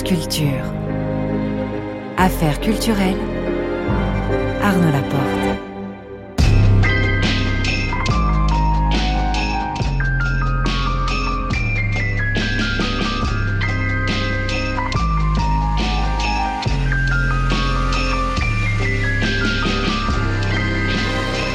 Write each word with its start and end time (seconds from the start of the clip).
Culture. 0.00 0.64
Affaires 2.16 2.58
culturelles. 2.60 3.14
Arnaud 4.62 4.90
Laporte. 4.90 5.20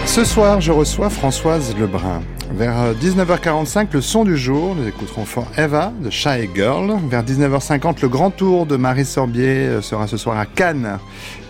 Ce 0.06 0.24
soir, 0.24 0.62
je 0.62 0.72
reçois 0.72 1.10
Françoise 1.10 1.76
Lebrun. 1.76 2.22
Vers 2.54 2.94
19h45, 2.94 3.88
le 3.92 4.02
son 4.02 4.24
du 4.24 4.38
jour, 4.38 4.74
nous 4.76 4.88
écouterons 4.88 5.26
fort 5.26 5.48
Eva 5.58 5.92
de 6.02 6.10
Shy 6.10 6.50
Girl. 6.56 6.98
Vers 7.10 7.24
19h50, 7.24 8.02
le 8.02 8.08
grand 8.08 8.32
tour 8.32 8.66
de 8.66 8.78
Marie 8.78 9.06
Sorbier 9.06 9.68
euh, 9.68 9.82
sera 9.82 10.08
ce 10.08 10.18
soir 10.18 10.40
à 10.40 10.46
Cannes 10.46 10.98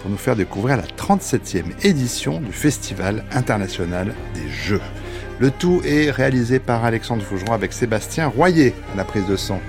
pour 0.02 0.12
nous 0.12 0.18
faire 0.18 0.36
découvrir 0.36 0.76
la 0.76 0.84
37e 0.84 1.66
édition 1.84 2.42
du 2.42 2.52
Festival 2.52 3.24
international 3.32 4.16
des 4.34 4.50
Jeux. 4.50 4.82
Le 5.40 5.52
tout 5.52 5.82
est 5.86 6.10
réalisé 6.10 6.60
par 6.60 6.84
Alexandre 6.84 7.22
Fougeron 7.22 7.54
avec 7.54 7.74
Sébastien 7.74 8.28
Royer 8.28 8.74
à 8.94 8.98
la 8.98 9.04
prise 9.04 9.28
de 9.28 9.36
son. 9.36 9.60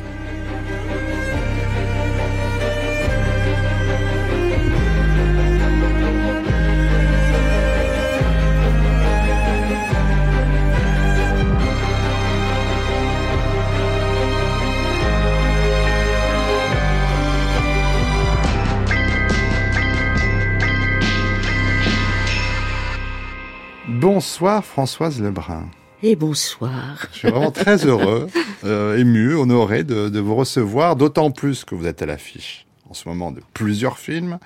Bonsoir 24.28 24.62
Françoise 24.62 25.22
Lebrun. 25.22 25.70
Et 26.02 26.14
bonsoir. 26.14 27.08
Je 27.12 27.20
suis 27.20 27.28
vraiment 27.28 27.50
très 27.50 27.86
heureux, 27.86 28.26
euh, 28.64 28.98
ému, 28.98 29.32
honoré 29.32 29.84
de, 29.84 30.10
de 30.10 30.20
vous 30.20 30.36
recevoir, 30.36 30.96
d'autant 30.96 31.30
plus 31.30 31.64
que 31.64 31.74
vous 31.74 31.86
êtes 31.86 32.02
à 32.02 32.06
l'affiche 32.06 32.66
en 32.90 32.94
ce 32.94 33.08
moment 33.08 33.30
de 33.30 33.40
plusieurs 33.54 33.98
films. 33.98 34.38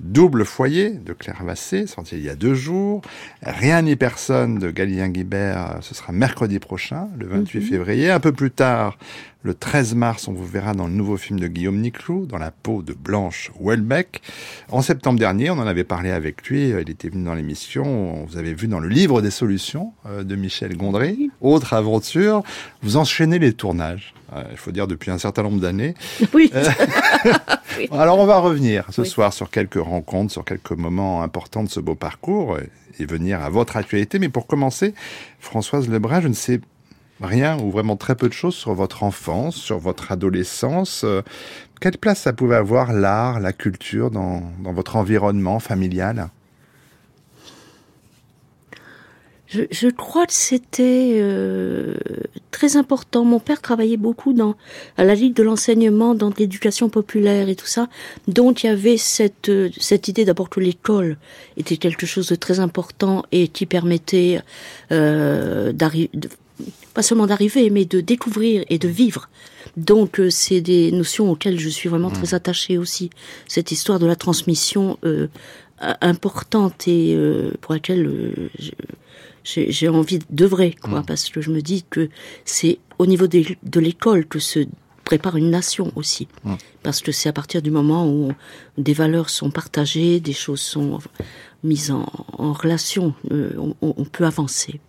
Double 0.00 0.44
foyer 0.44 0.90
de 0.90 1.12
Claire 1.12 1.42
Vassé, 1.44 1.86
sorti 1.86 2.16
il 2.16 2.24
y 2.24 2.28
a 2.28 2.34
deux 2.34 2.54
jours. 2.54 3.02
Rien 3.42 3.82
ni 3.82 3.96
personne 3.96 4.58
de 4.58 4.70
Galien 4.70 5.08
Guibert, 5.08 5.78
ce 5.82 5.94
sera 5.94 6.12
mercredi 6.12 6.58
prochain, 6.58 7.08
le 7.18 7.26
28 7.26 7.60
février. 7.60 8.10
Un 8.10 8.20
peu 8.20 8.32
plus 8.32 8.50
tard, 8.50 8.98
le 9.42 9.54
13 9.54 9.94
mars, 9.94 10.26
on 10.26 10.32
vous 10.32 10.44
verra 10.44 10.74
dans 10.74 10.88
le 10.88 10.92
nouveau 10.92 11.16
film 11.16 11.38
de 11.38 11.46
Guillaume 11.46 11.80
Niclou, 11.80 12.26
dans 12.26 12.38
la 12.38 12.50
peau 12.50 12.82
de 12.82 12.92
Blanche 12.92 13.52
Welbeck. 13.60 14.20
En 14.70 14.82
septembre 14.82 15.18
dernier, 15.18 15.50
on 15.50 15.58
en 15.58 15.66
avait 15.66 15.84
parlé 15.84 16.10
avec 16.10 16.48
lui, 16.48 16.70
il 16.70 16.90
était 16.90 17.08
venu 17.08 17.24
dans 17.24 17.34
l'émission, 17.34 18.24
vous 18.24 18.36
avez 18.36 18.52
vu 18.52 18.66
dans 18.66 18.80
le 18.80 18.88
livre 18.88 19.22
des 19.22 19.30
solutions 19.30 19.92
euh, 20.06 20.24
de 20.24 20.34
Michel 20.34 20.76
Gondry, 20.76 21.30
autre 21.40 21.72
aventure, 21.72 22.42
vous 22.82 22.96
enchaînez 22.96 23.38
les 23.38 23.52
tournages. 23.52 24.12
Euh, 24.34 24.42
il 24.50 24.56
faut 24.56 24.72
dire 24.72 24.88
depuis 24.88 25.12
un 25.12 25.18
certain 25.18 25.44
nombre 25.44 25.60
d'années. 25.60 25.94
Oui. 26.34 26.50
Euh, 26.54 26.64
Alors 27.92 28.18
on 28.18 28.26
va 28.26 28.38
revenir 28.38 28.84
ce 28.90 29.04
soir 29.04 29.32
sur 29.32 29.50
quelques 29.50 29.80
rencontres, 29.80 30.32
sur 30.32 30.44
quelques 30.44 30.72
moments 30.72 31.22
importants 31.22 31.62
de 31.62 31.68
ce 31.68 31.80
beau 31.80 31.94
parcours 31.94 32.58
et 32.98 33.06
venir 33.06 33.40
à 33.40 33.50
votre 33.50 33.76
actualité. 33.76 34.18
Mais 34.18 34.28
pour 34.28 34.46
commencer, 34.46 34.94
Françoise 35.38 35.88
Lebrun, 35.88 36.20
je 36.20 36.28
ne 36.28 36.34
sais 36.34 36.60
rien 37.20 37.58
ou 37.58 37.70
vraiment 37.70 37.96
très 37.96 38.14
peu 38.14 38.28
de 38.28 38.32
choses 38.32 38.54
sur 38.54 38.74
votre 38.74 39.02
enfance, 39.02 39.56
sur 39.56 39.78
votre 39.78 40.12
adolescence. 40.12 41.02
Euh, 41.04 41.22
quelle 41.80 41.98
place 41.98 42.20
ça 42.20 42.32
pouvait 42.32 42.56
avoir 42.56 42.92
l'art, 42.92 43.40
la 43.40 43.52
culture 43.52 44.10
dans, 44.10 44.42
dans 44.62 44.72
votre 44.72 44.96
environnement 44.96 45.58
familial? 45.58 46.28
Je, 49.50 49.88
crois 49.88 50.26
que 50.26 50.34
c'était 50.34 51.16
euh, 51.22 51.94
très 52.50 52.76
important. 52.76 53.24
Mon 53.24 53.40
père 53.40 53.62
travaillait 53.62 53.96
beaucoup 53.96 54.34
dans 54.34 54.56
à 54.98 55.04
la 55.04 55.14
Ligue 55.14 55.32
de 55.32 55.42
l'enseignement, 55.42 56.14
dans 56.14 56.30
l'éducation 56.36 56.90
populaire 56.90 57.48
et 57.48 57.56
tout 57.56 57.66
ça. 57.66 57.88
Donc 58.26 58.62
il 58.62 58.66
y 58.66 58.68
avait 58.68 58.98
cette 58.98 59.48
euh, 59.48 59.70
cette 59.78 60.06
idée 60.06 60.26
d'abord 60.26 60.50
que 60.50 60.60
l'école 60.60 61.16
était 61.56 61.78
quelque 61.78 62.04
chose 62.04 62.28
de 62.28 62.34
très 62.34 62.60
important 62.60 63.24
et 63.32 63.48
qui 63.48 63.64
permettait 63.64 64.42
d'arriver 64.90 66.10
pas 66.98 67.02
seulement 67.04 67.28
d'arriver, 67.28 67.70
mais 67.70 67.84
de 67.84 68.00
découvrir 68.00 68.64
et 68.70 68.78
de 68.80 68.88
vivre. 68.88 69.30
Donc 69.76 70.18
euh, 70.18 70.30
c'est 70.30 70.60
des 70.60 70.90
notions 70.90 71.30
auxquelles 71.30 71.60
je 71.60 71.68
suis 71.68 71.88
vraiment 71.88 72.10
très 72.10 72.34
attachée 72.34 72.76
aussi. 72.76 73.10
Cette 73.46 73.70
histoire 73.70 74.00
de 74.00 74.06
la 74.06 74.16
transmission 74.16 74.98
euh, 75.04 75.28
importante 76.00 76.88
et 76.88 77.14
euh, 77.14 77.52
pour 77.60 77.72
laquelle 77.72 78.50
j'ai 79.44 79.88
envie 79.88 80.18
d'œuvrer, 80.28 80.74
quoi, 80.82 81.04
parce 81.06 81.28
que 81.30 81.40
je 81.40 81.52
me 81.52 81.60
dis 81.62 81.84
que 81.88 82.08
c'est 82.44 82.80
au 82.98 83.06
niveau 83.06 83.28
des, 83.28 83.56
de 83.62 83.78
l'école 83.78 84.26
que 84.26 84.40
se 84.40 84.66
prépare 85.04 85.36
une 85.36 85.50
nation 85.50 85.92
aussi, 85.94 86.26
parce 86.82 87.00
que 87.00 87.12
c'est 87.12 87.28
à 87.28 87.32
partir 87.32 87.62
du 87.62 87.70
moment 87.70 88.08
où 88.08 88.32
des 88.76 88.92
valeurs 88.92 89.30
sont 89.30 89.52
partagées, 89.52 90.18
des 90.18 90.32
choses 90.32 90.60
sont 90.60 90.98
mises 91.62 91.92
en, 91.92 92.06
en 92.32 92.52
relation, 92.52 93.14
on, 93.30 93.76
on 93.80 94.04
peut 94.04 94.26
avancer. 94.26 94.80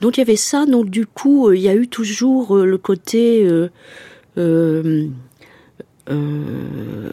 Donc 0.00 0.16
il 0.16 0.20
y 0.20 0.22
avait 0.22 0.36
ça. 0.36 0.66
Donc 0.66 0.90
du 0.90 1.06
coup, 1.06 1.52
il 1.52 1.60
y 1.60 1.68
a 1.68 1.74
eu 1.74 1.88
toujours 1.88 2.56
le 2.56 2.78
côté 2.78 3.44
euh, 3.44 3.68
euh, 4.38 5.08
euh, 6.10 7.10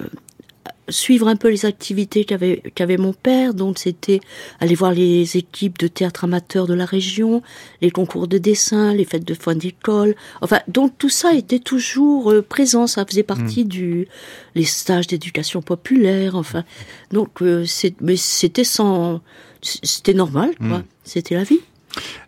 suivre 0.89 1.29
un 1.29 1.37
peu 1.37 1.49
les 1.49 1.65
activités 1.65 2.25
qu'avait 2.25 2.61
qu'avait 2.75 2.97
mon 2.97 3.13
père. 3.13 3.53
Donc 3.53 3.79
c'était 3.79 4.19
aller 4.59 4.75
voir 4.75 4.91
les 4.91 5.37
équipes 5.37 5.79
de 5.79 5.87
théâtre 5.87 6.25
amateur 6.25 6.67
de 6.67 6.73
la 6.73 6.85
région, 6.85 7.41
les 7.81 7.91
concours 7.91 8.27
de 8.27 8.37
dessin, 8.37 8.93
les 8.93 9.05
fêtes 9.05 9.25
de 9.25 9.33
fin 9.33 9.55
d'école. 9.55 10.15
Enfin, 10.41 10.59
donc 10.67 10.97
tout 10.97 11.09
ça 11.09 11.33
était 11.33 11.59
toujours 11.59 12.33
présent. 12.49 12.87
Ça 12.87 13.05
faisait 13.05 13.23
partie 13.23 13.63
du 13.65 14.07
les 14.55 14.65
stages 14.65 15.07
d'éducation 15.07 15.61
populaire. 15.61 16.35
Enfin, 16.35 16.65
donc 17.11 17.41
c'est 17.65 17.95
mais 18.01 18.17
c'était 18.17 18.65
sans 18.65 19.21
c'était 19.61 20.13
normal 20.13 20.51
quoi. 20.59 20.83
C'était 21.05 21.35
la 21.35 21.43
vie. 21.43 21.61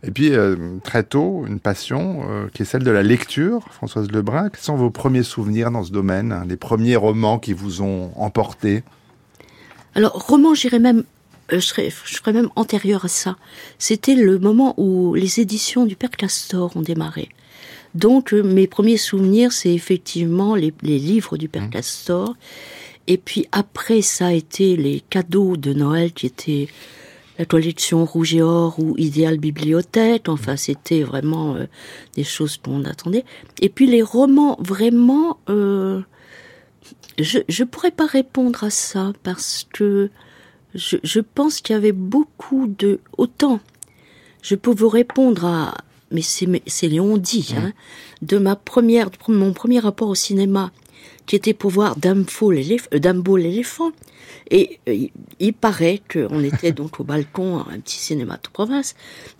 Et 0.03 0.12
puis, 0.12 0.34
euh, 0.34 0.56
très 0.84 1.03
tôt, 1.03 1.46
une 1.48 1.59
passion 1.59 2.26
euh, 2.30 2.48
qui 2.53 2.62
est 2.62 2.66
celle 2.66 2.84
de 2.84 2.92
la 2.92 3.03
lecture. 3.03 3.68
Françoise 3.72 4.12
Lebrun, 4.12 4.50
quels 4.50 4.62
sont 4.62 4.76
vos 4.76 4.92
premiers 4.92 5.24
souvenirs 5.24 5.72
dans 5.72 5.84
ce 5.84 5.92
domaine 5.92 6.31
hein, 6.31 6.46
Les 6.48 6.58
premiers 6.58 6.96
romans 6.96 7.40
qui 7.40 7.53
vous 7.53 7.81
ont 7.81 8.12
emporté? 8.16 8.84
Alors, 9.96 10.14
roman, 10.14 10.53
j'irais 10.53 10.80
même... 10.80 11.03
Euh, 11.52 11.59
je, 11.59 11.66
serais, 11.66 11.90
je 12.06 12.16
serais 12.16 12.34
même 12.34 12.50
antérieure 12.56 13.06
à 13.06 13.08
ça. 13.08 13.38
C'était 13.80 14.16
le 14.16 14.40
moment 14.40 14.74
où 14.78 15.16
les 15.16 15.40
éditions 15.40 15.86
du 15.86 15.96
Père 15.96 16.12
Castor 16.12 16.76
ont 16.76 16.82
démarré. 16.82 17.30
Donc, 17.94 18.34
mes 18.34 18.68
premiers 18.68 18.97
souvenirs, 18.97 19.53
c'est 19.53 19.74
effectivement 19.74 20.56
les, 20.56 20.74
les, 20.82 21.00
livres 21.00 21.38
du 21.38 21.47
Père 21.47 21.64
mmh. 21.64 21.70
Castor. 21.70 22.36
Et 23.08 23.18
puis 23.18 23.47
après, 23.52 24.02
ça 24.02 24.28
a 24.28 24.32
été 24.34 24.76
les 24.76 25.00
cadeaux 25.00 25.58
de 25.58 25.74
Noël 25.74 26.12
qui 26.12 26.26
étaient 26.26 26.68
la 27.38 27.46
collection 27.46 28.06
Rouge 28.06 28.35
et 28.35 28.41
Or 28.41 28.79
ou 28.79 28.96
Idéal 28.97 29.38
Bibliothèque. 29.38 30.29
Enfin, 30.29 30.56
c'était 30.56 31.03
vraiment 31.03 31.56
euh, 31.56 31.66
des 32.16 32.23
choses 32.23 32.57
qu'on 32.57 32.84
attendait. 32.85 33.25
Et 33.62 33.69
puis 33.69 33.88
les 33.88 34.01
romans, 34.01 34.57
vraiment, 34.59 35.38
euh, 35.50 36.01
je 37.19 37.40
je 37.47 37.63
pourrais 37.63 37.91
pas 37.91 38.06
répondre 38.06 38.63
à 38.63 38.69
ça 38.69 39.13
parce 39.23 39.68
que 39.73 40.09
je, 40.73 40.97
je 41.03 41.19
pense 41.19 41.62
qu'il 41.62 41.73
y 41.73 41.78
avait 41.78 41.91
beaucoup 41.91 42.68
de 42.68 43.00
autant. 43.18 43.59
Je 44.41 44.55
peux 44.55 44.72
vous 44.72 44.90
répondre 44.90 45.46
à 45.46 45.76
mais 46.11 46.22
c'est 46.22 46.47
c'est 46.67 46.87
Léon 46.87 47.17
dit 47.17 47.53
hein, 47.58 47.73
de 48.22 48.37
ma 48.37 48.55
première 48.55 49.09
mon 49.28 49.53
premier 49.53 49.79
rapport 49.79 50.09
au 50.09 50.16
cinéma 50.16 50.72
qui 51.25 51.35
était 51.35 51.53
pour 51.53 51.72
voir 51.72 51.95
Dumbo 51.97 53.37
l'éléphant. 53.37 53.91
Et 54.51 54.79
euh, 54.87 55.07
il 55.39 55.53
paraît 55.53 56.01
qu'on 56.11 56.43
était 56.43 56.72
donc 56.72 56.99
au 56.99 57.03
balcon, 57.03 57.59
un 57.59 57.79
petit 57.79 57.97
cinéma 57.97 58.35
de 58.35 58.49
province, 58.51 58.95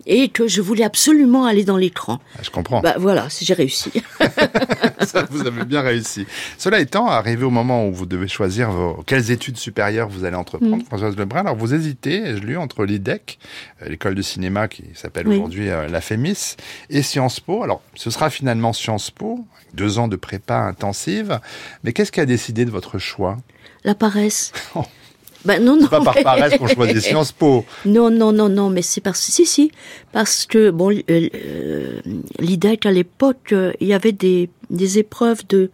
et 0.06 0.28
que 0.28 0.46
je 0.46 0.60
voulais 0.60 0.84
absolument 0.84 1.44
aller 1.44 1.64
dans 1.64 1.76
l'écran. 1.76 2.20
Ah, 2.36 2.42
je 2.42 2.50
comprends. 2.50 2.80
Bah 2.80 2.94
voilà, 2.98 3.28
j'ai 3.40 3.54
réussi. 3.54 3.90
Ça, 5.00 5.26
vous 5.30 5.46
avez 5.46 5.64
bien 5.64 5.80
réussi. 5.80 6.26
Cela 6.58 6.80
étant, 6.80 7.06
arrivé 7.08 7.44
au 7.44 7.50
moment 7.50 7.86
où 7.86 7.92
vous 7.92 8.06
devez 8.06 8.28
choisir 8.28 8.70
vos, 8.70 9.02
quelles 9.06 9.30
études 9.30 9.56
supérieures 9.56 10.08
vous 10.08 10.24
allez 10.24 10.36
entreprendre, 10.36 10.76
mm. 10.76 10.86
Françoise 10.86 11.16
Lebrun, 11.16 11.40
alors 11.40 11.56
vous 11.56 11.74
hésitez, 11.74 12.22
ai-je 12.22 12.42
lu, 12.42 12.56
entre 12.56 12.84
l'IDEC, 12.84 13.38
euh, 13.82 13.88
l'école 13.88 14.14
de 14.14 14.22
cinéma 14.22 14.68
qui 14.68 14.84
s'appelle 14.94 15.28
oui. 15.28 15.36
aujourd'hui 15.36 15.68
euh, 15.68 15.88
la 15.88 16.00
FEMIS, 16.00 16.56
et 16.90 17.02
Sciences 17.02 17.40
Po. 17.40 17.62
Alors, 17.62 17.82
ce 17.94 18.10
sera 18.10 18.30
finalement 18.30 18.72
Sciences 18.72 19.10
Po, 19.10 19.44
deux 19.74 19.98
ans 19.98 20.08
de 20.08 20.16
prépa 20.16 20.58
intensive. 20.58 21.40
Mais 21.84 21.92
qu'est-ce 21.92 22.12
qui 22.12 22.20
a 22.20 22.26
décidé 22.26 22.64
de 22.64 22.70
votre 22.70 22.98
choix? 22.98 23.38
La 23.84 23.94
paresse. 23.94 24.52
Ben 25.46 25.62
non, 25.62 25.76
non. 25.76 25.86
pas 25.86 26.00
par 26.00 26.22
paresse 26.22 26.58
qu'on 26.58 26.66
choisit 26.66 27.00
Sciences 27.00 27.32
Po. 27.32 27.64
Non, 27.84 28.10
non, 28.10 28.32
non, 28.32 28.48
non, 28.48 28.68
mais 28.68 28.82
c'est 28.82 29.00
parce 29.00 29.20
si, 29.20 29.46
si, 29.46 29.70
parce 30.12 30.44
que 30.46 30.70
bon, 30.70 30.90
euh, 31.08 32.00
l'IDEC 32.38 32.84
à 32.84 32.90
l'époque, 32.90 33.52
euh, 33.52 33.72
il 33.80 33.86
y 33.86 33.94
avait 33.94 34.12
des, 34.12 34.50
des 34.70 34.98
épreuves 34.98 35.46
de 35.48 35.70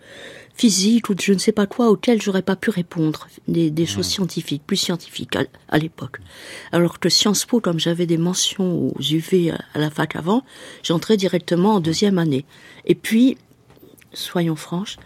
physique 0.54 1.08
ou 1.08 1.14
de 1.14 1.20
je 1.20 1.32
ne 1.32 1.38
sais 1.38 1.52
pas 1.52 1.66
quoi 1.66 1.88
auxquelles 1.88 2.20
j'aurais 2.20 2.42
pas 2.42 2.56
pu 2.56 2.70
répondre, 2.70 3.26
des, 3.48 3.70
des 3.70 3.86
choses 3.86 4.06
scientifiques, 4.06 4.62
plus 4.66 4.76
scientifiques 4.76 5.34
à, 5.36 5.44
à 5.69 5.78
l'époque. 5.78 6.19
Alors 6.72 7.00
que 7.00 7.08
Sciences 7.08 7.46
Po, 7.46 7.60
comme 7.60 7.80
j'avais 7.80 8.06
des 8.06 8.19
mentions 8.19 8.88
aux 8.88 9.00
UV 9.00 9.50
à 9.50 9.78
la 9.78 9.90
fac 9.90 10.14
avant, 10.16 10.44
j'entrais 10.82 11.16
directement 11.16 11.76
en 11.76 11.80
deuxième 11.80 12.19
année. 12.19 12.44
Et 12.84 12.94
puis, 12.94 13.38
soyons 14.14 14.56
franches, 14.56 14.96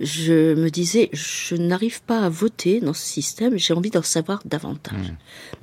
je 0.00 0.54
me 0.54 0.70
disais, 0.70 1.08
je 1.12 1.54
n'arrive 1.54 2.02
pas 2.02 2.20
à 2.20 2.28
voter 2.28 2.80
dans 2.80 2.94
ce 2.94 3.02
système, 3.06 3.56
j'ai 3.58 3.74
envie 3.74 3.90
d'en 3.90 4.02
savoir 4.02 4.42
davantage. 4.44 5.12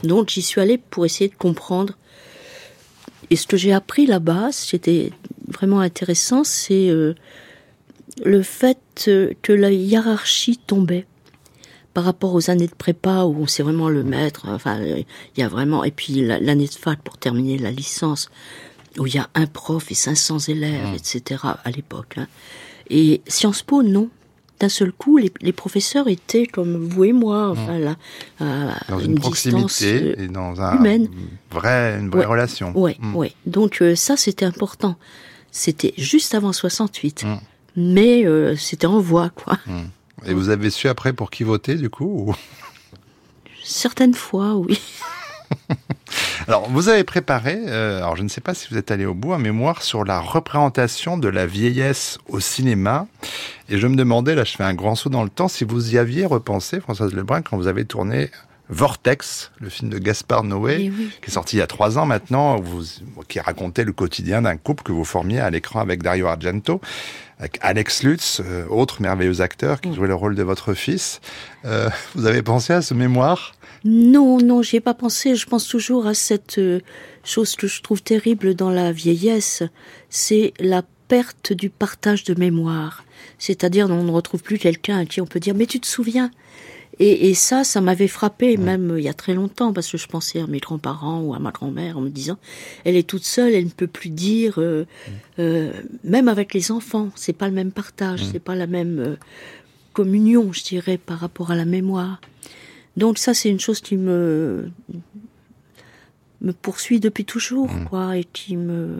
Donc 0.03 0.30
j'y 0.30 0.42
suis 0.42 0.62
allée 0.62 0.77
pour 0.77 1.06
essayer 1.06 1.30
de 1.30 1.36
comprendre. 1.36 1.98
Et 3.30 3.36
ce 3.36 3.48
que 3.48 3.57
j'ai 3.57 3.74
appris 3.74 4.06
là-bas, 4.06 4.50
c'était 4.51 5.12
vraiment 5.48 5.80
intéressant, 5.80 6.44
c'est 6.44 6.89
euh, 6.89 7.13
le 8.25 8.42
fait 8.42 8.80
euh, 9.07 9.31
que 9.42 9.53
la 9.53 9.71
hiérarchie 9.71 10.57
tombait 10.57 11.06
par 11.94 12.06
rapport 12.06 12.33
aux 12.33 12.50
années 12.50 12.68
de 12.68 12.75
prépa 12.75 13.25
où 13.25 13.48
c'est 13.48 13.63
vraiment 13.63 13.89
le 13.89 14.03
maître. 14.03 14.45
Enfin, 14.48 14.80
il 14.81 15.06
y 15.38 15.44
a 15.44 15.48
vraiment 15.50 15.83
et 15.83 15.92
puis 15.92 16.25
la- 16.25 16.39
l'année 16.39 16.68
de 16.68 16.74
fac 16.74 17.01
pour 17.01 17.18
terminer 17.18 17.57
la 17.57 17.71
licence 17.71 18.30
où 18.98 19.07
il 19.07 19.15
y 19.15 19.18
a 19.19 19.30
un 19.36 19.45
prof 19.45 19.92
et 19.92 19.95
500 19.95 20.38
élèves, 20.50 20.94
etc. 20.95 21.42
à 21.63 21.71
l'époque. 21.71 22.15
hein. 22.18 22.27
Et 22.94 23.22
Sciences 23.28 23.64
Po, 23.64 23.82
non. 23.84 24.10
D'un 24.60 24.70
seul 24.70 24.92
coup, 24.92 25.18
les, 25.18 25.32
les 25.42 25.54
professeurs 25.54 26.08
étaient 26.08 26.46
comme 26.46 26.76
vous 26.88 27.06
et 27.06 27.14
moi, 27.14 27.50
enfin 27.50 27.80
là, 27.80 27.96
à 28.40 28.76
Dans 28.90 29.00
une, 29.00 29.16
proximité 29.18 30.16
euh, 30.20 30.24
et 30.24 30.28
dans 30.28 30.62
un 30.62 30.76
humaine. 30.78 31.08
vrai, 31.50 31.98
une 32.00 32.10
vraie 32.12 32.20
Ouais. 32.20 32.26
relation. 32.28 32.72
Ouais, 32.78 32.96
Mm. 33.00 33.16
ouais. 33.16 33.34
Donc 33.48 33.82
euh, 33.82 33.96
ça, 33.96 34.18
c'était 34.18 34.46
important. 34.46 34.98
C'était 35.52 35.96
juste 35.98 36.36
avant 36.36 36.54
68, 36.54 37.24
Mm. 37.24 37.38
mais 37.78 38.24
euh, 38.28 38.56
c'était 38.56 38.86
en 38.86 39.00
voie, 39.00 39.32
quoi. 39.32 39.58
Et 40.28 40.34
vous 40.36 40.50
avez 40.50 40.70
su 40.70 40.88
après 40.88 41.14
pour 41.14 41.32
qui 41.32 41.44
voter 41.44 41.74
du 41.76 41.90
coup 41.90 42.06
ou- 42.30 42.36
Certaines 43.64 44.14
fois, 44.14 44.56
oui. 44.58 44.80
Alors, 46.51 46.69
vous 46.69 46.89
avez 46.89 47.06
préparé, 47.06 47.57
euh, 47.68 48.00
alors 48.00 48.18
je 48.18 48.24
ne 48.24 48.27
sais 48.27 48.42
pas 48.42 48.53
si 48.53 48.68
vous 48.69 48.77
êtes 48.77 48.92
allé 48.92 49.06
au 49.06 49.13
bout, 49.13 49.31
un 49.31 49.38
mémoire 49.38 49.81
sur 49.81 50.03
la 50.03 50.19
représentation 50.19 51.18
de 51.18 51.30
la 51.30 51.45
vieillesse 51.45 52.18
au 52.27 52.42
cinéma. 52.42 53.07
Et 53.69 53.77
je 53.77 53.88
me 53.88 53.95
demandais, 53.95 54.36
là 54.36 54.44
je 54.44 54.57
fais 54.57 54.65
un 54.65 54.74
grand 54.74 54.95
saut 54.95 55.07
dans 55.07 55.24
le 55.24 55.30
temps, 55.30 55.48
si 55.48 55.63
vous 55.63 55.95
y 55.95 55.98
aviez 55.98 56.25
repensé, 56.25 56.81
Françoise 56.81 57.13
Lebrun, 57.13 57.42
quand 57.42 57.56
vous 57.56 57.68
avez 57.68 57.86
tourné 57.86 58.31
Vortex, 58.68 59.53
le 59.62 59.69
film 59.69 59.89
de 59.89 59.98
Gaspard 59.98 60.44
Noé, 60.44 60.75
Eh 60.81 60.89
oui. 60.89 61.09
qui 61.21 61.30
est 61.30 61.33
sorti 61.33 61.56
il 61.56 61.59
y 61.59 61.62
a 61.62 61.68
trois 61.68 61.98
ans 61.98 62.06
maintenant, 62.06 62.59
vous, 62.59 62.83
qui 63.30 63.39
racontait 63.39 63.86
le 63.86 63.94
quotidien 63.94 64.42
d'un 64.42 64.57
couple 64.57 64.83
que 64.83 64.92
vous 64.92 65.06
formiez 65.06 65.39
à 65.39 65.50
l'écran 65.50 65.80
avec 65.80 66.03
Dario 66.03 66.27
Argento, 66.27 66.81
avec 67.39 67.59
Alex 67.62 68.03
Lutz, 68.03 68.42
euh, 68.45 68.65
autre 68.68 69.01
merveilleux 69.01 69.39
acteur 69.39 69.80
qui 69.80 69.94
jouait 69.94 70.09
le 70.09 70.15
rôle 70.15 70.36
de 70.36 70.44
votre 70.44 70.74
fils. 70.74 71.21
Euh, 71.63 71.89
vous 72.15 72.25
avez 72.25 72.42
pensé 72.42 72.74
à 72.74 72.81
ce 72.81 72.94
mémoire? 72.94 73.53
Non, 73.83 74.38
non, 74.38 74.62
j'y 74.62 74.78
ai 74.78 74.80
pas 74.80 74.94
pensé. 74.94 75.36
Je 75.36 75.48
pense 75.48 75.68
toujours 75.68 76.06
à 76.06 76.13
cette 76.13 76.57
euh, 76.60 76.81
chose 77.24 77.56
que 77.56 77.68
je 77.68 77.81
trouve 77.81 78.01
terrible 78.04 78.54
dans 78.54 78.69
la 78.69 78.92
vieillesse, 78.92 79.63
c'est 80.10 80.54
la 80.60 80.83
perte 81.07 81.51
du 81.51 81.69
partage 81.69 82.24
de 82.24 82.33
mémoire. 82.39 83.04
C'est-à-dire, 83.38 83.88
on 83.89 84.04
ne 84.04 84.12
retrouve 84.12 84.44
plus 84.44 84.60
quelqu'un 84.60 85.00
à 85.00 85.06
qui 85.06 85.19
on 85.19 85.25
peut 85.25 85.39
dire, 85.39 85.56
mais 85.56 85.66
tu 85.66 85.80
te 85.80 85.88
souviens? 85.88 86.31
Et, 87.00 87.30
et 87.30 87.33
ça, 87.33 87.63
ça 87.63 87.81
m'avait 87.81 88.07
frappé, 88.07 88.57
même 88.57 88.92
euh, 88.92 89.00
il 89.00 89.04
y 89.04 89.10
a 89.10 89.13
très 89.13 89.33
longtemps, 89.33 89.74
parce 89.74 89.89
que 89.89 89.98
je 89.98 90.07
pensais 90.07 90.39
à 90.39 90.45
mes 90.45 90.60
grands-parents 90.60 91.22
ou 91.22 91.34
à 91.34 91.39
ma 91.39 91.51
grand-mère 91.51 91.98
en 91.98 92.01
me 92.01 92.10
disant, 92.10 92.38
elle 92.86 92.95
est 92.95 93.07
toute 93.07 93.24
seule, 93.24 93.54
elle 93.54 93.66
ne 93.66 93.69
peut 93.69 93.88
plus 93.88 94.10
dire, 94.10 94.56
euh, 94.60 94.86
euh, 95.39 95.72
même 96.04 96.27
avec 96.27 96.54
les 96.54 96.72
enfants, 96.72 97.10
c'est 97.16 97.34
pas 97.34 97.48
le 97.48 97.54
même 97.56 97.72
partage, 97.72 98.24
c'est 98.31 98.39
pas 98.39 98.56
la 98.56 98.68
même 98.68 99.00
euh, 99.00 99.16
communion, 99.94 100.54
je 100.54 100.63
dirais, 100.63 100.98
par 100.98 101.19
rapport 101.19 101.50
à 101.50 101.56
la 101.56 101.66
mémoire. 101.66 102.22
Donc 102.98 103.18
ça, 103.18 103.34
c'est 103.34 103.50
une 103.50 103.60
chose 103.60 103.82
qui 103.82 103.98
me 103.98 104.70
me 106.42 106.54
poursuit 106.54 107.00
depuis 107.00 107.26
toujours, 107.26 107.70
quoi, 107.90 108.18
et 108.18 108.24
qui 108.24 108.58
me 108.58 108.98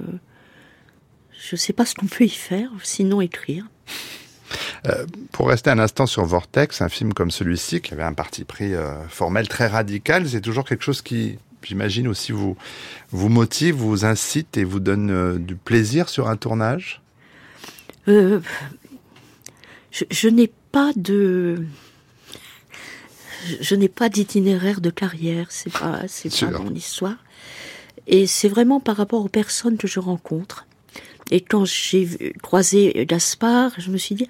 je 1.42 1.56
sais 1.56 1.74
pas 1.74 1.86
ce 1.86 1.96
qu'on 1.96 2.06
peut 2.06 2.26
y 2.26 2.30
faire, 2.30 2.70
sinon 2.84 3.20
écrire. 3.20 3.66
Pour 5.32 5.48
rester 5.50 5.70
un 5.70 5.80
instant 5.80 6.06
sur 6.06 6.26
Vortex, 6.26 6.82
un 6.82 6.90
film 6.90 7.14
comme 7.14 7.32
celui-ci, 7.32 7.82
qui 7.82 7.94
avait 7.94 8.04
un 8.04 8.14
parti 8.14 8.44
pris 8.44 8.74
euh, 8.74 9.08
formel 9.08 9.48
très 9.48 9.68
radical, 9.68 10.28
c'est 10.28 10.42
toujours 10.42 10.66
quelque 10.66 10.84
chose 10.84 11.02
qui, 11.02 11.38
j'imagine 11.64 12.08
aussi, 12.08 12.32
vous, 12.32 12.58
vous 13.12 13.30
motive, 13.30 13.76
vous 13.76 14.06
incite 14.06 14.58
et 14.58 14.64
vous 14.64 14.80
donne 14.80 15.12
euh, 15.12 15.38
du 15.38 15.56
plaisir 15.56 16.10
sur 16.10 16.28
un 16.28 16.36
tournage? 16.36 17.02
Euh, 18.08 18.40
je, 19.92 20.04
je 20.10 20.28
n'ai 20.28 20.52
pas 20.72 20.92
de 20.96 21.66
je, 23.46 23.56
je 23.62 23.76
n'ai 23.76 23.90
pas 23.90 24.10
d'itinéraire 24.10 24.82
de 24.82 24.90
carrière, 24.90 25.48
c'est 25.50 25.72
pas 25.72 26.02
c'est 26.08 26.30
pas 26.30 26.60
mon 26.60 26.74
histoire. 26.76 27.18
Et 28.08 28.28
c'est 28.28 28.50
vraiment 28.50 28.80
par 28.80 28.96
rapport 28.98 29.24
aux 29.24 29.30
personnes 29.30 29.78
que 29.78 29.88
je 29.88 30.00
rencontre. 30.00 30.66
Et 31.30 31.40
quand 31.42 31.66
j'ai 31.66 32.34
croisé 32.42 33.06
Gaspard, 33.08 33.72
je 33.78 33.90
me 33.92 33.98
suis 33.98 34.16
dit 34.16 34.28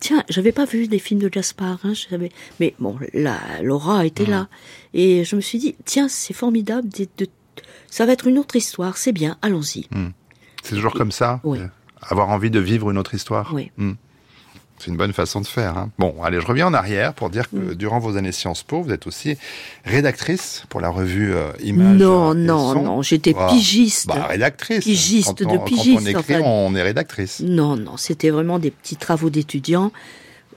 tiens, 0.00 0.22
j'avais 0.28 0.52
pas 0.52 0.66
vu 0.66 0.86
des 0.86 0.98
films 0.98 1.20
de 1.20 1.28
Gaspard, 1.28 1.78
hein, 1.84 1.94
je 1.94 2.06
savais- 2.08 2.30
mais 2.60 2.74
bon, 2.78 2.96
la 3.14 3.38
Laura 3.62 4.04
était 4.06 4.26
là 4.26 4.48
et 4.92 5.24
je 5.24 5.34
me 5.36 5.40
suis 5.40 5.58
dit 5.58 5.74
tiens, 5.84 6.08
c'est 6.08 6.34
formidable 6.34 6.88
de, 6.90 7.06
de- 7.18 7.26
ça 7.90 8.04
va 8.06 8.12
être 8.12 8.26
une 8.26 8.38
autre 8.38 8.56
histoire, 8.56 8.96
c'est 8.98 9.12
bien, 9.12 9.36
allons-y. 9.42 9.86
C'est 10.62 10.74
toujours 10.74 10.92
comme 10.94 11.12
ça? 11.12 11.40
Oui. 11.44 11.58
euh, 11.58 11.66
Avoir 12.02 12.28
envie 12.28 12.50
de 12.50 12.60
vivre 12.60 12.90
une 12.90 12.98
autre 12.98 13.14
histoire? 13.14 13.52
Oui. 13.54 13.70
Hmm. 13.78 13.92
C'est 14.78 14.90
une 14.90 14.96
bonne 14.96 15.12
façon 15.12 15.40
de 15.40 15.46
faire. 15.46 15.78
hein. 15.78 15.90
Bon, 15.98 16.14
allez, 16.22 16.40
je 16.40 16.46
reviens 16.46 16.66
en 16.66 16.74
arrière 16.74 17.14
pour 17.14 17.30
dire 17.30 17.48
que 17.48 17.56
Mm. 17.56 17.74
durant 17.74 17.98
vos 18.00 18.16
années 18.16 18.32
Sciences 18.32 18.62
Po, 18.64 18.82
vous 18.82 18.90
êtes 18.92 19.06
aussi 19.06 19.36
rédactrice 19.84 20.64
pour 20.68 20.80
la 20.80 20.88
revue 20.88 21.32
euh, 21.32 21.52
Images. 21.62 21.96
Non, 21.98 22.34
non, 22.34 22.72
Son. 22.72 22.82
non, 22.82 23.02
j'étais 23.02 23.34
Ah, 23.38 23.48
pigiste. 23.50 24.08
Bah, 24.08 24.26
rédactrice. 24.26 24.84
Pigiste 24.84 25.38
Quand 25.38 25.46
on, 25.46 25.52
de 25.52 25.56
Quand 25.58 25.62
on 25.62 25.66
pigiste, 25.66 26.08
écrit, 26.08 26.34
enfin. 26.36 26.40
on 26.44 26.74
est 26.74 26.82
rédactrice. 26.82 27.40
Non, 27.40 27.76
non, 27.76 27.96
c'était 27.96 28.30
vraiment 28.30 28.58
des 28.58 28.70
petits 28.70 28.96
travaux 28.96 29.30
d'étudiants 29.30 29.92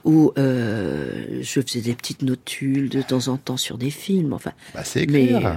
où 0.04 0.32
euh, 0.38 1.40
je 1.42 1.60
faisais 1.60 1.80
des 1.80 1.94
petites 1.94 2.22
notules 2.22 2.88
de 2.88 3.02
temps 3.02 3.28
en 3.28 3.36
temps 3.36 3.56
sur 3.56 3.78
des 3.78 3.90
films. 3.90 4.32
Enfin, 4.32 4.52
Bah, 4.74 4.82
c'est 4.84 5.02
écrire. 5.02 5.46
euh, 5.46 5.54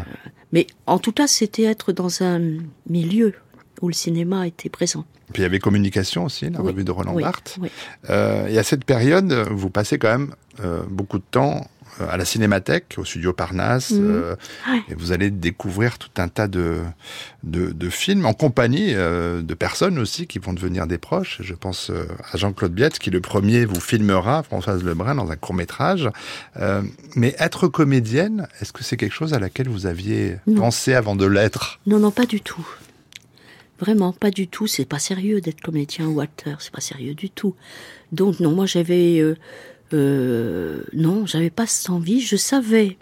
mais 0.51 0.67
en 0.87 0.99
tout 0.99 1.11
cas, 1.11 1.27
c'était 1.27 1.63
être 1.63 1.91
dans 1.93 2.21
un 2.23 2.41
milieu 2.89 3.33
où 3.81 3.87
le 3.87 3.93
cinéma 3.93 4.47
était 4.47 4.69
présent. 4.69 5.05
Puis 5.33 5.41
il 5.41 5.43
y 5.43 5.45
avait 5.45 5.59
communication 5.59 6.25
aussi, 6.25 6.49
la 6.49 6.59
Oui, 6.61 6.67
revue 6.71 6.83
de 6.83 6.91
Roland 6.91 7.13
oui, 7.13 7.23
Barthes. 7.23 7.57
oui. 7.61 7.69
Euh, 8.09 8.47
et 8.47 8.57
à 8.57 8.63
cette 8.63 8.83
période, 8.85 9.31
vous 9.51 9.69
passez 9.69 9.97
quand 9.97 10.09
même 10.09 10.33
euh, 10.63 10.81
beaucoup 10.89 11.17
de 11.19 11.23
temps 11.31 11.65
euh, 12.01 12.07
à 12.09 12.15
la 12.17 12.23
Cinémathèque, 12.25 12.95
au 12.97 13.03
studio 13.05 13.31
Parnasse, 13.33 13.91
Mhm. 13.91 13.99
euh, 14.01 14.35
Ouais. 14.69 14.81
et 14.89 14.93
vous 14.93 15.11
allez 15.13 15.29
découvrir 15.29 15.97
tout 15.97 16.09
un 16.17 16.27
tas 16.29 16.47
de, 16.49 16.77
de, 17.43 17.71
de 17.71 17.89
films 17.89 18.25
en 18.25 18.33
compagnie 18.33 18.93
euh, 18.93 19.41
de 19.41 19.53
personnes 19.53 19.99
aussi 19.99 20.25
qui 20.27 20.39
vont 20.39 20.51
devenir 20.53 20.85
des 20.87 20.97
proches. 20.97 21.37
Je 21.41 21.53
pense 21.53 21.89
euh, 21.89 22.05
à 22.31 22.37
Jean-Claude 22.37 22.73
Biette, 22.73 22.97
qui 22.99 23.09
le 23.09 23.19
premier 23.21 23.63
vous 23.65 23.79
filmera, 23.81 24.43
Françoise 24.43 24.83
Lebrun, 24.83 25.15
dans 25.15 25.31
un 25.31 25.35
court 25.37 25.55
métrage. 25.55 26.09
Mais 27.15 27.35
être 27.39 27.67
comédienne, 27.67 28.47
est-ce 28.61 28.71
que 28.73 28.83
c'est 28.83 28.97
quelque 28.97 29.13
chose 29.15 29.33
à 29.33 29.39
laquelle 29.39 29.67
vous 29.69 29.85
aviez 29.85 30.37
Non. 30.47 30.61
pensé 30.61 30.93
avant 30.93 31.15
de 31.15 31.25
l'être? 31.25 31.79
Non, 31.87 31.99
non, 31.99 32.11
pas 32.11 32.25
du 32.25 32.39
tout. 32.41 32.65
Vraiment, 33.81 34.13
pas 34.13 34.29
du 34.29 34.47
tout. 34.47 34.67
C'est 34.67 34.85
pas 34.85 34.99
sérieux 34.99 35.41
d'être 35.41 35.59
comédien 35.59 36.07
ou 36.07 36.21
acteur. 36.21 36.61
C'est 36.61 36.71
pas 36.71 36.81
sérieux 36.81 37.15
du 37.15 37.31
tout. 37.31 37.55
Donc, 38.11 38.39
non, 38.39 38.51
moi, 38.51 38.67
j'avais. 38.67 39.19
Euh, 39.19 39.35
euh, 39.93 40.83
non, 40.93 41.25
j'avais 41.25 41.49
pas 41.49 41.65
cette 41.65 41.89
envie. 41.89 42.21
Je 42.21 42.35
savais, 42.35 42.97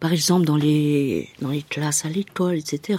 par 0.00 0.12
exemple, 0.12 0.44
dans 0.44 0.58
les, 0.58 1.30
dans 1.40 1.48
les 1.48 1.62
classes 1.62 2.04
à 2.04 2.10
l'école, 2.10 2.56
etc., 2.56 2.98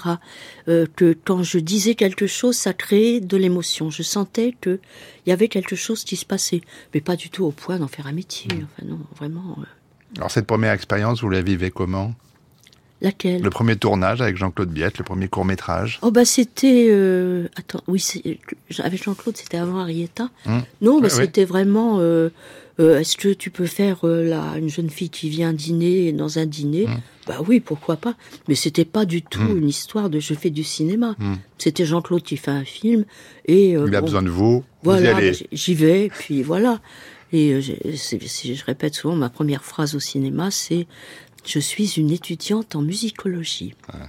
euh, 0.68 0.88
que 0.96 1.16
quand 1.24 1.44
je 1.44 1.60
disais 1.60 1.94
quelque 1.94 2.26
chose, 2.26 2.56
ça 2.56 2.74
créait 2.74 3.20
de 3.22 3.38
l'émotion. 3.38 3.92
Je 3.92 4.02
sentais 4.02 4.56
qu'il 4.60 4.80
y 5.28 5.32
avait 5.32 5.48
quelque 5.48 5.76
chose 5.76 6.04
qui 6.04 6.16
se 6.16 6.26
passait. 6.26 6.62
Mais 6.96 7.02
pas 7.02 7.16
du 7.16 7.30
tout 7.30 7.46
au 7.46 7.52
point 7.52 7.78
d'en 7.78 7.88
faire 7.88 8.08
un 8.08 8.14
métier. 8.14 8.50
Enfin, 8.52 8.88
non, 8.88 9.00
vraiment. 9.16 9.60
Alors 10.18 10.32
cette 10.32 10.48
première 10.48 10.72
expérience, 10.72 11.22
vous 11.22 11.30
la 11.30 11.44
vivez 11.44 11.70
comment? 11.70 12.16
Laquelle? 13.02 13.42
Le 13.42 13.50
premier 13.50 13.76
tournage 13.76 14.22
avec 14.22 14.38
Jean-Claude 14.38 14.70
Biette, 14.70 14.98
le 14.98 15.04
premier 15.04 15.28
court 15.28 15.46
métrage. 15.46 16.00
Oh 16.02 16.12
bah 16.12 16.26
c'était 16.26 16.88
euh, 16.90 17.48
attends 17.56 17.82
oui 17.88 18.04
avec 18.80 19.04
Jean-Claude 19.04 19.38
c'était 19.38 19.58
avant 19.58 19.80
Arietta. 19.80 20.30
Hum. 20.46 20.64
Non 20.82 21.00
bah 21.02 21.10
c'était 21.10 21.46
vraiment 21.46 21.98
euh, 22.00 22.30
euh, 22.80 23.00
est-ce 23.00 23.16
que 23.18 23.30
tu 23.34 23.50
peux 23.52 23.66
faire 23.68 24.00
là 24.06 24.54
une 24.58 24.70
jeune 24.70 24.90
fille 24.90 25.10
qui 25.10 25.30
vient 25.30 25.54
dîner 25.54 26.12
dans 26.12 26.40
un 26.40 26.46
dîner? 26.46 26.86
Hum. 26.88 27.00
Bah 27.28 27.38
oui 27.48 27.60
pourquoi 27.60 27.96
pas. 27.98 28.14
Mais 28.48 28.56
c'était 28.56 28.86
pas 28.86 29.06
du 29.06 29.22
tout 29.24 29.40
Hum. 29.42 29.58
une 29.58 29.70
histoire 29.70 30.10
de 30.10 30.20
je 30.20 30.34
fais 30.34 30.50
du 30.50 30.64
cinéma. 30.64 31.16
C'était 31.58 31.86
Jean-Claude 31.86 32.22
qui 32.24 32.38
fait 32.38 32.52
un 32.52 32.66
film 32.66 33.06
et 33.46 33.72
Il 33.72 33.96
a 33.96 34.02
besoin 34.02 34.22
de 34.22 34.30
vous, 34.30 34.64
voilà 34.84 35.14
bah, 35.14 35.20
j'y 35.52 35.74
vais 35.76 36.10
puis 36.10 36.44
voilà. 36.44 36.80
Et 37.34 37.60
c'est- 37.98 38.20
je 38.56 38.64
répète 38.66 38.94
souvent 38.94 39.16
ma 39.16 39.30
première 39.30 39.64
phrase 39.66 39.96
au 39.96 40.00
cinéma 40.00 40.52
c'est 40.52 40.86
je 41.46 41.60
suis 41.60 41.98
une 41.98 42.12
étudiante 42.12 42.76
en 42.76 42.82
musicologie. 42.82 43.76
bah, 43.92 44.00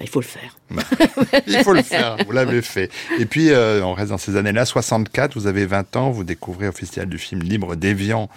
il 0.00 0.08
faut 0.08 0.20
le 0.20 0.26
faire. 0.26 0.58
il 1.46 1.58
faut 1.64 1.72
le 1.72 1.82
faire, 1.82 2.16
vous 2.26 2.32
l'avez 2.32 2.62
fait. 2.62 2.90
Et 3.18 3.26
puis, 3.26 3.50
euh, 3.50 3.84
on 3.84 3.94
reste 3.94 4.10
dans 4.10 4.18
ces 4.18 4.36
années-là, 4.36 4.66
64, 4.66 5.34
vous 5.34 5.46
avez 5.46 5.64
20 5.66 5.96
ans, 5.96 6.10
vous 6.10 6.24
découvrez 6.24 6.68
au 6.68 6.72
Festival 6.72 7.08
du 7.08 7.18
film 7.18 7.42
Libre 7.42 7.76
d'Evian 7.76 8.28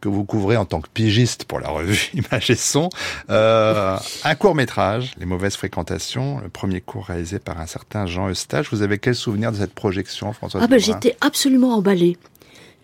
que 0.00 0.08
vous 0.08 0.24
couvrez 0.24 0.56
en 0.56 0.66
tant 0.66 0.80
que 0.80 0.88
pigiste 0.88 1.44
pour 1.44 1.60
la 1.60 1.68
revue 1.68 2.10
Image 2.14 2.50
et 2.50 2.56
Son, 2.56 2.90
euh, 3.30 3.96
un 4.24 4.34
court 4.34 4.54
métrage, 4.54 5.14
Les 5.18 5.26
mauvaises 5.26 5.56
fréquentations, 5.56 6.40
le 6.40 6.48
premier 6.48 6.80
cours 6.80 7.06
réalisé 7.06 7.38
par 7.38 7.60
un 7.60 7.66
certain 7.66 8.06
Jean 8.06 8.28
Eustache. 8.28 8.68
Vous 8.70 8.82
avez 8.82 8.98
quel 8.98 9.14
souvenir 9.14 9.50
de 9.50 9.56
cette 9.56 9.74
projection, 9.74 10.32
François 10.32 10.60
Ah 10.62 10.66
ben 10.66 10.78
j'étais 10.78 11.16
absolument 11.20 11.74
emballée 11.74 12.18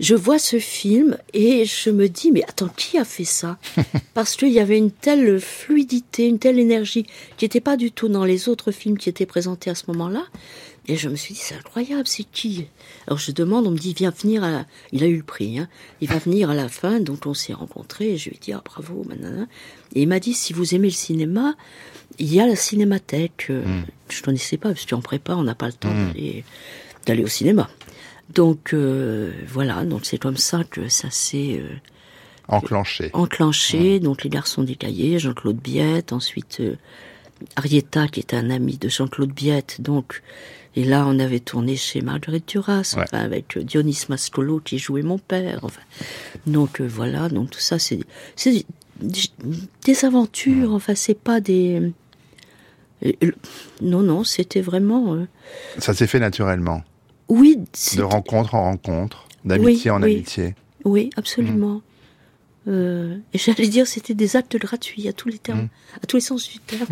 je 0.01 0.15
vois 0.15 0.39
ce 0.39 0.59
film 0.59 1.19
et 1.35 1.67
je 1.67 1.91
me 1.91 2.09
dis, 2.09 2.33
mais 2.33 2.43
attends, 2.45 2.71
qui 2.75 2.97
a 2.97 3.05
fait 3.05 3.25
ça? 3.25 3.59
Parce 4.15 4.35
qu'il 4.35 4.49
y 4.49 4.59
avait 4.59 4.79
une 4.79 4.91
telle 4.91 5.39
fluidité, 5.39 6.27
une 6.27 6.39
telle 6.39 6.59
énergie 6.59 7.05
qui 7.37 7.45
n'était 7.45 7.61
pas 7.61 7.77
du 7.77 7.93
tout 7.93 8.09
dans 8.09 8.25
les 8.25 8.49
autres 8.49 8.73
films 8.73 8.97
qui 8.97 9.11
étaient 9.11 9.27
présentés 9.27 9.69
à 9.69 9.75
ce 9.75 9.85
moment-là. 9.89 10.25
Et 10.89 10.97
je 10.97 11.11
me 11.11 11.17
suis 11.17 11.35
dit, 11.35 11.41
c'est 11.41 11.55
incroyable, 11.55 12.07
c'est 12.07 12.25
qui? 12.25 12.67
Alors 13.07 13.19
je 13.19 13.31
demande, 13.31 13.67
on 13.67 13.71
me 13.71 13.77
dit, 13.77 13.93
viens 13.93 14.11
venir 14.11 14.43
à 14.43 14.65
Il 14.93 15.05
a 15.05 15.07
eu 15.07 15.19
le 15.19 15.23
prix, 15.23 15.59
hein. 15.59 15.69
il 16.01 16.09
va 16.09 16.19
venir 16.19 16.49
à 16.49 16.55
la 16.55 16.69
fin, 16.69 16.99
donc 16.99 17.27
on 17.27 17.35
s'est 17.35 17.53
rencontrés, 17.53 18.13
et 18.13 18.17
je 18.17 18.31
lui 18.31 18.37
ai 18.37 18.41
dit, 18.41 18.53
ah 18.53 18.63
bravo, 18.65 19.05
maintenant. 19.07 19.47
Et 19.95 20.03
il 20.03 20.09
m'a 20.09 20.19
dit, 20.19 20.33
si 20.33 20.55
vous 20.55 20.75
aimez 20.75 20.89
le 20.89 20.95
cinéma, 20.95 21.55
il 22.19 22.33
y 22.33 22.41
a 22.41 22.47
la 22.47 22.57
cinémathèque. 22.57 23.49
Euh, 23.51 23.63
hmm. 23.65 23.85
Je 24.09 24.19
ne 24.19 24.25
connaissais 24.25 24.57
pas, 24.57 24.71
parce 24.71 24.87
qu'en 24.87 25.03
prépa, 25.03 25.35
on 25.35 25.43
n'a 25.43 25.55
pas 25.55 25.67
le 25.67 25.75
temps 25.75 25.93
hmm. 25.93 26.15
d'aller 27.07 27.23
au 27.23 27.29
cinéma. 27.29 27.69
Donc 28.35 28.75
euh, 28.75 29.33
voilà, 29.49 29.85
donc 29.85 30.05
c'est 30.05 30.19
comme 30.19 30.37
ça 30.37 30.63
que 30.65 30.89
ça 30.89 31.11
s'est 31.11 31.61
euh, 31.61 31.75
enclenché. 32.49 33.11
Enclenché. 33.13 33.99
Donc 33.99 34.23
les 34.23 34.31
garçons 34.31 34.63
des 34.63 34.77
cahiers, 34.77 35.19
Jean-Claude 35.19 35.57
Biette, 35.57 36.13
ensuite 36.13 36.61
euh, 36.61 36.77
Arietta 37.57 38.07
qui 38.07 38.21
était 38.21 38.37
un 38.37 38.51
ami 38.51 38.77
de 38.77 38.89
Jean-Claude 38.89 39.33
Biette, 39.33 39.81
donc 39.81 40.23
et 40.77 40.85
là 40.85 41.05
on 41.09 41.19
avait 41.19 41.41
tourné 41.41 41.75
chez 41.75 42.03
Marguerite 42.03 42.47
Duras, 42.49 42.95
avec 43.11 43.59
Dionys 43.59 44.05
Mascolo 44.09 44.61
qui 44.61 44.79
jouait 44.79 45.03
mon 45.03 45.19
père. 45.19 45.59
Enfin, 45.63 45.83
donc 46.47 46.81
voilà, 46.81 47.29
donc 47.29 47.51
tout 47.51 47.61
ça 47.61 47.81
c'est 47.81 48.01
c'est 48.37 48.65
des, 49.01 50.05
aventures. 50.05 50.73
Enfin 50.73 50.95
c'est 50.95 51.19
pas 51.19 51.41
des 51.41 51.93
non 53.81 54.03
non 54.03 54.23
c'était 54.23 54.61
vraiment. 54.61 55.27
Ça 55.79 55.95
s'est 55.95 56.07
fait 56.07 56.21
naturellement. 56.21 56.85
Oui. 57.31 57.59
De 57.97 58.03
rencontre 58.03 58.55
en 58.55 58.65
rencontre, 58.65 59.27
d'amitié 59.45 59.91
en 59.91 60.03
amitié. 60.03 60.55
Oui, 60.85 61.11
absolument. 61.17 61.77
Mm. 61.77 61.83
Euh, 62.69 63.17
et 63.33 63.39
j'allais 63.39 63.69
dire, 63.69 63.87
c'était 63.87 64.15
des 64.15 64.37
actes 64.37 64.57
gratuits 64.57 65.09
à 65.09 65.13
tous 65.13 65.29
les 65.29 65.39
termes, 65.39 65.63
mm. 65.63 65.69
à 66.03 66.07
tous 66.07 66.17
les 66.17 66.21
sens 66.21 66.49
du 66.49 66.59
terme. 66.59 66.87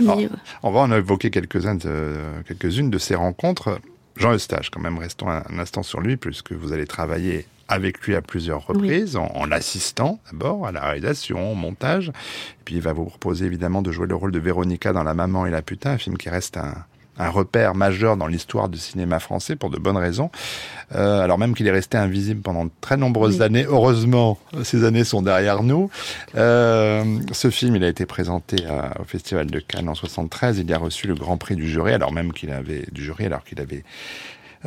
On 0.62 0.70
va 0.70 0.80
en 0.80 0.92
évoquer 0.92 1.30
quelques-unes 1.30 1.78
de, 1.78 2.16
quelques 2.46 2.90
de 2.90 2.98
ces 2.98 3.14
rencontres. 3.14 3.80
Jean 4.16 4.34
Eustache, 4.34 4.70
quand 4.70 4.80
même, 4.80 4.98
restons 4.98 5.28
un, 5.28 5.44
instant 5.58 5.84
sur 5.84 6.00
lui, 6.00 6.16
puisque 6.16 6.52
vous 6.52 6.72
allez 6.72 6.86
travailler 6.86 7.46
avec 7.68 8.00
lui 8.00 8.16
à 8.16 8.22
plusieurs 8.22 8.66
reprises, 8.66 9.16
en, 9.16 9.26
en 9.26 9.46
l'assistant 9.46 10.18
d'abord 10.32 10.66
à 10.66 10.72
la 10.72 10.80
réalisation, 10.80 11.52
au 11.52 11.54
montage. 11.54 12.08
Et 12.08 12.64
puis 12.64 12.74
il 12.76 12.80
va 12.80 12.92
vous 12.92 13.04
proposer 13.04 13.46
évidemment 13.46 13.80
de 13.80 13.92
jouer 13.92 14.08
le 14.08 14.16
rôle 14.16 14.32
de 14.32 14.38
Véronica 14.40 14.92
dans 14.92 15.04
La 15.04 15.14
Maman 15.14 15.46
et 15.46 15.50
la 15.50 15.62
Putain, 15.62 15.92
un 15.92 15.98
film 15.98 16.16
qui 16.16 16.30
reste 16.30 16.56
un, 16.56 16.74
un 17.18 17.30
repère 17.30 17.74
majeur 17.74 18.16
dans 18.16 18.26
l'histoire 18.26 18.68
du 18.68 18.78
cinéma 18.78 19.18
français 19.18 19.56
pour 19.56 19.70
de 19.70 19.78
bonnes 19.78 19.96
raisons. 19.96 20.30
Euh, 20.94 21.20
alors 21.20 21.38
même 21.38 21.54
qu'il 21.54 21.66
est 21.66 21.72
resté 21.72 21.98
invisible 21.98 22.40
pendant 22.40 22.64
de 22.64 22.70
très 22.80 22.96
nombreuses 22.96 23.42
années. 23.42 23.66
Heureusement, 23.68 24.38
ces 24.62 24.84
années 24.84 25.04
sont 25.04 25.22
derrière 25.22 25.62
nous. 25.62 25.90
Euh, 26.36 27.04
ce 27.32 27.50
film, 27.50 27.76
il 27.76 27.84
a 27.84 27.88
été 27.88 28.06
présenté 28.06 28.56
au 28.98 29.04
Festival 29.04 29.46
de 29.46 29.60
Cannes 29.60 29.88
en 29.88 29.94
73. 29.94 30.58
Il 30.58 30.72
a 30.72 30.78
reçu 30.78 31.06
le 31.06 31.14
Grand 31.14 31.36
Prix 31.36 31.56
du 31.56 31.68
jury, 31.68 31.92
alors 31.92 32.12
même 32.12 32.32
qu'il 32.32 32.50
avait 32.50 32.84
du 32.92 33.04
jury, 33.04 33.26
alors 33.26 33.44
qu'il 33.44 33.60
avait 33.60 33.84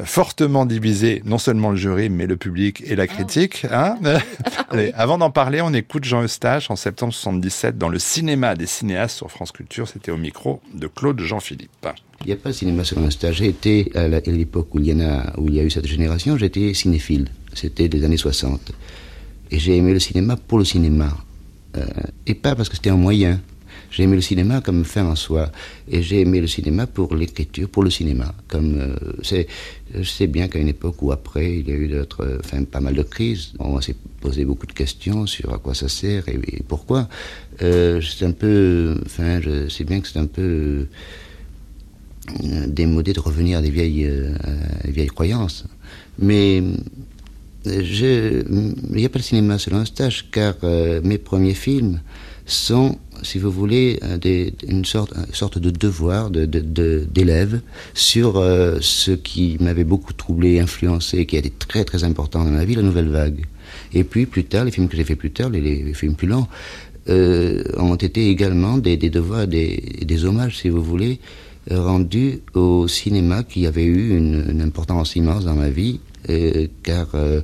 fortement 0.05 0.65
divisé 0.65 1.21
non 1.25 1.37
seulement 1.37 1.71
le 1.71 1.75
jury, 1.75 2.09
mais 2.09 2.25
le 2.25 2.37
public 2.37 2.81
et 2.85 2.95
la 2.95 3.07
critique. 3.07 3.65
Hein 3.71 3.97
Allez, 4.69 4.91
avant 4.95 5.17
d'en 5.17 5.31
parler, 5.31 5.61
on 5.61 5.73
écoute 5.73 6.05
Jean 6.05 6.23
Eustache 6.23 6.71
en 6.71 6.75
septembre 6.75 7.13
77 7.13 7.77
dans 7.77 7.89
le 7.89 7.99
cinéma 7.99 8.55
des 8.55 8.67
cinéastes 8.67 9.17
sur 9.17 9.29
France 9.29 9.51
Culture. 9.51 9.87
C'était 9.87 10.11
au 10.11 10.17
micro 10.17 10.61
de 10.73 10.87
Claude 10.87 11.19
Jean-Philippe. 11.19 11.87
Il 12.23 12.27
n'y 12.27 12.33
a 12.33 12.35
pas 12.35 12.49
de 12.49 12.55
cinéma 12.55 12.83
sur 12.83 12.99
Eustache. 12.99 13.37
J'ai 13.37 13.47
été, 13.47 13.91
à 13.95 14.07
l'époque 14.07 14.75
où, 14.75 14.79
il 14.79 14.87
y 14.87 14.91
a, 14.91 15.63
eu 15.63 15.69
cette 15.71 15.87
génération, 15.87 16.37
j'étais 16.37 16.73
cinéphile. 16.73 17.29
C'était 17.53 17.89
des 17.89 18.03
années 18.03 18.17
60. 18.17 18.71
Et 19.49 19.57
j'ai 19.57 19.75
aimé 19.75 19.91
le 19.93 19.99
cinéma 19.99 20.37
pour 20.37 20.59
le 20.59 20.65
cinéma. 20.65 21.17
Euh, 21.77 21.85
et 22.27 22.35
pas 22.35 22.55
parce 22.55 22.69
que 22.69 22.75
c'était 22.75 22.91
un 22.91 22.97
moyen. 22.97 23.41
J'ai 23.89 24.03
aimé 24.03 24.15
le 24.15 24.21
cinéma 24.21 24.61
comme 24.61 24.85
fin 24.85 25.05
en 25.05 25.15
soi, 25.15 25.51
et 25.89 26.01
j'ai 26.01 26.21
aimé 26.21 26.39
le 26.39 26.47
cinéma 26.47 26.87
pour 26.87 27.13
l'écriture, 27.13 27.67
pour 27.67 27.83
le 27.83 27.89
cinéma. 27.89 28.33
Comme 28.47 28.77
euh, 28.79 28.95
c'est, 29.21 29.47
je 29.93 30.03
sais 30.03 30.27
bien 30.27 30.47
qu'à 30.47 30.59
une 30.59 30.69
époque 30.69 31.01
où 31.01 31.11
après 31.11 31.57
il 31.57 31.67
y 31.67 31.73
a 31.73 31.75
eu 31.75 31.89
d'autres, 31.89 32.39
enfin 32.41 32.63
pas 32.63 32.79
mal 32.79 32.93
de 32.93 33.03
crises, 33.03 33.51
on 33.59 33.81
s'est 33.81 33.97
posé 34.21 34.45
beaucoup 34.45 34.65
de 34.65 34.71
questions 34.71 35.25
sur 35.25 35.53
à 35.53 35.57
quoi 35.57 35.73
ça 35.73 35.89
sert 35.89 36.29
et, 36.29 36.63
pourquoi. 36.65 37.09
Euh, 37.61 37.99
c'est 38.01 38.25
un 38.25 38.31
peu, 38.31 38.97
enfin, 39.05 39.41
je 39.41 39.67
sais 39.67 39.83
bien 39.83 39.99
que 39.99 40.07
c'est 40.07 40.19
un 40.19 40.25
peu 40.25 40.87
démodé 42.67 43.13
de 43.13 43.19
revenir 43.19 43.59
à 43.59 43.61
des 43.61 43.69
vieilles, 43.69 44.05
euh, 44.05 44.33
vieilles 44.85 45.07
croyances, 45.07 45.65
mais 46.19 46.63
je, 47.65 48.43
il 48.49 48.95
n'y 48.95 49.05
a 49.05 49.09
pas 49.09 49.19
de 49.19 49.23
cinéma 49.23 49.59
selon 49.59 49.77
un 49.77 49.85
stage, 49.85 50.29
car 50.31 50.55
mes 51.03 51.17
premiers 51.17 51.53
films 51.53 51.99
sont 52.45 52.97
si 53.23 53.39
vous 53.39 53.51
voulez, 53.51 53.99
une, 54.67 54.85
sorte, 54.85 55.13
une 55.15 55.33
sorte 55.33 55.57
de 55.57 55.69
devoir 55.69 56.29
d'élève 56.29 57.61
sur 57.93 58.37
euh, 58.37 58.77
ce 58.81 59.11
qui 59.11 59.57
m'avait 59.59 59.83
beaucoup 59.83 60.13
troublé, 60.13 60.59
influencé, 60.59 61.25
qui 61.25 61.35
a 61.35 61.39
été 61.39 61.51
très 61.51 61.83
très 61.83 62.03
important 62.03 62.43
dans 62.43 62.51
ma 62.51 62.65
vie, 62.65 62.75
la 62.75 62.81
nouvelle 62.81 63.09
vague. 63.09 63.45
Et 63.93 64.03
puis 64.03 64.25
plus 64.25 64.43
tard, 64.43 64.65
les 64.65 64.71
films 64.71 64.87
que 64.87 64.97
j'ai 64.97 65.03
fait 65.03 65.15
plus 65.15 65.31
tard, 65.31 65.49
les, 65.49 65.93
films 65.93 66.15
plus 66.15 66.27
longs, 66.27 66.47
euh, 67.09 67.63
ont 67.77 67.95
été 67.95 68.29
également 68.29 68.77
des, 68.77 68.97
devoirs, 68.97 69.47
des, 69.47 70.25
hommages, 70.25 70.57
si 70.57 70.69
vous 70.69 70.83
voulez, 70.83 71.19
rendus 71.69 72.39
au 72.53 72.87
cinéma 72.87 73.43
qui 73.43 73.67
avait 73.67 73.83
eu 73.83 74.17
une, 74.17 74.61
importance 74.61 75.15
immense 75.15 75.45
dans 75.45 75.55
ma 75.55 75.69
vie, 75.69 75.99
euh, 76.29 76.67
car 76.83 77.07
euh, 77.13 77.41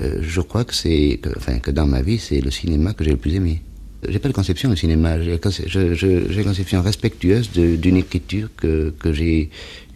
euh, 0.00 0.18
je 0.22 0.40
crois 0.40 0.64
que 0.64 0.74
c'est, 0.74 1.20
enfin, 1.36 1.58
que 1.58 1.70
dans 1.70 1.86
ma 1.86 2.02
vie, 2.02 2.18
c'est 2.18 2.40
le 2.40 2.50
cinéma 2.50 2.94
que 2.94 3.04
j'ai 3.04 3.12
le 3.12 3.16
plus 3.16 3.34
aimé 3.34 3.62
j'ai 4.06 4.18
pas 4.18 4.28
de 4.28 4.34
conception 4.34 4.68
du 4.68 4.76
cinéma. 4.76 5.18
J'ai 5.22 5.40
une 5.40 6.44
conception 6.44 6.82
respectueuse 6.82 7.50
d'une 7.52 7.96
écriture 7.96 8.50
que, 8.54 8.92
que 8.98 9.14
j'ai 9.14 9.48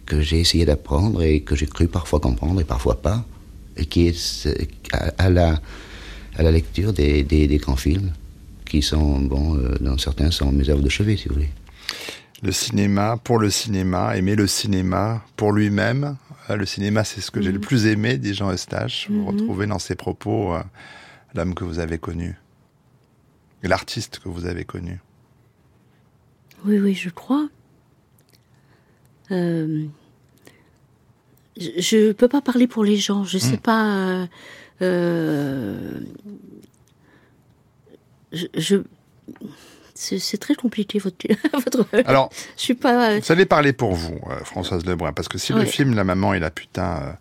que 0.07 0.19
j'ai 0.19 0.39
essayé 0.39 0.65
d'apprendre 0.65 1.21
et 1.21 1.41
que 1.41 1.55
j'ai 1.55 1.67
cru 1.67 1.87
parfois 1.87 2.19
comprendre 2.19 2.59
et 2.59 2.63
parfois 2.63 3.03
pas, 3.03 3.23
et 3.77 3.85
qui 3.85 4.07
est 4.07 4.49
à, 4.91 5.29
la 5.29 5.61
à 6.35 6.41
la 6.41 6.51
lecture 6.51 6.91
des, 6.91 7.21
des, 7.21 7.45
des 7.45 7.57
grands 7.57 7.75
films 7.75 8.11
qui 8.65 8.81
sont 8.81 9.19
bon, 9.19 9.61
dans 9.79 9.99
certains 9.99 10.31
sont 10.31 10.51
mes 10.51 10.67
œuvres 10.69 10.81
de 10.81 10.89
chevet, 10.89 11.15
si 11.15 11.27
vous 11.27 11.35
voulez. 11.35 11.49
Le 12.41 12.51
cinéma 12.51 13.17
pour 13.23 13.39
le 13.39 13.49
cinéma, 13.49 14.15
aimer 14.15 14.35
le 14.35 14.47
cinéma 14.47 15.23
pour 15.35 15.51
lui-même. 15.51 16.15
Euh, 16.49 16.55
le 16.55 16.65
cinéma, 16.65 17.03
c'est 17.03 17.21
ce 17.21 17.31
que 17.31 17.41
j'ai 17.41 17.51
le 17.51 17.59
mhm. 17.59 17.65
plus 17.65 17.85
aimé, 17.85 18.17
dit 18.17 18.33
Jean 18.33 18.51
Eustache. 18.51 19.07
Vous 19.09 19.19
mhm. 19.19 19.27
retrouvez 19.27 19.67
dans 19.67 19.79
ses 19.79 19.95
propos 19.95 20.53
euh, 20.53 20.61
l'homme 21.35 21.53
que 21.53 21.63
vous 21.63 21.79
avez 21.79 21.97
connu 21.97 22.35
l'artiste 23.67 24.19
que 24.19 24.29
vous 24.29 24.45
avez 24.45 24.63
connu. 24.63 24.99
Oui, 26.65 26.79
oui, 26.79 26.93
je 26.93 27.09
crois. 27.09 27.49
Euh, 29.31 29.85
je 31.57 32.07
ne 32.07 32.11
peux 32.13 32.27
pas 32.27 32.41
parler 32.41 32.67
pour 32.67 32.83
les 32.83 32.97
gens. 32.97 33.23
Je 33.23 33.37
ne 33.37 33.41
sais 33.41 33.57
hmm. 33.57 33.61
pas. 33.61 34.27
Euh, 34.81 35.99
je, 38.31 38.77
c'est 39.99 40.37
très 40.37 40.55
compliqué 40.55 40.97
votre, 40.99 41.17
votre. 41.53 41.85
Alors, 42.05 42.29
je 42.55 42.61
suis 42.61 42.73
pas. 42.73 43.19
Vous 43.19 43.31
allez 43.31 43.45
parler 43.45 43.73
pour 43.73 43.93
vous, 43.93 44.19
Françoise 44.45 44.85
Lebrun, 44.85 45.13
parce 45.13 45.27
que 45.27 45.37
si 45.37 45.53
le 45.53 45.65
film 45.65 45.95
La 45.95 46.03
maman 46.03 46.33
et 46.33 46.39
la 46.39 46.51
putain 46.51 47.17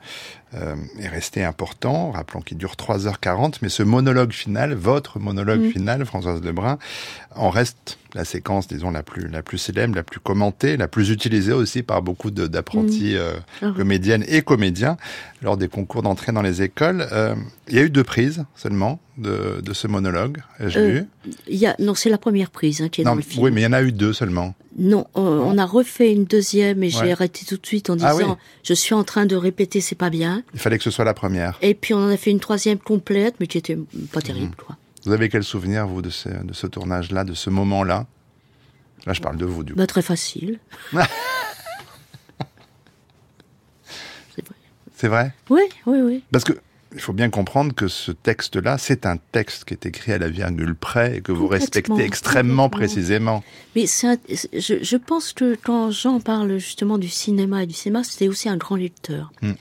euh, 0.55 0.77
est 0.99 1.09
resté 1.09 1.45
important. 1.45 2.13
Rappelons 2.13 2.41
qu'il 2.41 2.57
dure 2.57 2.73
3h40, 2.73 3.57
mais 3.61 3.69
ce 3.69 3.83
monologue 3.83 4.33
final, 4.33 4.73
votre 4.73 5.19
monologue 5.19 5.61
mm. 5.61 5.71
final, 5.73 6.07
Françoise 6.07 6.43
Lebrun, 6.43 6.79
en 7.35 7.51
reste 7.51 7.99
la 8.15 8.25
séquence, 8.25 8.67
disons, 8.67 8.91
la 8.91 9.03
plus, 9.03 9.29
la 9.29 9.43
plus 9.43 9.59
célèbre, 9.59 9.95
la 9.95 10.03
plus 10.03 10.21
commentée, 10.21 10.79
la 10.79 10.89
plus 10.89 11.11
utilisée 11.11 11.53
aussi 11.53 11.83
par 11.83 12.01
beaucoup 12.01 12.31
d'apprentis 12.31 13.13
mm. 13.13 13.19
euh, 13.19 13.33
ah 13.61 13.73
comédiennes 13.77 14.25
et 14.27 14.41
comédiens 14.41 14.97
lors 15.43 15.59
des 15.59 15.69
concours 15.69 16.03
d'entrée 16.03 16.33
dans 16.33 16.43
les 16.43 16.63
écoles. 16.63 17.07
Euh, 17.13 17.35
il 17.69 17.75
y 17.75 17.79
a 17.79 17.83
eu 17.83 17.91
deux 17.91 18.05
prises 18.05 18.47
seulement 18.57 19.01
de, 19.19 19.61
de 19.63 19.73
ce 19.75 19.87
monologue, 19.87 20.39
j'ai. 20.67 21.05
Y 21.47 21.67
a, 21.67 21.77
non, 21.79 21.95
c'est 21.95 22.09
la 22.09 22.17
première 22.17 22.51
prise 22.51 22.81
hein, 22.81 22.89
qui 22.89 23.03
est 23.03 23.05
dans 23.05 23.15
le 23.15 23.21
film. 23.21 23.45
Oui, 23.45 23.51
mais 23.51 23.61
il 23.61 23.65
y 23.65 23.67
en 23.67 23.75
a 23.75 23.83
eu 23.83 23.93
deux 23.93 24.15
seulement. 24.15 24.55
Non, 24.79 25.07
on 25.15 25.59
a 25.59 25.67
refait 25.67 26.13
une 26.13 26.25
deuxième 26.25 26.83
et 26.85 26.91
j'ai 26.91 27.13
arrêté 27.13 27.45
tout 27.45 27.57
de 27.57 27.67
suite 27.67 27.91
en 27.91 27.97
ah 28.01 28.13
disant 28.13 28.39
je 28.63 28.75
suis 28.75 28.95
en 28.95 29.03
train 29.03 29.27
de 29.27 29.35
répéter, 29.35 29.81
c'est 29.81 29.97
pas 29.97 30.09
bien. 30.09 30.45
Il 30.55 30.61
fallait 30.61 30.79
que 30.79 30.85
ce 30.85 30.91
soit 30.91 31.05
la 31.05 31.15
première. 31.15 31.59
Et 31.63 31.75
puis 31.75 31.95
on 31.95 31.99
en 31.99 32.09
a 32.09 32.17
fait 32.17 32.31
une 32.31 32.41
troisième 32.41 32.79
complète, 32.79 33.35
mais 33.41 33.49
qui 33.49 33.59
était 33.59 33.77
pas 34.13 34.21
terrible. 34.21 34.55
Quoi. 34.57 34.77
Vous 35.05 35.13
avez 35.13 35.29
quel 35.29 35.43
souvenir 35.43 35.87
vous 35.87 36.01
de 36.03 36.11
ce, 36.11 36.29
de 36.29 36.53
ce 36.53 36.67
tournage-là, 36.67 37.25
de 37.25 37.35
ce 37.35 37.51
moment-là? 37.51 38.07
Là, 39.07 39.13
je 39.13 39.21
parle 39.21 39.37
de 39.37 39.47
vous, 39.47 39.65
du 39.65 39.73
coup. 39.73 39.79
Bah, 39.79 39.87
très 39.87 40.03
facile. 40.03 40.59
C'est 44.95 45.09
vrai? 45.09 45.33
Oui, 45.49 45.63
oui, 45.87 46.01
oui. 46.03 46.25
Parce 46.33 46.43
que 46.45 46.53
il 46.95 47.01
faut 47.01 47.13
bien 47.13 47.29
comprendre 47.31 47.75
que 47.75 47.89
ce 47.89 48.13
texte-là, 48.13 48.79
c'est 48.79 49.05
un 49.07 49.17
texte 49.17 49.65
qui 49.65 49.75
est 49.75 49.87
écrit 49.87 50.13
à 50.13 50.19
la 50.19 50.29
virgule 50.29 50.75
près 50.75 51.19
et 51.19 51.21
que 51.21 51.33
vous 51.33 51.47
respectez 51.47 52.03
extrêmement 52.03 52.69
précisément. 52.69 53.45
Mais 53.77 53.87
je, 53.87 54.83
je 54.83 54.97
pense 54.97 55.33
que 55.33 55.57
quand 55.63 55.91
Jean 55.91 56.21
parle 56.21 56.59
justement 56.59 56.99
du 56.99 57.09
cinéma 57.09 57.65
et 57.65 57.67
du 57.67 57.75
cinéma, 57.75 58.05
c'était 58.05 58.29
aussi 58.29 58.49
un 58.49 58.57
grand 58.57 58.77
lecteur. 58.77 59.33
Mm. 59.43 59.53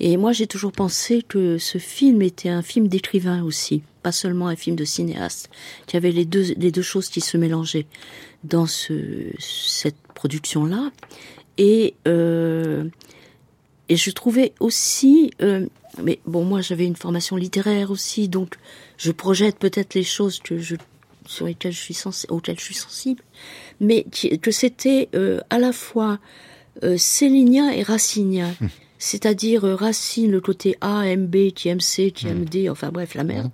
Et 0.00 0.16
moi, 0.16 0.32
j'ai 0.32 0.46
toujours 0.46 0.72
pensé 0.72 1.22
que 1.22 1.58
ce 1.58 1.76
film 1.76 2.22
était 2.22 2.48
un 2.48 2.62
film 2.62 2.88
d'écrivain 2.88 3.42
aussi, 3.42 3.82
pas 4.02 4.12
seulement 4.12 4.48
un 4.48 4.56
film 4.56 4.74
de 4.74 4.84
cinéaste, 4.84 5.50
qu'il 5.86 5.94
y 5.94 5.98
avait 5.98 6.12
les 6.12 6.24
deux, 6.24 6.54
les 6.56 6.72
deux 6.72 6.82
choses 6.82 7.10
qui 7.10 7.20
se 7.20 7.36
mélangeaient 7.36 7.86
dans 8.42 8.66
ce, 8.66 9.26
cette 9.38 10.00
production-là. 10.14 10.90
Et, 11.58 11.94
euh, 12.08 12.84
et 13.90 13.96
je 13.96 14.10
trouvais 14.10 14.54
aussi, 14.60 15.32
euh, 15.42 15.66
mais 16.02 16.20
bon, 16.26 16.44
moi 16.44 16.60
j'avais 16.60 16.86
une 16.86 16.96
formation 16.96 17.36
littéraire 17.36 17.90
aussi, 17.90 18.28
donc 18.28 18.56
je 18.96 19.12
projette 19.12 19.58
peut-être 19.58 19.94
les 19.94 20.02
choses 20.04 20.40
que 20.40 20.58
je, 20.58 20.76
sur 21.26 21.46
lesquelles 21.46 21.72
je 21.72 21.80
suis 21.80 21.96
auxquelles 22.28 22.58
je 22.58 22.64
suis 22.64 22.74
sensible, 22.74 23.22
mais 23.80 24.06
que 24.42 24.50
c'était 24.50 25.08
euh, 25.14 25.40
à 25.50 25.58
la 25.58 25.72
fois 25.72 26.18
euh, 26.84 26.96
célinien 26.96 27.70
et 27.70 27.82
racinien. 27.82 28.54
C'est-à-dire 29.02 29.64
euh, 29.64 29.74
Racine, 29.74 30.30
le 30.30 30.42
côté 30.42 30.76
A, 30.82 31.04
MB, 31.16 31.52
qui 31.54 31.70
aime 31.70 31.80
C, 31.80 32.10
qui 32.10 32.28
aime 32.28 32.44
D, 32.44 32.68
enfin 32.68 32.90
bref, 32.90 33.14
la 33.14 33.24
merde. 33.24 33.50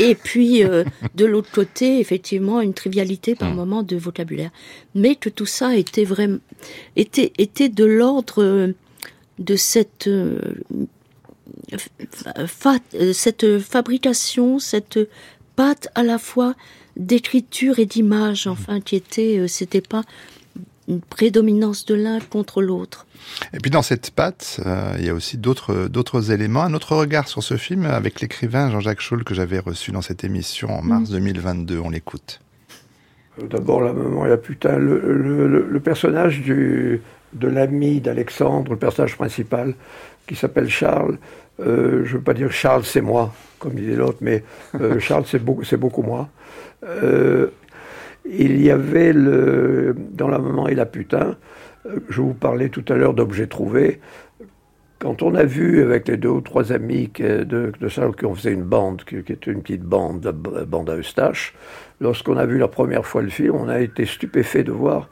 Et 0.00 0.16
puis, 0.16 0.64
euh, 0.64 0.82
de 1.14 1.24
l'autre 1.24 1.50
côté, 1.52 2.00
effectivement, 2.00 2.60
une 2.60 2.74
trivialité 2.74 3.36
par 3.36 3.54
moment 3.54 3.84
de 3.84 3.96
vocabulaire. 3.96 4.50
Mais 4.96 5.14
que 5.14 5.28
tout 5.28 5.46
ça 5.46 5.76
était 5.76 6.04
vraiment, 6.04 6.40
était, 6.96 7.32
était 7.38 7.68
de 7.68 7.84
l'ordre 7.84 8.42
euh, 8.42 8.72
de 9.38 9.54
cette, 9.54 10.10
fa- 12.46 12.78
cette 13.12 13.58
fabrication, 13.58 14.58
cette 14.58 14.98
pâte 15.56 15.88
à 15.94 16.02
la 16.02 16.18
fois 16.18 16.54
d'écriture 16.96 17.78
et 17.78 17.86
d'image, 17.86 18.46
enfin, 18.46 18.80
qui 18.80 18.96
était, 18.96 19.38
euh, 19.38 19.46
c'était 19.48 19.80
pas 19.80 20.02
une 20.88 21.00
prédominance 21.00 21.86
de 21.86 21.94
l'un 21.94 22.18
contre 22.20 22.62
l'autre. 22.62 23.06
Et 23.54 23.58
puis 23.58 23.70
dans 23.70 23.82
cette 23.82 24.10
patte, 24.10 24.60
euh, 24.66 24.94
il 24.98 25.04
y 25.04 25.08
a 25.08 25.14
aussi 25.14 25.36
d'autres 25.38 25.86
d'autres 25.86 26.32
éléments. 26.32 26.62
Un 26.62 26.74
autre 26.74 26.96
regard 26.96 27.28
sur 27.28 27.42
ce 27.44 27.56
film 27.56 27.84
avec 27.84 28.20
l'écrivain 28.20 28.70
Jean-Jacques 28.70 29.00
Scholl 29.00 29.22
que 29.22 29.34
j'avais 29.34 29.60
reçu 29.60 29.92
dans 29.92 30.02
cette 30.02 30.24
émission 30.24 30.70
en 30.70 30.82
mars 30.82 31.10
2022. 31.10 31.78
On 31.78 31.90
l'écoute. 31.90 32.40
Euh, 33.40 33.46
D'abord, 33.46 33.82
la 33.82 33.92
maman 33.92 34.26
et 34.26 34.30
la 34.30 34.36
putain. 34.36 34.76
Le, 34.78 34.98
le- 35.00 35.46
le- 35.46 35.68
le 35.68 35.80
personnage 35.80 36.40
du, 36.40 37.00
de 37.32 37.48
l'ami 37.48 38.00
d'Alexandre, 38.00 38.72
le 38.72 38.78
personnage 38.78 39.16
principal, 39.16 39.74
qui 40.26 40.36
s'appelle 40.36 40.68
Charles, 40.68 41.18
euh, 41.60 42.04
je 42.04 42.12
ne 42.12 42.18
veux 42.18 42.24
pas 42.24 42.34
dire 42.34 42.50
Charles, 42.50 42.84
c'est 42.84 43.00
moi, 43.00 43.32
comme 43.58 43.74
disait 43.74 43.96
l'autre, 43.96 44.18
mais 44.20 44.44
euh, 44.80 44.98
Charles, 45.00 45.24
c'est 45.26 45.42
beaucoup, 45.42 45.64
c'est 45.64 45.76
beaucoup 45.76 46.02
moi. 46.02 46.28
Euh, 46.84 47.48
il 48.24 48.62
y 48.62 48.70
avait 48.70 49.12
le, 49.12 49.94
dans 50.12 50.28
la 50.28 50.38
maman 50.38 50.68
et 50.68 50.74
la 50.74 50.86
putain, 50.86 51.36
je 52.08 52.20
vous 52.20 52.34
parlais 52.34 52.68
tout 52.68 52.84
à 52.88 52.94
l'heure 52.94 53.14
d'objets 53.14 53.46
trouvés. 53.46 54.00
Quand 54.98 55.22
on 55.22 55.34
a 55.34 55.44
vu 55.44 55.82
avec 55.82 56.08
les 56.08 56.18
deux 56.18 56.28
ou 56.28 56.40
trois 56.42 56.72
amis 56.72 57.10
de, 57.18 57.72
de 57.78 57.88
ça, 57.88 58.06
qu'on 58.18 58.34
faisait 58.34 58.52
une 58.52 58.64
bande, 58.64 59.02
qui, 59.04 59.22
qui 59.22 59.32
était 59.32 59.50
une 59.50 59.62
petite 59.62 59.82
bande, 59.82 60.20
bande 60.68 60.90
à 60.90 60.96
Eustache, 60.96 61.54
lorsqu'on 62.00 62.36
a 62.36 62.44
vu 62.44 62.58
la 62.58 62.68
première 62.68 63.06
fois 63.06 63.22
le 63.22 63.30
film, 63.30 63.54
on 63.54 63.68
a 63.68 63.80
été 63.80 64.04
stupéfait 64.04 64.62
de 64.62 64.72
voir 64.72 65.08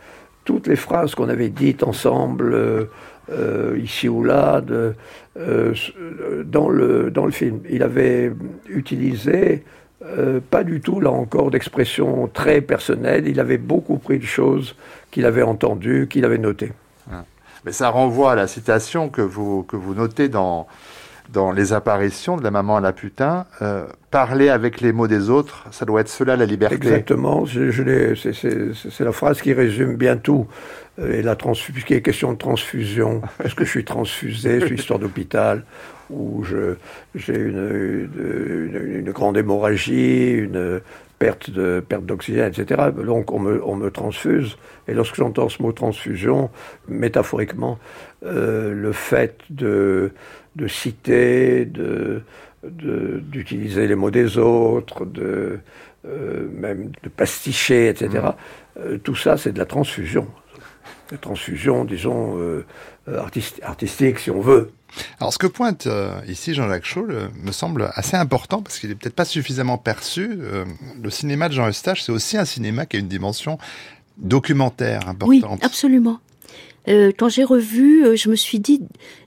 toutes 0.49 0.67
les 0.67 0.76
phrases 0.76 1.14
qu'on 1.14 1.28
avait 1.28 1.50
dites 1.50 1.83
ensemble, 1.83 2.55
euh, 2.55 2.85
euh, 3.31 3.78
ici 3.85 4.09
ou 4.09 4.25
là, 4.25 4.62
euh, 4.71 5.75
dans, 6.47 6.71
le, 6.71 7.11
dans 7.11 7.26
le 7.26 7.32
film. 7.32 7.61
Il 7.69 7.82
avait 7.82 8.32
utilisé 8.67 9.63
pas 10.50 10.65
du 10.65 10.80
tout, 10.80 11.00
là 11.00 11.11
encore, 11.11 11.50
d'expressions 11.50 12.30
très 12.32 12.63
personnelles. 12.63 13.28
Il 13.28 13.41
avait 13.41 13.58
beaucoup 13.58 13.99
pris 13.99 14.19
de 14.19 14.25
choses 14.25 14.75
qu'il 15.11 15.26
avait 15.26 15.43
entendues, 15.43 16.06
qu'il 16.08 16.25
avait 16.25 16.39
notées. 16.39 16.73
Mais 17.67 17.73
ça 17.73 17.91
renvoie 17.91 18.32
à 18.32 18.34
la 18.34 18.47
citation 18.47 19.11
que 19.11 19.21
vous, 19.21 19.65
que 19.65 19.76
vous 19.76 19.95
notez 19.95 20.30
dans, 20.30 20.67
dans 21.32 21.52
les 21.52 21.73
apparitions 21.73 22.36
de 22.36 22.43
la 22.43 22.50
maman 22.50 22.76
à 22.76 22.80
la 22.80 22.93
putain. 22.93 23.47
euh, 23.62 23.86
parler 24.10 24.49
avec 24.49 24.80
les 24.80 24.93
mots 24.93 25.06
des 25.06 25.28
autres, 25.28 25.67
ça 25.71 25.84
doit 25.84 26.00
être 26.00 26.08
cela 26.08 26.34
la 26.36 26.47
liberté. 26.47 26.76
Exactement, 26.76 27.45
je, 27.45 27.71
je 27.71 27.82
l'ai- 27.82 28.17
c'est- 28.17 28.32
la 29.04 29.12
phrase 29.12 29.43
qui 29.43 29.52
résume 29.52 29.97
bien 29.97 30.17
tout. 30.17 30.47
Euh, 30.99 31.12
Et 31.19 31.23
la 31.23 31.36
puisqu'il 31.73 31.97
est 31.97 32.02
question 32.02 32.32
de 32.32 32.38
transfusion, 32.38 33.21
est-ce 33.45 33.54
que 33.54 33.64
je 33.64 33.71
suis 33.71 33.84
transfusé, 33.84 34.60
je 34.60 34.67
suis 34.67 34.76
histoire 34.76 34.99
d'hôpital, 34.99 35.64
je- 36.43 36.75
j'ai 37.14 37.34
une, 37.36 38.08
une, 38.14 38.75
une- 38.75 39.00
une 39.00 39.10
grande 39.12 39.36
hémorragie, 39.36 40.30
une 40.32 40.80
perte 41.19 41.50
de 41.50 41.80
perte 41.86 42.06
d'oxygène, 42.06 42.50
etc. 42.52 42.91
Donc 43.04 43.32
on 43.32 43.41
me, 43.41 43.60
on 43.64 43.75
me 43.76 43.91
transfuse. 43.91 44.56
Et 44.86 44.95
lorsque 44.95 45.17
j'entends 45.17 45.49
ce 45.49 45.60
mot 45.62 45.73
transfusion, 45.73 46.49
métaphoriquement, 46.88 47.78
euh, 48.25 48.73
le 48.73 48.93
fait 48.93 49.36
de, 49.50 50.12
de 50.58 50.66
citer, 50.68 51.64
de 51.64 52.23
de- 52.64 53.21
d'utiliser 53.23 53.86
les 53.86 53.94
mots 53.94 54.10
des 54.10 54.36
autres, 54.36 55.04
de 55.06 55.60
euh, 56.06 56.49
même 56.52 56.90
de 57.04 57.08
pasticher, 57.08 57.88
etc. 57.88 58.10
Euh, 58.78 58.99
tout 58.99 59.14
ça, 59.14 59.36
c'est 59.36 59.52
de 59.52 59.58
la 59.58 59.64
transfusion. 59.66 60.26
La 61.12 61.18
transfusion, 61.18 61.84
disons, 61.84 62.36
euh, 62.38 62.64
artiste- 63.06 63.60
artistique, 63.62 64.18
si 64.18 64.30
on 64.30 64.40
veut. 64.40 64.71
Alors, 65.21 65.32
ce 65.32 65.38
que 65.38 65.47
pointe 65.47 65.86
euh, 65.86 66.10
ici 66.26 66.52
Jean-Jacques 66.54 66.84
Scholl 66.84 67.10
euh, 67.12 67.28
me 67.42 67.52
semble 67.52 67.90
assez 67.94 68.16
important 68.16 68.60
parce 68.62 68.78
qu'il 68.80 68.90
est 68.90 68.94
peut-être 68.97 69.14
pas 69.14 69.25
suffisamment 69.25 69.78
perçu. 69.78 70.28
Euh, 70.40 70.64
le 71.00 71.10
cinéma 71.10 71.49
de 71.49 71.54
Jean 71.54 71.68
Eustache, 71.68 72.02
c'est 72.02 72.12
aussi 72.12 72.36
un 72.36 72.44
cinéma 72.44 72.86
qui 72.86 72.97
a 72.97 73.00
une 73.00 73.08
dimension 73.08 73.56
documentaire 74.18 75.00
Oui, 75.23 75.38
importante. 75.38 75.64
absolument. 75.64 76.18
Euh, 76.89 77.13
quand 77.17 77.29
j'ai 77.29 77.45
revu, 77.45 78.05
euh, 78.05 78.17
je 78.17 78.29
me 78.31 78.37
suis 78.37 78.59
dit 78.61 78.81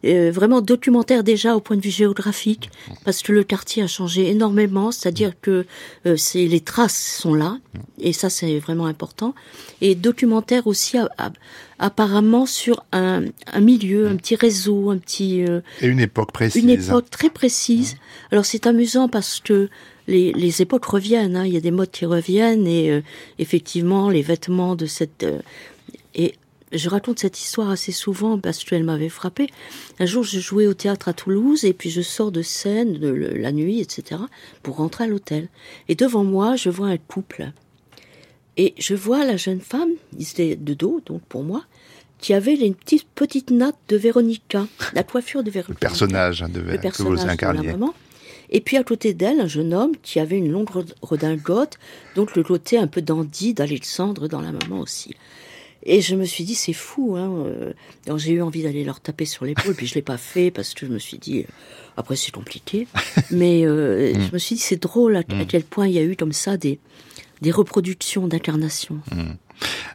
euh, 0.06 0.32
vraiment 0.32 0.62
documentaire 0.62 1.24
déjà 1.24 1.56
au 1.56 1.60
point 1.60 1.78
de 1.78 1.82
vue 1.82 1.91
géographique, 1.91 2.69
parce 3.06 3.21
que 3.21 3.32
le 3.32 3.43
quartier 3.43 3.84
a 3.84 3.88
changé 3.88 4.30
énormément, 4.30 4.91
c'est-à-dire 4.91 5.34
que 5.41 5.65
euh, 6.08 6.17
c'est 6.17 6.47
les 6.47 6.60
traces 6.62 7.17
sont 7.21 7.34
là, 7.36 7.60
et 8.00 8.13
ça 8.13 8.30
c'est 8.30 8.58
vraiment 8.60 8.88
important. 8.88 9.36
Et 9.82 9.93
documentaire 9.95 10.65
aussi 10.65 10.97
a- 10.97 11.10
a- 11.17 11.32
apparemment 11.78 12.45
sur 12.45 12.84
un, 12.91 13.26
un 13.54 13.60
milieu, 13.62 14.08
un 14.08 14.15
petit 14.15 14.36
réseau, 14.36 14.89
un 14.89 14.97
petit 14.97 15.43
euh, 15.43 15.62
Et 15.82 15.88
une 15.88 16.00
époque 16.00 16.32
précise. 16.32 16.63
une 16.63 16.69
époque 16.71 17.10
très 17.10 17.30
précise. 17.30 17.95
Alors 18.32 18.45
c'est 18.45 18.65
amusant 18.67 19.08
parce 19.08 19.39
que 19.39 19.69
les, 20.08 20.34
les 20.34 20.62
époques 20.62 20.86
reviennent, 20.86 21.36
hein. 21.36 21.45
il 21.45 21.54
y 21.54 21.58
a 21.58 21.62
des 21.62 21.71
modes 21.71 21.91
qui 21.91 22.06
reviennent 22.06 22.65
et 22.67 22.89
euh, 22.91 23.02
effectivement 23.39 24.10
les 24.10 24.21
vêtements 24.24 24.76
de 24.76 24.86
cette... 24.88 25.24
euh, 25.24 25.39
et 26.15 26.34
je 26.71 26.89
raconte 26.89 27.19
cette 27.19 27.39
histoire 27.39 27.69
assez 27.69 27.91
souvent 27.91 28.38
parce 28.39 28.63
qu'elle 28.63 28.84
m'avait 28.84 29.10
frappé. 29.10 29.47
Un 29.99 30.05
jour 30.05 30.23
je 30.23 30.39
jouais 30.39 30.67
au 30.67 30.73
théâtre 30.73 31.07
à 31.10 31.13
Toulouse 31.13 31.65
et 31.65 31.73
puis 31.73 31.89
je 31.89 32.01
sors 32.01 32.31
de 32.31 32.41
scène 32.41 32.93
de 32.97 33.10
le- 33.10 33.38
la 33.38 33.51
nuit, 33.51 33.79
etc. 33.79 34.21
pour 34.63 34.77
rentrer 34.77 35.03
à 35.03 35.07
l'hôtel. 35.07 35.49
Et 35.89 35.95
devant 35.95 36.23
moi 36.23 36.55
je 36.55 36.69
vois 36.69 36.88
un 36.88 36.97
couple. 36.97 37.51
Et 38.57 38.73
je 38.77 38.93
vois 38.95 39.25
la 39.25 39.38
jeune 39.38 39.62
femme, 39.62 39.89
ils 40.17 40.29
étaient 40.29 40.55
de 40.55 40.73
dos, 40.73 41.01
donc 41.05 41.21
pour 41.23 41.43
moi, 41.43 41.63
qui 42.19 42.34
avait 42.34 42.55
les 42.55 42.71
petites, 42.71 43.07
petites 43.15 43.49
nattes 43.49 43.79
de 43.88 43.95
Véronica, 43.97 44.67
la 44.93 45.03
coiffure 45.03 45.41
de 45.41 45.47
Le 45.47 45.53
Véronica 45.53 45.79
personnage 45.79 46.43
hein, 46.43 46.49
de, 46.49 46.60
le 46.60 46.65
que 46.65 46.75
vous 46.75 46.81
personnage 46.81 47.21
de 47.21 47.25
la 47.27 47.31
incarniez. 47.34 47.71
maman. 47.71 47.93
Et 48.53 48.60
puis 48.60 48.75
à 48.75 48.84
côté 48.84 49.13
d'elle, 49.13 49.39
un 49.39 49.47
jeune 49.47 49.73
homme 49.73 49.93
qui 50.03 50.19
avait 50.19 50.38
une 50.38 50.51
longue 50.51 50.69
red- 50.69 50.93
redingote, 51.01 51.77
donc 52.15 52.36
le 52.36 52.43
côté 52.43 52.77
un 52.77 52.88
peu 52.88 53.01
dandy 53.01 53.53
d'Alexandre 53.53 54.27
dans 54.27 54.41
la 54.41 54.51
maman 54.51 54.79
aussi. 54.81 55.15
Et 55.83 56.01
je 56.01 56.15
me 56.15 56.25
suis 56.25 56.43
dit, 56.43 56.55
c'est 56.55 56.73
fou. 56.73 57.15
Hein. 57.15 57.31
euh. 57.45 57.73
Donc 58.07 58.19
j'ai 58.19 58.33
eu 58.33 58.41
envie 58.41 58.63
d'aller 58.63 58.83
leur 58.83 58.99
taper 58.99 59.25
sur 59.25 59.45
l'épaule, 59.45 59.75
puis 59.75 59.87
je 59.87 59.95
l'ai 59.95 60.01
pas 60.01 60.17
fait 60.17 60.51
parce 60.51 60.73
que 60.73 60.85
je 60.85 60.91
me 60.91 60.99
suis 60.99 61.17
dit, 61.17 61.39
euh, 61.39 61.51
après 61.97 62.15
c'est 62.15 62.31
compliqué. 62.31 62.87
Mais 63.31 63.65
euh, 63.65 64.13
je 64.13 64.31
me 64.31 64.37
suis 64.37 64.55
dit, 64.55 64.61
c'est 64.61 64.81
drôle 64.81 65.15
à, 65.15 65.19
à 65.19 65.45
quel 65.45 65.63
point 65.63 65.87
il 65.87 65.93
y 65.93 65.99
a 65.99 66.03
eu 66.03 66.15
comme 66.15 66.33
ça 66.33 66.57
des, 66.57 66.79
des 67.41 67.51
reproductions 67.51 68.27
d'incarnation. 68.27 68.99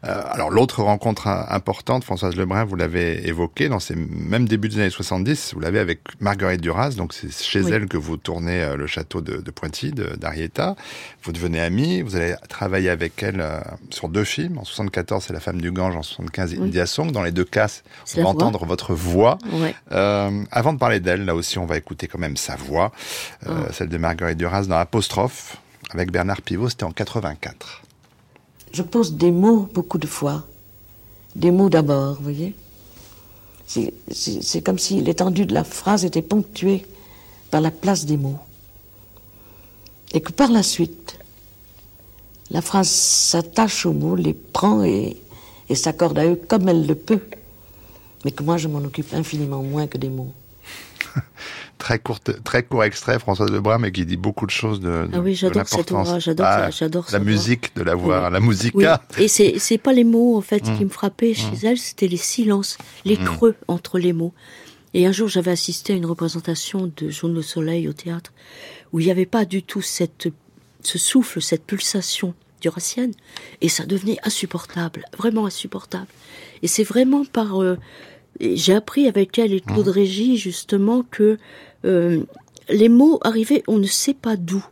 Euh, 0.05 0.23
alors 0.31 0.51
l'autre 0.51 0.83
rencontre 0.83 1.27
importante, 1.27 2.05
Françoise 2.05 2.37
Lebrun, 2.37 2.65
vous 2.65 2.77
l'avez 2.77 3.27
évoqué 3.29 3.69
dans 3.69 3.81
ces 3.81 3.95
mêmes 3.97 4.47
débuts 4.47 4.69
des 4.69 4.79
années 4.81 4.91
70, 4.91 5.55
vous 5.55 5.61
l'avez 5.61 5.79
avec 5.79 6.01
Marguerite 6.21 6.61
Duras, 6.61 6.91
donc 6.91 7.13
c'est 7.15 7.33
chez 7.33 7.61
Oui. 7.63 7.73
elle 7.73 7.87
que 7.87 7.97
vous 7.97 8.17
tournez 8.17 8.63
euh, 8.63 8.77
le 8.77 8.87
château 8.87 9.21
de, 9.21 9.39
de 9.39 9.51
Pointy, 9.51 9.93
d'Arietta. 9.93 10.77
Vous 11.23 11.33
devenez 11.33 11.61
amie, 11.61 12.03
vous 12.03 12.17
allez 12.17 12.35
travailler 12.49 12.91
avec 12.91 13.23
elle 13.23 13.41
euh, 13.41 13.61
sur 13.91 14.09
deux 14.09 14.25
films. 14.25 14.59
En 14.59 14.65
74, 14.65 15.25
c'est 15.25 15.33
La 15.33 15.41
femme 15.41 15.61
du 15.61 15.73
Gange, 15.73 15.97
en 15.97 16.03
75, 16.03 16.53
Oui. 16.59 16.67
India 16.69 16.87
Song. 16.87 17.11
Dans 17.11 17.23
les 17.23 17.33
deux 17.33 17.45
cas, 17.45 17.67
on 17.67 18.17
va 18.17 18.23
voix. 18.23 18.31
entendre 18.33 18.65
votre 18.67 18.95
voix. 18.95 19.39
Euh, 19.93 20.43
avant 20.51 20.73
de 20.73 20.79
parler 20.79 21.01
d'elle, 21.01 21.25
là 21.25 21.35
aussi, 21.35 21.59
on 21.59 21.67
va 21.67 21.77
écouter 21.77 22.07
quand 22.07 22.19
même 22.19 22.37
sa 22.37 22.57
voix, 22.57 22.93
euh, 23.49 23.53
celle 23.73 23.89
de 23.89 23.99
Marguerite 23.99 24.39
Duras 24.39 24.63
dans 24.67 24.77
Apostrophe, 24.77 25.57
avec 25.91 26.11
Bernard 26.13 26.43
Pivot, 26.43 26.69
c'était 26.69 26.85
en 26.85 26.91
84. 26.93 27.83
Je 28.77 28.83
pose 28.83 29.15
des 29.15 29.31
mots 29.31 29.69
beaucoup 29.73 29.97
de 29.97 30.07
fois. 30.07 30.45
Des 31.35 31.51
mots 31.51 31.71
d'abord, 31.71 32.17
vous 32.17 32.25
voyez 32.25 32.55
C'est 33.67 34.63
comme 34.63 34.79
si 34.79 35.01
l'étendue 35.01 35.47
de 35.47 35.55
la 35.55 35.65
phrase 35.65 36.05
était 36.05 36.21
ponctuée 36.21 36.85
par 37.51 37.63
la 37.63 37.71
place 37.71 38.05
des 38.05 38.19
mots. 38.19 38.39
Et 40.13 40.21
que 40.21 40.31
par 40.31 40.51
la 40.51 40.63
suite, 40.63 41.19
la 42.51 42.61
phrase 42.61 42.91
s'attache 42.91 43.87
aux 43.87 43.95
mots, 43.95 44.15
les 44.15 44.35
prend 44.35 44.85
et, 44.85 45.17
et 45.71 45.75
s'accorde 45.75 46.19
à 46.19 46.27
eux 46.27 46.37
comme 46.37 46.69
elle 46.69 46.87
le 46.87 46.95
peut. 46.95 47.23
Mais 48.27 48.31
que 48.31 48.43
moi, 48.43 48.59
je 48.59 48.69
m'en 48.69 48.81
occupe 48.81 49.15
infiniment 49.15 49.63
moins 49.63 49.87
que 49.87 49.97
des 49.97 50.11
mots. 50.11 50.35
très 51.79 51.99
court, 51.99 52.21
très 52.21 52.63
court 52.63 52.85
extrait, 52.85 53.19
Françoise 53.19 53.51
Lebrun, 53.51 53.79
mais 53.79 53.93
qui 53.93 54.05
dit 54.07 54.17
beaucoup 54.17 54.47
de 54.47 54.51
choses 54.51 54.81
de, 54.81 55.09
ah 55.13 55.21
oui, 55.21 55.35
j'adore 55.35 55.69
cet 55.69 55.91
ouvrage, 55.91 56.25
j'adore, 56.25 56.47
ah, 56.47 56.71
j'adore 56.71 57.07
la 57.13 57.19
musique 57.19 57.75
de 57.77 57.83
la 57.83 57.95
voix, 57.95 58.31
la 58.31 58.41
musica. 58.41 59.03
Et 59.19 59.29
c'est, 59.29 59.59
c'est 59.59 59.79
pas 59.79 59.93
les 59.93 60.05
mots 60.05 60.37
en 60.37 60.41
fait 60.41 60.63
qui 60.63 60.85
me 60.85 60.91
frappaient 60.91 61.35
chez 61.35 61.47
Hum. 61.47 61.59
elle, 61.63 61.79
c'était 61.79 62.09
les 62.09 62.17
silences, 62.17 62.77
les 63.05 63.17
creux 63.17 63.55
entre 63.69 63.99
les 63.99 64.13
mots. 64.13 64.33
Et 64.95 65.07
un 65.07 65.13
jour, 65.13 65.29
j'avais 65.29 65.51
assisté 65.51 65.93
à 65.93 65.97
une 65.97 66.07
représentation 66.07 66.91
de 66.97 67.11
Jaune 67.11 67.35
le 67.35 67.43
Soleil 67.43 67.89
au 67.89 67.93
théâtre, 67.93 68.33
où 68.93 69.01
il 69.01 69.05
n'y 69.05 69.11
avait 69.11 69.27
pas 69.27 69.45
du 69.45 69.63
tout 69.63 69.83
cette, 69.83 70.29
ce 70.83 70.99
souffle, 70.99 71.43
cette 71.43 71.65
pulsation 71.65 72.35
duracienne, 72.61 73.13
et 73.61 73.69
ça 73.69 73.85
devenait 73.85 74.19
insupportable, 74.23 75.05
vraiment 75.17 75.47
insupportable. 75.47 76.07
Et 76.63 76.69
c'est 76.69 76.85
vraiment 76.85 77.25
par 77.25 77.63
euh, 77.63 77.77
j'ai 78.41 78.75
appris 78.75 79.07
avec 79.07 79.39
elle 79.39 79.53
et 79.53 79.61
Claude 79.61 79.89
Régis 79.89 80.39
justement 80.41 81.05
que 81.11 81.39
euh, 81.85 82.23
les 82.69 82.89
mots 82.89 83.19
arrivaient, 83.23 83.63
on 83.69 83.79
ne 83.79 83.87
sait 83.87 84.15
pas 84.15 84.37
d'où, 84.37 84.65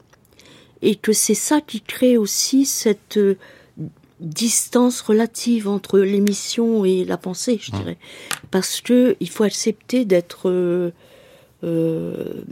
et 0.83 0.96
que 0.96 1.12
c'est 1.12 1.35
ça 1.35 1.61
qui 1.61 1.81
crée 1.81 2.16
aussi 2.16 2.66
cette 2.66 3.16
euh, 3.16 3.37
distance 4.20 5.00
relative 5.00 5.68
entre 5.68 6.00
l'émission 6.00 6.85
et 6.85 7.05
la 7.05 7.16
pensée, 7.16 7.59
je 7.61 7.70
dirais, 7.72 7.98
parce 8.50 8.81
que 8.81 9.16
il 9.20 9.29
faut 9.29 9.44
accepter 9.44 10.05
d'être 10.05 10.92
euh, 11.62 12.44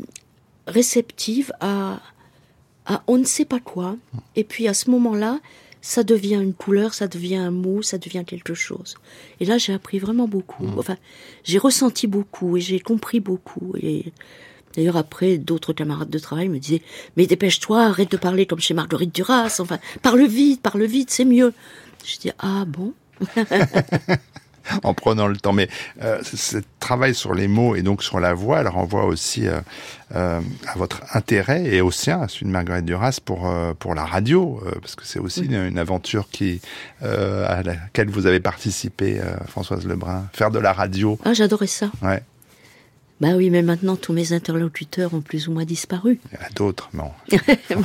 réceptive 0.66 1.52
à, 1.60 2.00
à 2.86 3.02
on 3.06 3.18
ne 3.18 3.24
sait 3.24 3.44
pas 3.44 3.60
quoi, 3.60 3.96
et 4.36 4.44
puis 4.44 4.68
à 4.68 4.74
ce 4.74 4.90
moment-là, 4.90 5.40
ça 5.82 6.04
devient 6.04 6.36
une 6.36 6.54
couleur, 6.54 6.94
ça 6.94 7.08
devient 7.08 7.36
un 7.36 7.50
mot, 7.50 7.82
ça 7.82 7.98
devient 7.98 8.22
quelque 8.24 8.54
chose. 8.54 8.94
Et 9.40 9.44
là, 9.44 9.58
j'ai 9.58 9.74
appris 9.74 9.98
vraiment 9.98 10.28
beaucoup. 10.28 10.64
Enfin, 10.78 10.96
j'ai 11.42 11.58
ressenti 11.58 12.06
beaucoup 12.06 12.56
et 12.56 12.60
j'ai 12.60 12.78
compris 12.78 13.18
beaucoup. 13.18 13.74
Et 13.82 14.12
d'ailleurs, 14.74 14.96
après, 14.96 15.38
d'autres 15.38 15.72
camarades 15.72 16.08
de 16.08 16.18
travail 16.20 16.48
me 16.48 16.58
disaient 16.58 16.82
Mais 17.16 17.26
dépêche-toi, 17.26 17.82
arrête 17.84 18.12
de 18.12 18.16
parler 18.16 18.46
comme 18.46 18.60
chez 18.60 18.74
Marguerite 18.74 19.14
Duras. 19.14 19.56
Enfin, 19.58 19.78
parle 20.02 20.24
vite, 20.24 20.62
parle 20.62 20.84
vite, 20.84 21.10
c'est 21.10 21.24
mieux. 21.24 21.52
Je 22.06 22.16
dis 22.16 22.30
Ah 22.38 22.64
bon 22.64 22.94
en 24.82 24.94
prenant 24.94 25.26
le 25.26 25.36
temps. 25.36 25.52
Mais 25.52 25.68
euh, 26.02 26.20
ce 26.22 26.58
travail 26.80 27.14
sur 27.14 27.34
les 27.34 27.48
mots 27.48 27.74
et 27.74 27.82
donc 27.82 28.02
sur 28.02 28.20
la 28.20 28.34
voix, 28.34 28.60
elle 28.60 28.68
renvoie 28.68 29.04
aussi 29.04 29.46
euh, 29.46 29.60
euh, 30.14 30.40
à 30.66 30.78
votre 30.78 31.02
intérêt 31.14 31.64
et 31.64 31.80
au 31.80 31.90
sien, 31.90 32.20
à 32.20 32.28
celui 32.28 32.46
de 32.46 32.50
Marguerite 32.50 32.84
Duras, 32.84 33.18
pour, 33.24 33.50
pour 33.78 33.94
la 33.94 34.04
radio, 34.04 34.62
parce 34.80 34.94
que 34.94 35.04
c'est 35.04 35.18
aussi 35.18 35.44
une, 35.44 35.54
une, 35.54 35.78
aventure 35.78 36.28
qui, 36.30 36.60
à 37.00 37.62
laquelle 37.62 38.10
vous 38.10 38.26
avez 38.26 38.40
participé, 38.40 39.20
Françoise 39.48 39.86
Lebrun. 39.86 40.26
Faire 40.32 40.50
de 40.50 40.58
la 40.58 40.72
radio. 40.72 41.18
Ah, 41.24 41.32
j'adorais 41.32 41.66
ça. 41.66 41.90
Ouais. 42.02 42.22
Bah 43.22 43.36
oui, 43.36 43.50
mais 43.50 43.62
maintenant 43.62 43.94
tous 43.94 44.12
mes 44.12 44.32
interlocuteurs 44.32 45.14
ont 45.14 45.20
plus 45.20 45.46
ou 45.46 45.52
moins 45.52 45.64
disparu. 45.64 46.18
Il 46.32 46.38
y 46.40 46.42
en 46.42 46.44
a 46.44 46.50
d'autres, 46.50 46.90
non. 46.92 47.12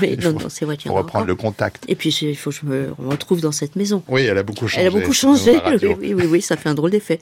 mais 0.01 0.15
non, 0.15 0.33
non, 0.33 0.49
c'est 0.49 0.65
vrai 0.65 0.77
Pour 0.83 0.95
reprendre 0.95 1.27
le 1.27 1.35
contact. 1.35 1.85
Et 1.87 1.95
puis 1.95 2.09
il 2.09 2.35
faut 2.35 2.49
que 2.49 2.55
je 2.55 2.65
me 2.65 2.89
retrouve 2.97 3.39
dans 3.39 3.51
cette 3.51 3.75
maison. 3.75 4.01
Oui, 4.07 4.23
elle 4.23 4.39
a 4.39 4.41
beaucoup 4.41 4.67
changé. 4.67 4.81
Elle 4.81 4.87
a 4.87 4.99
beaucoup 4.99 5.13
changé. 5.13 5.59
Oui, 5.67 5.95
oui, 5.99 6.13
oui, 6.15 6.25
oui, 6.25 6.41
ça 6.41 6.57
fait 6.57 6.69
un 6.69 6.73
drôle 6.73 6.89
d'effet. 6.89 7.19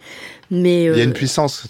Mais 0.50 0.86
Il 0.86 0.92
y 0.92 1.02
a 1.02 1.04
euh, 1.04 1.04
une 1.04 1.12
puissance 1.12 1.68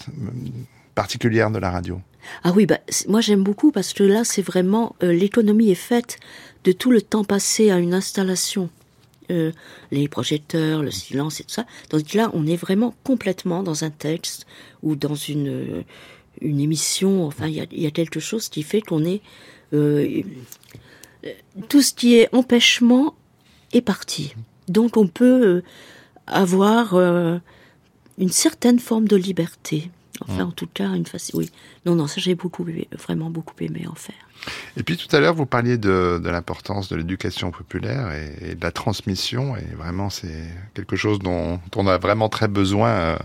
particulière 0.94 1.50
de 1.50 1.58
la 1.58 1.72
radio. 1.72 2.00
Ah 2.44 2.52
oui, 2.54 2.64
bah, 2.64 2.78
moi 3.08 3.20
j'aime 3.20 3.42
beaucoup 3.42 3.72
parce 3.72 3.92
que 3.92 4.04
là 4.04 4.22
c'est 4.22 4.42
vraiment 4.42 4.94
euh, 5.02 5.12
l'économie 5.12 5.70
est 5.70 5.74
faite 5.74 6.18
de 6.62 6.70
tout 6.70 6.92
le 6.92 7.02
temps 7.02 7.24
passé 7.24 7.72
à 7.72 7.78
une 7.78 7.92
installation, 7.92 8.70
Euh, 9.30 9.50
les 9.90 10.06
projecteurs, 10.06 10.84
le 10.84 10.92
silence 10.92 11.40
et 11.40 11.42
tout 11.42 11.54
ça. 11.54 11.66
Donc 11.90 12.14
là 12.14 12.30
on 12.32 12.46
est 12.46 12.60
vraiment 12.66 12.94
complètement 13.02 13.64
dans 13.64 13.82
un 13.82 13.90
texte 13.90 14.46
ou 14.84 14.94
dans 14.94 15.16
une 15.16 15.48
euh, 15.48 15.82
une 16.40 16.60
émission. 16.60 17.26
Enfin 17.26 17.46
il 17.46 17.54
y 17.54 17.60
a, 17.60 17.66
il 17.70 17.80
y 17.80 17.86
a 17.86 17.90
quelque 17.90 18.20
chose 18.20 18.48
qui 18.48 18.62
fait 18.62 18.80
qu'on 18.80 19.04
est 19.04 19.20
euh, 19.72 20.22
tout 21.68 21.82
ce 21.82 21.92
qui 21.92 22.16
est 22.16 22.28
empêchement 22.34 23.14
est 23.72 23.80
parti. 23.80 24.34
Donc 24.68 24.96
on 24.96 25.06
peut 25.06 25.46
euh, 25.46 25.62
avoir 26.26 26.94
euh, 26.94 27.38
une 28.18 28.30
certaine 28.30 28.78
forme 28.78 29.08
de 29.08 29.16
liberté. 29.16 29.90
Enfin, 30.26 30.44
en 30.44 30.50
tout 30.50 30.66
cas, 30.72 30.94
une 30.94 31.04
facile. 31.04 31.34
Oui. 31.36 31.50
Non, 31.84 31.94
non, 31.94 32.06
ça 32.06 32.22
j'ai 32.22 32.34
beaucoup, 32.34 32.64
vraiment 33.06 33.28
beaucoup 33.28 33.52
aimé 33.60 33.84
en 33.86 33.94
faire. 33.94 34.14
Et 34.78 34.82
puis 34.82 34.96
tout 34.96 35.14
à 35.14 35.20
l'heure, 35.20 35.34
vous 35.34 35.44
parliez 35.44 35.76
de, 35.76 36.18
de 36.24 36.30
l'importance 36.30 36.88
de 36.88 36.96
l'éducation 36.96 37.50
populaire 37.50 38.10
et, 38.12 38.52
et 38.52 38.54
de 38.54 38.62
la 38.64 38.72
transmission. 38.72 39.56
Et 39.56 39.74
vraiment, 39.76 40.08
c'est 40.08 40.48
quelque 40.72 40.96
chose 40.96 41.18
dont, 41.18 41.60
dont 41.70 41.82
on 41.82 41.86
a 41.86 41.98
vraiment 41.98 42.30
très 42.30 42.48
besoin 42.48 42.88
euh, 42.88 43.16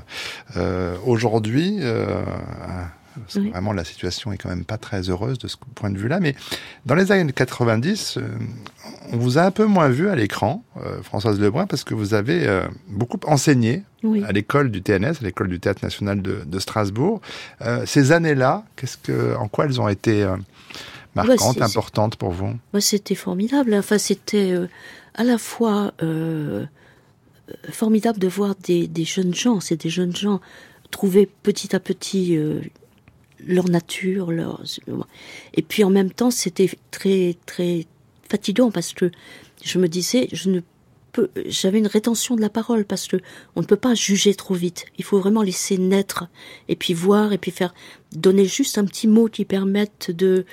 euh, 0.58 0.97
aujourd'hui. 1.06 1.78
Parce 3.19 3.36
que. 3.36 3.50
Vraiment, 3.50 3.74
la 3.74 3.84
situation 3.84 4.32
est 4.32 4.38
quand 4.38 4.50
même 4.50 4.65
pas 4.65 4.78
très 4.78 5.10
heureuse 5.10 5.38
de 5.38 5.47
ce 5.47 5.58
point 5.76 5.89
de 5.89 5.97
vue-là. 5.97 6.19
Mais 6.19 6.36
dans 6.86 6.95
les 6.95 7.12
années 7.12 7.32
90, 7.32 8.17
euh, 8.17 8.21
on 9.12 9.17
vous 9.17 9.38
a 9.38 9.41
un 9.43 9.52
peu 9.52 9.65
moins 9.65 9.89
vu 9.89 10.10
à 10.10 10.15
l'écran, 10.15 10.63
euh, 10.78 11.02
Françoise 11.04 11.39
Lebrun, 11.39 11.67
parce 11.67 11.84
que 11.84 11.93
vous 11.93 12.13
avez 12.13 12.47
euh, 12.47 12.65
beaucoup 12.88 13.19
enseigné 13.28 13.84
Oui. 14.04 14.24
à 14.24 14.32
l'école 14.32 14.71
du 14.71 14.82
TNS, 14.82 15.17
à 15.21 15.24
l'école 15.24 15.50
du 15.50 15.60
Théâtre 15.60 15.84
National 15.84 16.21
de, 16.21 16.43
de 16.45 16.60
Strasbourg. 16.60 17.21
Ces 17.86 18.12
années-là, 18.12 18.63
qu'est-ce 18.76 18.97
que, 18.97 19.36
en 19.36 19.47
quoi 19.47 19.65
elles 19.65 19.80
ont 19.82 19.88
été 19.89 20.26
marquantes, 21.15 21.56
c'est- 21.58 21.62
importantes 21.63 22.15
pour 22.15 22.32
vous? 22.32 22.54
Moi, 22.74 22.82
c'était 22.82 23.15
formidable. 23.15 23.74
Enfin, 23.76 23.97
c'était 23.97 24.56
à 25.15 25.24
la 25.24 25.38
fois 25.38 25.91
formidable 27.71 28.19
de 28.19 28.28
voir 28.28 28.56
des, 28.63 28.88
des 28.88 29.04
jeunes 29.04 29.34
gens, 29.34 29.60
c'est 29.60 29.76
des 29.82 29.89
jeunes 29.89 30.15
gens 30.15 30.39
trouver 30.89 31.26
petit 31.43 31.76
à 31.76 31.80
petit 31.80 32.38
euh, 32.38 32.62
leur 33.46 33.70
nature, 33.70 34.32
leur 34.32 34.62
et 35.54 35.62
puis 35.62 35.84
en 35.84 35.90
même 35.90 36.12
temps, 36.12 36.32
c'était 36.32 36.70
très 36.92 37.36
très 37.46 37.86
fatigant 38.30 38.72
parce 38.72 38.94
que 38.94 39.12
je 39.64 39.78
me 39.78 39.88
disais, 39.88 40.28
je 40.32 40.50
ne 40.50 40.62
peux, 41.12 41.30
j'avais 41.46 41.80
une 41.80 41.88
rétention 41.88 42.36
de 42.36 42.42
la 42.42 42.50
parole 42.50 42.86
parce 42.86 43.08
que 43.08 43.18
on 43.56 43.62
ne 43.62 43.66
peut 43.66 43.76
pas 43.76 43.94
juger 43.94 44.34
trop 44.34 44.54
vite. 44.54 44.86
Il 44.98 45.04
faut 45.04 45.20
vraiment 45.20 45.42
laisser 45.44 45.78
naître 45.78 46.28
et 46.70 46.76
puis 46.76 46.94
voir 46.94 47.34
et 47.34 47.38
puis 47.38 47.52
faire 47.52 47.74
donner 48.14 48.46
juste 48.46 48.78
un 48.78 48.86
petit 48.86 49.08
mot 49.08 49.28
qui 49.28 49.46
permette 49.46 50.12
de 50.12 50.46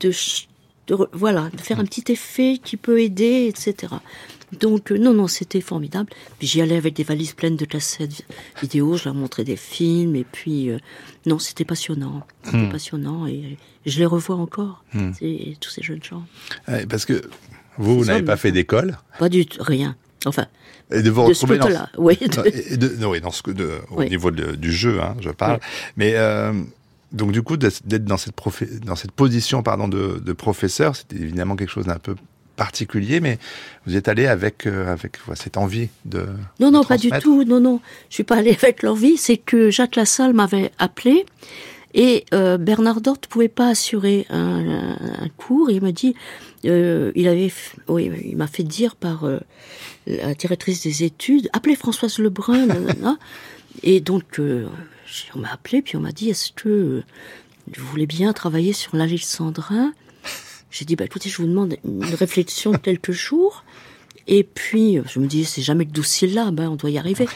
de, 0.00 0.10
de 0.88 0.94
re- 0.94 1.08
voilà, 1.12 1.50
de 1.50 1.60
faire 1.60 1.80
un 1.80 1.84
petit 1.84 2.12
effet 2.12 2.58
qui 2.62 2.76
peut 2.76 3.00
aider, 3.00 3.46
etc. 3.48 3.94
Donc 4.60 4.92
euh, 4.92 4.98
non, 4.98 5.12
non, 5.14 5.26
c'était 5.28 5.60
formidable. 5.60 6.10
Puis 6.38 6.46
j'y 6.48 6.60
allais 6.62 6.76
avec 6.76 6.94
des 6.94 7.04
valises 7.04 7.32
pleines 7.32 7.56
de 7.56 7.64
cassettes 7.64 8.24
vidéo, 8.60 8.96
je 8.96 9.04
leur 9.04 9.14
montrais 9.14 9.44
des 9.44 9.56
films, 9.56 10.16
et 10.16 10.24
puis 10.24 10.70
euh, 10.70 10.78
non, 11.26 11.38
c'était 11.38 11.64
passionnant, 11.64 12.26
c'était 12.42 12.68
passionnant, 12.68 13.26
et 13.26 13.56
je 13.86 13.98
les 13.98 14.06
revois 14.06 14.36
encore, 14.36 14.84
c'est- 15.18 15.56
tous 15.60 15.70
ces 15.70 15.82
jeunes 15.82 16.02
gens. 16.02 16.24
Ouais, 16.68 16.86
Parce 16.86 17.04
que 17.04 17.22
vous, 17.78 17.96
vous 17.98 18.04
n'avez 18.06 18.22
pas 18.22 18.36
fait 18.36 18.52
d'école. 18.52 18.98
Pas 19.18 19.28
du 19.28 19.46
tout, 19.46 19.62
rien. 19.62 19.96
Enfin, 20.26 20.46
Et 20.90 21.02
de 21.02 21.10
vous 21.10 21.24
retrouver 21.24 21.58
dans, 21.58 21.64
côté-là, 21.64 21.90
oui. 21.98 22.16
de- 22.16 22.36
Non, 22.36 22.44
et 22.44 22.76
de, 22.76 22.88
non, 22.96 23.10
oui, 23.10 23.20
dans 23.20 23.30
ce 23.30 23.42
que 23.42 23.50
de, 23.50 23.70
au 23.90 23.98
Oui. 23.98 24.08
niveau 24.08 24.30
de- 24.30 24.54
du 24.56 24.72
jeu, 24.72 25.00
hein, 25.02 25.16
je 25.20 25.28
parle. 25.30 25.54
Oui. 25.60 25.68
Mais 25.96 26.12
euh, 26.16 26.52
donc 27.12 27.32
du 27.32 27.42
coup, 27.42 27.56
d'être 27.58 27.74
cette 27.74 28.04
dans 28.04 28.96
cette 28.96 29.12
position, 29.12 29.62
pardon, 29.62 29.86
de, 29.88 30.18
de 30.24 30.32
professeur, 30.32 30.96
c'était 30.96 31.16
évidemment 31.16 31.56
quelque 31.56 31.70
chose 31.70 31.86
d'un 31.86 31.98
peu 31.98 32.14
particulier, 32.56 33.20
mais 33.20 33.38
vous 33.86 33.96
êtes 33.96 34.08
allé 34.08 34.26
avec 34.26 34.66
euh, 34.66 34.92
avec 34.92 35.18
cette 35.34 35.56
envie 35.56 35.88
de 36.04 36.26
Non, 36.60 36.68
de 36.68 36.72
non, 36.74 36.84
pas 36.84 36.96
du 36.96 37.10
tout. 37.20 37.44
Non, 37.44 37.60
non. 37.60 37.80
Je 38.10 38.14
suis 38.14 38.24
pas 38.24 38.36
allée 38.36 38.52
avec 38.62 38.82
l'envie. 38.82 39.16
C'est 39.16 39.36
que 39.36 39.70
Jacques 39.70 39.96
Lassalle 39.96 40.32
m'avait 40.34 40.70
appelé 40.78 41.26
et 41.94 42.24
euh, 42.34 42.56
Bernard 42.58 43.00
Dort 43.00 43.18
pouvait 43.18 43.48
pas 43.48 43.68
assurer 43.68 44.26
un, 44.30 44.38
un- 44.38 45.24
un 45.24 45.28
cours. 45.36 45.70
Il 45.70 45.80
m'a 45.82 45.92
dit, 45.92 46.14
euh, 46.64 47.12
il 47.14 47.28
avait, 47.28 47.52
oui, 47.88 48.10
il 48.24 48.36
m'a 48.36 48.46
fait 48.48 48.62
dire 48.64 48.96
par 48.96 49.26
la 50.06 50.34
directrice 50.34 50.82
des 50.82 51.04
études, 51.04 51.48
appelez 51.52 51.76
Françoise 51.76 52.18
Lebrun. 52.18 52.66
nanana. 52.66 53.16
et 53.82 54.00
donc, 54.00 54.40
on 54.40 55.38
m'a 55.38 55.52
appelé 55.52 55.82
puis 55.82 55.96
on 55.96 56.00
m'a 56.00 56.12
dit, 56.12 56.30
est-ce 56.30 56.50
que 56.52 57.02
vous 57.76 57.86
voulez 57.86 58.06
bien 58.06 58.32
travailler 58.32 58.72
sur 58.72 58.94
l'Alexandrin 58.96 59.92
J'ai 60.74 60.84
dit, 60.84 60.96
bah 60.96 61.04
écoutez, 61.04 61.28
je 61.30 61.36
vous 61.36 61.46
demande 61.46 61.76
une 61.84 62.02
réflexion 62.14 62.72
de 62.72 62.78
quelques 62.78 63.12
jours. 63.26 63.64
Et 64.26 64.42
puis, 64.42 64.98
je 65.06 65.20
me 65.20 65.26
dis, 65.26 65.44
c'est 65.44 65.62
jamais 65.62 65.84
que 65.84 65.92
12 65.92 66.04
syllabes, 66.04 66.58
hein, 66.58 66.70
on 66.70 66.76
doit 66.76 66.90
y 66.90 66.98
arriver. 66.98 67.28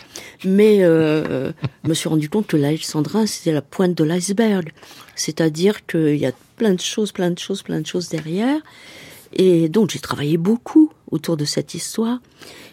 Mais 0.44 0.82
euh, 0.82 1.52
je 1.84 1.88
me 1.88 1.94
suis 1.94 2.08
rendu 2.08 2.28
compte 2.28 2.48
que 2.48 2.56
l'alexandrin, 2.56 3.26
c'était 3.26 3.52
la 3.52 3.62
pointe 3.62 3.94
de 3.94 4.02
l'iceberg. 4.02 4.72
C'est-à-dire 5.14 5.86
qu'il 5.86 6.16
y 6.16 6.26
a 6.26 6.32
plein 6.56 6.74
de 6.74 6.80
choses, 6.80 7.12
plein 7.12 7.30
de 7.30 7.38
choses, 7.38 7.62
plein 7.62 7.80
de 7.80 7.86
choses 7.86 8.08
derrière. 8.08 8.58
Et 9.34 9.68
donc, 9.68 9.90
j'ai 9.90 10.00
travaillé 10.00 10.36
beaucoup 10.36 10.90
autour 11.10 11.36
de 11.36 11.44
cette 11.44 11.74
histoire. 11.74 12.20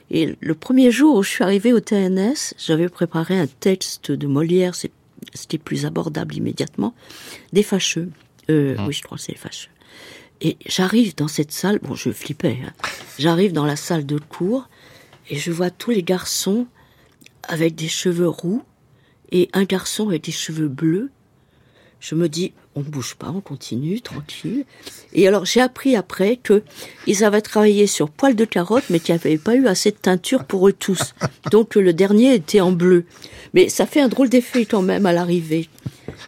Et 0.09 0.35
le 0.39 0.55
premier 0.55 0.89
jour 0.91 1.17
où 1.17 1.23
je 1.23 1.29
suis 1.29 1.43
arrivée 1.43 1.73
au 1.73 1.79
TNS, 1.79 2.55
j'avais 2.57 2.89
préparé 2.89 3.37
un 3.37 3.47
texte 3.47 4.11
de 4.11 4.27
Molière, 4.27 4.73
c'était 5.33 5.57
plus 5.57 5.85
abordable 5.85 6.35
immédiatement, 6.35 6.95
des 7.53 7.63
fâcheux. 7.63 8.09
Euh, 8.49 8.75
Oui, 8.87 8.93
je 8.93 9.03
crois 9.03 9.17
que 9.17 9.23
c'est 9.23 9.33
les 9.33 9.37
fâcheux. 9.37 9.69
Et 10.41 10.57
j'arrive 10.65 11.15
dans 11.15 11.27
cette 11.27 11.51
salle, 11.51 11.79
bon, 11.79 11.95
je 11.95 12.11
flippais, 12.11 12.59
hein. 12.65 12.73
j'arrive 13.17 13.53
dans 13.53 13.65
la 13.65 13.75
salle 13.75 14.05
de 14.05 14.19
cours 14.19 14.69
et 15.29 15.37
je 15.37 15.51
vois 15.51 15.69
tous 15.69 15.91
les 15.91 16.03
garçons 16.03 16.67
avec 17.47 17.75
des 17.75 17.87
cheveux 17.87 18.27
roux 18.27 18.63
et 19.31 19.49
un 19.53 19.63
garçon 19.63 20.09
avec 20.09 20.23
des 20.23 20.31
cheveux 20.31 20.67
bleus. 20.67 21.09
Je 21.99 22.13
me 22.13 22.29
dis, 22.29 22.53
on 22.75 22.81
ne 22.81 22.85
bouge 22.85 23.15
pas, 23.15 23.31
on 23.33 23.41
continue, 23.41 24.01
tranquille. 24.01 24.65
Et 25.13 25.27
alors, 25.27 25.45
j'ai 25.45 25.61
appris 25.61 25.95
après 25.95 26.35
que 26.35 26.61
ils 27.07 27.23
avaient 27.23 27.41
travaillé 27.41 27.87
sur 27.87 28.09
poil 28.09 28.35
de 28.35 28.45
carotte, 28.45 28.83
mais 28.89 28.99
qu'il 28.99 29.15
n'y 29.15 29.21
avait 29.21 29.37
pas 29.37 29.55
eu 29.55 29.65
assez 29.65 29.91
de 29.91 29.95
teinture 29.95 30.43
pour 30.43 30.67
eux 30.67 30.73
tous. 30.73 31.15
Donc, 31.51 31.75
le 31.75 31.93
dernier 31.93 32.35
était 32.35 32.61
en 32.61 32.71
bleu. 32.71 33.05
Mais 33.53 33.69
ça 33.69 33.85
fait 33.85 34.01
un 34.01 34.09
drôle 34.09 34.29
d'effet 34.29 34.65
quand 34.65 34.81
même 34.81 35.05
à 35.05 35.13
l'arrivée. 35.13 35.69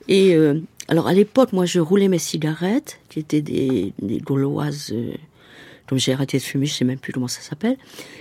Et 0.07 0.35
euh, 0.35 0.61
alors, 0.87 1.07
à 1.07 1.13
l'époque, 1.13 1.53
moi, 1.53 1.65
je 1.65 1.79
roulais 1.79 2.07
mes 2.07 2.19
cigarettes, 2.19 2.99
qui 3.09 3.19
étaient 3.19 3.41
des, 3.41 3.93
des 4.01 4.19
gauloises. 4.19 4.91
euh, 4.93 5.13
comme 5.87 5.97
j'ai 5.97 6.13
arrêté 6.13 6.37
de 6.37 6.43
fumer, 6.43 6.65
je 6.65 6.73
sais 6.73 6.85
même 6.85 6.99
plus 6.99 7.13
comment 7.13 7.29
ça 7.29 7.41
s'appelle. 7.41 7.77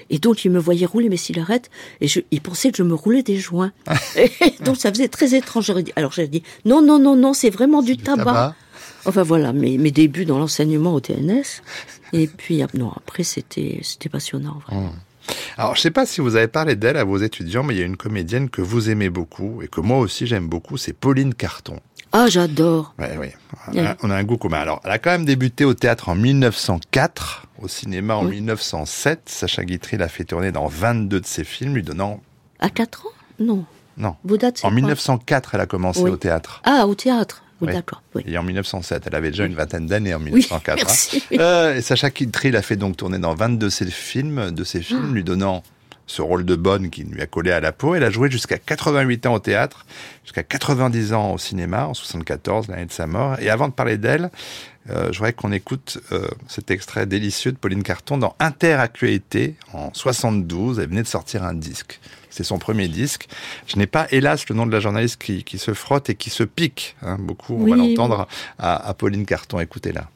Et 0.09 0.19
donc, 0.19 0.45
ils 0.45 0.51
me 0.51 0.59
voyaient 0.59 0.87
rouler 0.87 1.09
mes 1.09 1.17
cigarettes 1.17 1.69
et 2.01 2.07
je, 2.07 2.21
ils 2.31 2.41
pensaient 2.41 2.71
que 2.71 2.77
je 2.77 2.85
me 2.85 2.95
roulais 2.95 3.25
des 3.25 3.37
joints. 3.37 3.73
Et 4.17 4.31
donc, 4.63 4.77
ça 4.77 4.91
faisait 4.91 5.09
très 5.09 5.35
étrange. 5.35 5.73
Alors, 5.97 6.13
j'ai 6.13 6.29
dit, 6.29 6.45
non, 6.65 6.81
non, 6.81 7.01
non, 7.01 7.17
non, 7.17 7.33
c'est 7.33 7.51
vraiment 7.51 7.83
du, 7.83 7.97
tabac. 7.97 8.25
tabac. 8.25 8.55
Enfin, 9.05 9.23
voilà, 9.25 9.53
mes, 9.53 9.79
mes 9.79 9.91
débuts 9.91 10.25
dans 10.25 10.39
l'enseignement 10.39 10.95
au 10.95 11.01
TNS. 11.01 11.43
Et 12.13 12.29
puis, 12.29 12.63
non, 12.75 12.93
après, 12.97 13.25
c'était, 13.25 13.81
c'était 13.83 14.09
passionnant, 14.09 14.61
vraiment. 14.69 14.93
Alors, 15.59 15.75
je 15.75 15.81
sais 15.81 15.91
pas 15.91 16.07
si 16.07 16.21
vous 16.21 16.37
avez 16.37 16.47
parlé 16.49 16.77
d'elle 16.77 16.97
à 16.97 17.05
vos 17.05 17.19
étudiants, 17.19 17.65
mais 17.65 17.75
il 17.75 17.79
y 17.79 17.83
a 17.83 17.87
une 17.87 17.97
comédienne 17.97 18.49
que 18.49 18.63
vous 18.63 18.91
aimez 18.91 19.11
beaucoup 19.11 19.61
et 19.63 19.67
que 19.67 19.81
moi 19.81 19.99
aussi 19.99 20.27
j'aime 20.29 20.47
beaucoup, 20.47 20.77
c'est 20.77 20.93
Pauline 20.93 21.35
Carton. 21.35 21.81
Ah, 22.19 22.29
j'adore. 22.29 22.95
Ouais, 22.99 23.15
oui. 23.21 23.27
Oui. 23.75 23.81
On 24.03 24.09
a 24.11 24.17
un 24.17 24.25
goût 24.25 24.39
commun. 24.39 24.59
Alors, 24.61 24.81
elle 24.85 24.91
a 24.93 24.99
quand 24.99 25.11
même 25.11 25.27
débuté 25.27 25.67
au 25.67 25.75
théâtre 25.75 26.09
en 26.09 26.15
1904, 26.15 27.47
au 27.61 27.69
cinéma 27.69 28.15
en 28.17 28.25
Oui. 28.25 28.37
1907. 28.37 29.23
Sacha 29.27 29.65
Guitry 29.65 29.99
l'a 29.99 30.09
fait 30.09 30.25
tourner 30.25 30.51
dans 30.51 30.67
22 30.67 31.21
de 31.21 31.27
ses 31.27 31.45
films, 31.45 31.75
lui 31.75 31.83
donnant... 31.83 32.23
À 32.59 32.71
4 32.71 33.05
ans? 33.07 33.11
Non. 33.39 33.65
Non. 33.99 34.17
C'est 34.27 34.45
En 34.65 34.69
quoi 34.69 34.71
1904, 34.71 35.55
elle 35.57 35.61
a 35.61 35.67
commencé 35.67 36.01
Oui. 36.01 36.11
au 36.11 36.17
théâtre. 36.17 36.63
Ah, 36.65 36.87
au 36.87 36.95
théâtre. 36.95 37.43
Oui, 37.61 37.73
d'accord. 37.73 38.03
Oui. 38.15 38.23
Et 38.27 38.37
en 38.39 38.43
1907, 38.43 39.05
elle 39.07 39.15
avait 39.15 39.31
déjà 39.31 39.45
une 39.45 39.55
vingtaine 39.55 39.87
d'années 39.87 40.15
en 40.15 40.19
Oui, 40.19 40.31
1904. 40.33 40.79
hein. 40.79 40.85
merci. 40.87 41.23
Euh, 41.33 41.75
et 41.77 41.83
Sacha 41.83 42.09
Guitry 42.11 42.51
l'a 42.51 42.63
fait 42.63 42.77
donc 42.77 42.97
tourner 42.97 43.19
dans 43.19 43.35
22 43.35 43.67
de 43.67 43.71
ses 43.71 43.87
films, 43.91 44.51
de 44.53 44.65
ses 44.65 44.79
Ah. 44.79 44.83
films, 44.83 45.15
lui 45.15 45.25
donnant 45.25 45.63
ce 46.07 46.23
rôle 46.23 46.45
de 46.45 46.55
bonne 46.55 46.91
qui 46.91 47.03
lui 47.03 47.21
a 47.21 47.27
collé 47.27 47.51
à 47.51 47.61
la 47.61 47.73
peau. 47.73 47.95
Elle 47.95 48.05
a 48.05 48.11
joué 48.11 48.31
jusqu'à 48.31 48.59
88 48.59 49.27
ans 49.27 49.35
au 49.35 49.39
théâtre, 49.39 49.87
jusqu'à 50.25 50.43
90 50.43 51.13
ans 51.13 51.33
au 51.33 51.39
cinéma, 51.39 51.87
en 51.87 51.95
74, 51.95 52.69
l'année 52.69 52.87
de 52.87 52.93
sa 52.93 53.07
mort. 53.07 53.39
Et 53.41 53.51
avant 53.51 53.69
de 53.69 53.73
parler 53.73 53.99
d'elle, 53.99 54.31
euh, 54.91 55.09
je 55.11 55.19
voudrais 55.19 55.33
qu'on 55.33 55.51
écoute 55.53 55.99
euh, 56.13 56.29
cet 56.47 56.71
extrait 56.71 57.07
délicieux 57.07 57.51
de 57.51 57.57
Pauline 57.57 57.83
Carton 57.83 58.19
dans 58.19 58.37
Interactualité 58.39 59.57
en 59.73 59.91
72. 59.93 60.79
Elle 60.79 60.89
venait 60.89 61.03
de 61.03 61.09
sortir 61.09 61.43
un 61.45 61.55
disque. 61.55 62.01
C'est 62.31 62.45
son 62.45 62.59
premier 62.59 62.87
disque. 62.87 63.29
Je 63.67 63.77
n'ai 63.77 63.87
pas, 63.87 64.07
hélas, 64.11 64.49
le 64.49 64.55
nom 64.55 64.67
de 64.67 64.73
la 64.73 64.79
journaliste 64.79 65.21
qui, 65.21 65.43
qui 65.43 65.59
se 65.59 65.73
frotte 65.75 66.11
et 66.11 66.15
qui 66.15 66.31
se 66.31 66.45
pique. 66.45 66.95
hein, 67.03 67.17
beaucoup, 67.19 67.55
on 67.55 67.67
va 67.69 67.77
l'entendre 67.77 68.29
à, 68.59 68.89
à 68.89 68.95
Pauline 68.95 69.25
Carton. 69.27 69.59
Écoutez-la. 69.59 70.09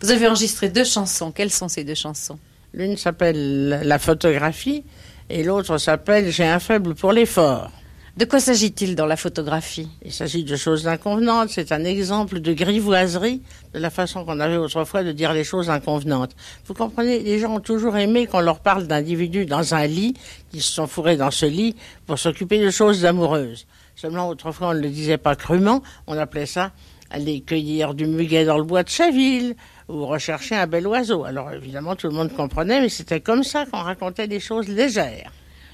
Vous 0.00 0.10
avez 0.12 0.28
enregistré 0.28 0.68
deux 0.68 0.84
chansons. 0.84 1.32
Quelles 1.32 1.50
sont 1.50 1.68
ces 1.68 1.82
deux 1.82 1.94
chansons? 1.94 2.38
L'une 2.78 2.96
s'appelle 2.96 3.80
La 3.82 3.98
photographie 3.98 4.84
et 5.28 5.42
l'autre 5.42 5.78
s'appelle 5.78 6.30
J'ai 6.30 6.44
un 6.44 6.60
faible 6.60 6.94
pour 6.94 7.10
l'effort. 7.10 7.72
De 8.16 8.24
quoi 8.24 8.38
s'agit-il 8.38 8.94
dans 8.94 9.04
la 9.06 9.16
photographie? 9.16 9.88
Il 10.04 10.12
s'agit 10.12 10.44
de 10.44 10.54
choses 10.54 10.86
inconvenantes. 10.86 11.48
C'est 11.48 11.72
un 11.72 11.82
exemple 11.82 12.38
de 12.38 12.52
grivoiserie 12.52 13.42
de 13.74 13.80
la 13.80 13.90
façon 13.90 14.24
qu'on 14.24 14.38
avait 14.38 14.58
autrefois 14.58 15.02
de 15.02 15.10
dire 15.10 15.32
les 15.32 15.42
choses 15.42 15.70
inconvenantes. 15.70 16.36
Vous 16.66 16.74
comprenez, 16.74 17.18
les 17.18 17.40
gens 17.40 17.56
ont 17.56 17.60
toujours 17.60 17.96
aimé 17.96 18.28
qu'on 18.28 18.38
leur 18.38 18.60
parle 18.60 18.86
d'individus 18.86 19.44
dans 19.44 19.74
un 19.74 19.88
lit, 19.88 20.14
qui 20.52 20.60
se 20.60 20.72
sont 20.72 20.86
fourrés 20.86 21.16
dans 21.16 21.32
ce 21.32 21.46
lit 21.46 21.74
pour 22.06 22.16
s'occuper 22.16 22.60
de 22.60 22.70
choses 22.70 23.04
amoureuses. 23.04 23.66
Seulement, 23.96 24.28
autrefois, 24.28 24.68
on 24.68 24.74
ne 24.74 24.80
le 24.80 24.88
disait 24.88 25.18
pas 25.18 25.34
crûment. 25.34 25.82
On 26.06 26.16
appelait 26.16 26.46
ça 26.46 26.70
aller 27.10 27.40
cueillir 27.40 27.94
du 27.94 28.06
muguet 28.06 28.44
dans 28.44 28.58
le 28.58 28.64
bois 28.64 28.84
de 28.84 28.88
Chaville 28.88 29.56
ou 29.88 30.06
rechercher 30.06 30.54
un 30.54 30.66
bel 30.66 30.86
oiseau. 30.86 31.24
Alors, 31.24 31.52
évidemment, 31.52 31.96
tout 31.96 32.08
le 32.08 32.14
monde 32.14 32.32
comprenait, 32.32 32.80
mais 32.80 32.88
c'était 32.88 33.20
comme 33.20 33.42
ça 33.42 33.66
qu'on 33.66 33.78
racontait 33.82 34.28
des 34.28 34.40
choses 34.40 34.68
légères. 34.68 35.32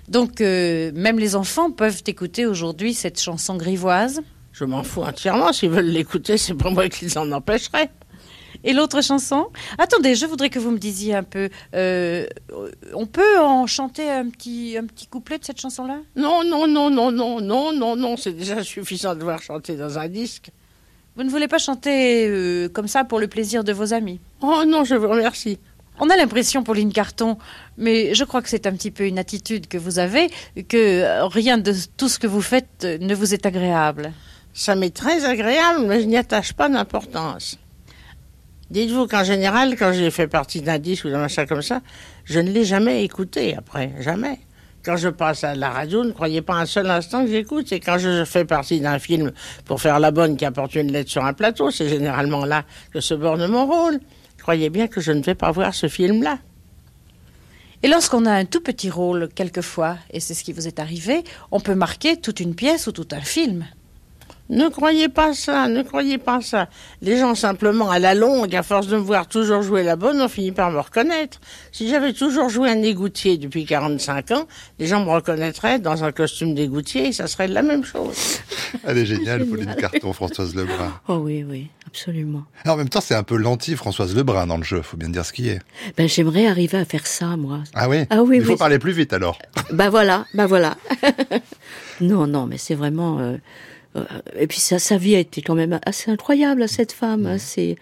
Donc, 0.09 0.41
euh, 0.41 0.93
même 0.95 1.19
les 1.19 1.35
enfants 1.35 1.71
peuvent 1.71 2.03
écouter 2.07 2.47
aujourd'hui 2.47 2.95
cette 2.95 3.21
chanson 3.21 3.57
grivoise? 3.57 4.21
Je 4.53 4.65
m'en 4.65 4.83
fous 4.85 5.03
entièrement. 5.03 5.53
S'ils 5.53 5.71
veulent 5.71 5.87
l'écouter, 5.87 6.39
c'est 6.39 6.55
pas 6.55 6.71
moi 6.71 6.89
qui 6.89 7.07
les 7.07 7.19
en 7.19 7.33
empêcherai. 7.33 7.89
Et 8.63 8.73
l'autre 8.73 9.03
chanson? 9.03 9.49
Attendez, 9.79 10.15
je 10.15 10.27
voudrais 10.27 10.49
que 10.49 10.61
vous 10.61 10.71
me 10.71 10.79
disiez 10.79 11.15
un 11.15 11.25
peu. 11.25 11.49
euh, 11.75 12.27
on 12.95 13.07
peut 13.07 13.41
en 13.41 13.67
chanter 13.67 14.09
un 14.09 14.29
petit, 14.29 14.77
un 14.79 14.87
petit 14.87 15.09
couplet 15.09 15.39
de 15.39 15.45
cette 15.45 15.61
chanson-là? 15.61 15.99
Non, 16.15 16.45
non, 16.45 16.69
non, 16.69 16.89
non, 16.89 17.11
non, 17.11 17.41
non, 17.41 17.73
non, 17.73 17.97
non, 17.97 18.17
c'est 18.17 18.33
déjà 18.33 18.63
suffisant 18.63 19.17
de 19.17 19.25
voir 19.25 19.43
chanter 19.43 19.75
dans 19.75 19.99
un 19.99 20.09
disque. 20.09 20.51
Vous 21.17 21.23
ne 21.23 21.31
voulez 21.31 21.47
pas 21.47 21.59
chanter 21.59 22.27
euh, 22.29 22.69
comme 22.69 22.89
ça 22.89 23.05
pour 23.05 23.21
le 23.21 23.29
plaisir 23.29 23.63
de 23.63 23.73
vos 23.73 23.95
amis 23.95 24.21
Oh 24.43 24.65
non, 24.67 24.83
je 24.83 24.97
vous 24.97 25.09
remercie. 25.09 25.61
On 26.01 26.11
a 26.11 26.17
l'impression, 26.17 26.65
Pauline 26.65 26.93
Carton, 26.93 27.39
mais 27.79 28.15
je 28.15 28.25
crois 28.25 28.43
que 28.43 28.49
c'est 28.49 28.67
un 28.67 28.73
petit 28.73 28.91
peu 28.91 29.07
une 29.07 29.19
attitude 29.19 29.69
que 29.69 29.79
vous 29.79 30.01
avez, 30.01 30.29
que 30.69 30.77
euh, 31.03 31.27
rien 31.27 31.57
de 31.57 31.73
tout 31.97 32.09
ce 32.09 32.19
que 32.19 32.27
vous 32.27 32.41
faites 32.41 32.83
euh, 32.83 32.99
ne 32.99 33.15
vous 33.15 33.33
est 33.33 33.47
agréable. 33.47 34.13
Ça 34.53 34.75
m'est 34.75 34.95
très 34.95 35.25
agréable, 35.25 35.87
mais 35.87 36.01
je 36.01 36.07
n'y 36.07 36.17
attache 36.17 36.53
pas 36.53 36.69
d'importance. 36.69 37.59
Dites-vous 38.71 39.07
qu'en 39.07 39.23
général, 39.23 39.77
quand 39.79 39.93
j'ai 39.93 40.11
fait 40.11 40.27
partie 40.27 40.63
d'un 40.63 40.81
disque 40.81 41.05
ou 41.05 41.11
d'un 41.11 41.19
machin 41.21 41.47
comme 41.47 41.63
ça, 41.63 41.81
je 42.25 42.41
ne 42.41 42.51
l'ai 42.51 42.65
jamais 42.65 43.05
écouté 43.05 43.55
après, 43.57 43.93
jamais. 44.01 44.41
Quand 44.85 44.99
je 44.99 45.09
passe 45.09 45.45
à 45.45 45.55
la 45.55 45.71
radio, 45.71 46.05
ne 46.05 46.13
croyez 46.13 46.43
pas 46.43 46.57
un 46.57 46.67
seul 46.67 46.91
instant 46.91 47.25
que 47.25 47.31
j'écoute. 47.31 47.67
C'est 47.69 47.81
quand 47.81 47.97
je 47.97 48.25
fais 48.27 48.45
partie 48.45 48.81
d'un 48.81 48.99
film 48.99 49.33
pour 49.65 49.81
faire 49.81 49.99
la 49.99 50.11
bonne 50.11 50.37
qui 50.37 50.45
apporte 50.45 50.75
une 50.75 50.93
lettre 50.93 51.11
sur 51.11 51.25
un 51.25 51.33
plateau, 51.33 51.71
c'est 51.71 51.89
généralement 51.89 52.45
là 52.45 52.65
que 52.93 53.01
se 53.01 53.15
borne 53.15 53.47
mon 53.47 53.65
rôle. 53.65 53.99
Croyez 54.37 54.69
bien 54.69 54.87
que 54.87 55.01
je 55.01 55.13
ne 55.13 55.23
vais 55.23 55.35
pas 55.35 55.51
voir 55.53 55.75
ce 55.75 55.89
film-là. 55.89 56.39
Et 57.83 57.89
lorsqu'on 57.89 58.27
a 58.27 58.33
un 58.33 58.45
tout 58.45 58.61
petit 58.61 58.91
rôle, 58.91 59.31
quelquefois, 59.35 59.97
et 60.11 60.21
c'est 60.21 60.35
ce 60.35 60.45
qui 60.45 60.53
vous 60.53 60.67
est 60.67 60.79
arrivé, 60.79 61.25
on 61.51 61.61
peut 61.61 61.75
marquer 61.75 62.19
toute 62.19 62.41
une 62.41 62.55
pièce 62.55 62.87
ou 62.87 62.93
tout 62.93 63.09
un 63.13 63.23
film. 63.23 63.65
Ne 64.51 64.69
croyez 64.69 65.09
pas 65.09 65.33
ça, 65.33 65.69
ne 65.69 65.83
croyez 65.83 66.19
pas 66.19 66.43
ça. 66.43 66.69
Les 67.01 67.17
gens 67.17 67.35
simplement, 67.35 67.91
à 67.91 67.99
la 67.99 68.15
longue, 68.15 68.55
à 68.55 68.63
force 68.63 68.89
de 68.89 68.97
me 68.97 69.03
voir 69.03 69.27
toujours 69.27 69.63
jouer 69.63 69.83
la 69.83 69.97
bonne, 69.97 70.21
ont 70.21 70.29
fini 70.29 70.53
par 70.53 70.71
me 70.71 70.79
reconnaître. 70.81 71.41
Si 71.73 71.89
j'avais 71.89 72.13
toujours 72.13 72.51
joué 72.51 72.69
un 72.69 72.83
égoutier 72.83 73.39
depuis 73.39 73.65
45 73.65 74.33
ans, 74.33 74.47
les 74.79 74.87
gens 74.87 75.03
me 75.03 75.11
reconnaîtraient 75.11 75.79
dans 75.79 76.05
un 76.05 76.13
costume 76.13 76.55
d'égoutier 76.55 77.07
et 77.09 77.13
ça 77.13 77.27
serait 77.27 77.49
la 77.49 77.63
même 77.63 77.85
chose. 77.85 78.41
Elle 78.85 78.99
est 78.99 79.07
géniale, 79.07 79.47
Pauline 79.47 79.75
Carton, 79.79 80.13
Françoise 80.13 80.55
Lebrun. 80.55 80.93
Oh 81.09 81.15
oui, 81.25 81.43
oui, 81.49 81.69
absolument. 81.87 82.43
En 82.67 82.77
même 82.77 82.89
temps, 82.91 83.01
c'est 83.01 83.15
un 83.15 83.23
peu 83.23 83.37
l'anti-Françoise 83.37 84.15
Lebrun 84.15 84.47
dans 84.47 84.59
le 84.59 84.63
jeu, 84.63 84.83
faut 84.83 84.97
bien 84.99 85.09
dire 85.09 85.25
ce 85.25 85.33
qui 85.33 85.49
est. 85.49 85.61
Ben, 85.97 86.07
j'aimerais 86.09 86.47
arriver 86.47 86.77
à 86.79 86.85
faire 86.85 87.07
ça, 87.07 87.37
moi. 87.39 87.61
Ah 87.75 87.89
oui 87.89 88.05
Ah 88.11 88.23
oui, 88.23 88.37
Il 88.39 88.45
faut 88.45 88.53
oui. 88.53 88.57
parler 88.59 88.79
plus 88.79 88.93
vite 88.93 89.13
alors. 89.15 89.39
Ben 89.73 89.89
voilà, 89.89 90.27
ben 90.35 90.45
voilà. 90.47 90.77
non, 92.01 92.27
non, 92.27 92.47
mais 92.47 92.59
c'est 92.59 92.75
vraiment. 92.75 93.19
euh, 93.21 93.37
et 94.39 94.47
puis 94.47 94.59
sa, 94.61 94.79
sa 94.79 94.97
vie 94.97 95.15
a 95.17 95.21
été 95.21 95.41
quand 95.43 95.55
même 95.55 95.79
assez 95.87 96.11
incroyable 96.11 96.63
à 96.63 96.69
cette 96.69 96.93
femme. 96.93 97.27
hein, 97.27 97.39
C'est 97.39 97.77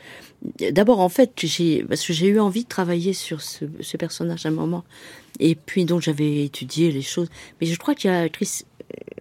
d'abord 0.73 1.01
en 1.01 1.09
fait 1.09 1.31
j'ai 1.43 1.85
parce 1.85 2.05
que 2.07 2.13
j'ai 2.13 2.27
eu 2.27 2.39
envie 2.41 2.65
de 2.65 2.69
travailler 2.69 3.13
sur 3.13 3.41
ce, 3.41 3.65
ce 3.81 3.97
personnage 3.97 4.45
à 4.47 4.49
un 4.49 4.53
moment. 4.53 4.85
Et 5.41 5.55
puis 5.55 5.85
donc 5.85 6.03
j'avais 6.03 6.45
étudié 6.45 6.91
les 6.93 7.03
choses. 7.03 7.29
Mais 7.61 7.67
je 7.67 7.77
crois 7.79 7.95
qu'il 7.95 8.11
y 8.11 8.15
a 8.15 8.29
Chris 8.29 8.63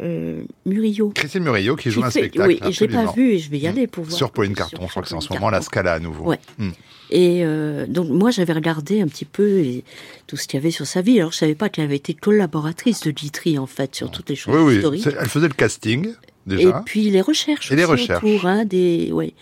euh, 0.02 0.44
Murillo. 0.66 1.10
Christine 1.16 1.44
Murillo 1.44 1.76
qui 1.78 1.92
joue 1.92 2.02
qui 2.02 2.08
un 2.08 2.12
fait- 2.12 2.20
spectacle. 2.22 2.48
Oui, 2.50 2.60
et 2.68 2.72
je 2.74 2.84
l'ai 2.84 2.88
pas 2.94 3.12
vu 3.14 3.32
et 3.34 3.40
je 3.40 3.50
vais 3.50 3.60
y 3.60 3.68
aller 3.68 3.88
pour 3.88 4.04
voir. 4.04 4.18
Sur 4.18 4.32
Pauline 4.32 4.54
Carton, 4.56 4.82
je 4.86 4.88
crois 4.90 5.02
que 5.04 5.08
c'est 5.08 5.16
en 5.16 5.22
ce 5.22 5.32
moment 5.32 5.50
la 5.50 5.62
Scala 5.62 5.94
à 5.94 6.00
nouveau. 6.00 6.26
Ouais. 6.26 6.40
Hmm. 6.58 6.72
Et 7.14 7.42
euh, 7.44 7.86
donc 7.88 8.08
moi 8.10 8.32
j'avais 8.32 8.54
regardé 8.54 9.02
un 9.02 9.08
petit 9.08 9.26
peu 9.26 9.60
et 9.60 9.84
tout 10.28 10.38
ce 10.38 10.48
qu'il 10.48 10.58
y 10.58 10.62
avait 10.62 10.72
sur 10.72 10.88
sa 10.88 11.02
vie. 11.02 11.20
Alors 11.20 11.32
je 11.32 11.38
savais 11.38 11.56
pas 11.56 11.70
qu'elle 11.70 11.84
avait 11.86 11.98
été 11.98 12.14
collaboratrice 12.14 13.02
de 13.02 13.12
Guitry 13.12 13.58
en 13.58 13.66
fait 13.68 13.96
sur 13.96 14.10
toutes 14.12 14.30
les 14.30 14.36
choses 14.36 14.56
Oui, 14.56 14.64
oui. 14.64 14.76
historiques. 14.78 15.08
Elle 15.20 15.30
faisait 15.30 15.48
le 15.50 15.54
casting, 15.54 16.14
Et 16.50 16.68
puis 16.86 17.10
les 17.10 17.22
recherches. 17.22 17.72
Et 17.72 17.76
les 17.76 17.86
recherches. 17.86 18.24
Autour, 18.24 18.46
hein, 18.46 18.66
des, 18.66 19.12
ouais. 19.12 19.34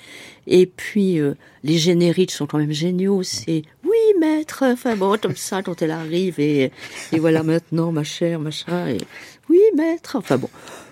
Et 0.47 0.65
puis 0.65 1.19
euh, 1.19 1.35
les 1.63 1.77
génériques 1.77 2.31
sont 2.31 2.47
quand 2.47 2.57
même 2.57 2.71
géniaux. 2.71 3.23
C'est 3.23 3.63
oui 3.83 4.19
maître. 4.19 4.63
Enfin 4.65 4.95
bon 4.95 5.17
comme 5.21 5.35
ça 5.35 5.61
quand 5.61 5.81
elle 5.81 5.91
arrive 5.91 6.39
et, 6.39 6.71
et 7.11 7.19
voilà 7.19 7.43
maintenant 7.43 7.91
ma 7.91 8.03
chère 8.03 8.39
machin 8.39 8.87
et 8.87 8.97
oui 9.49 9.59
maître. 9.75 10.15
Enfin 10.17 10.37
bon. 10.37 10.49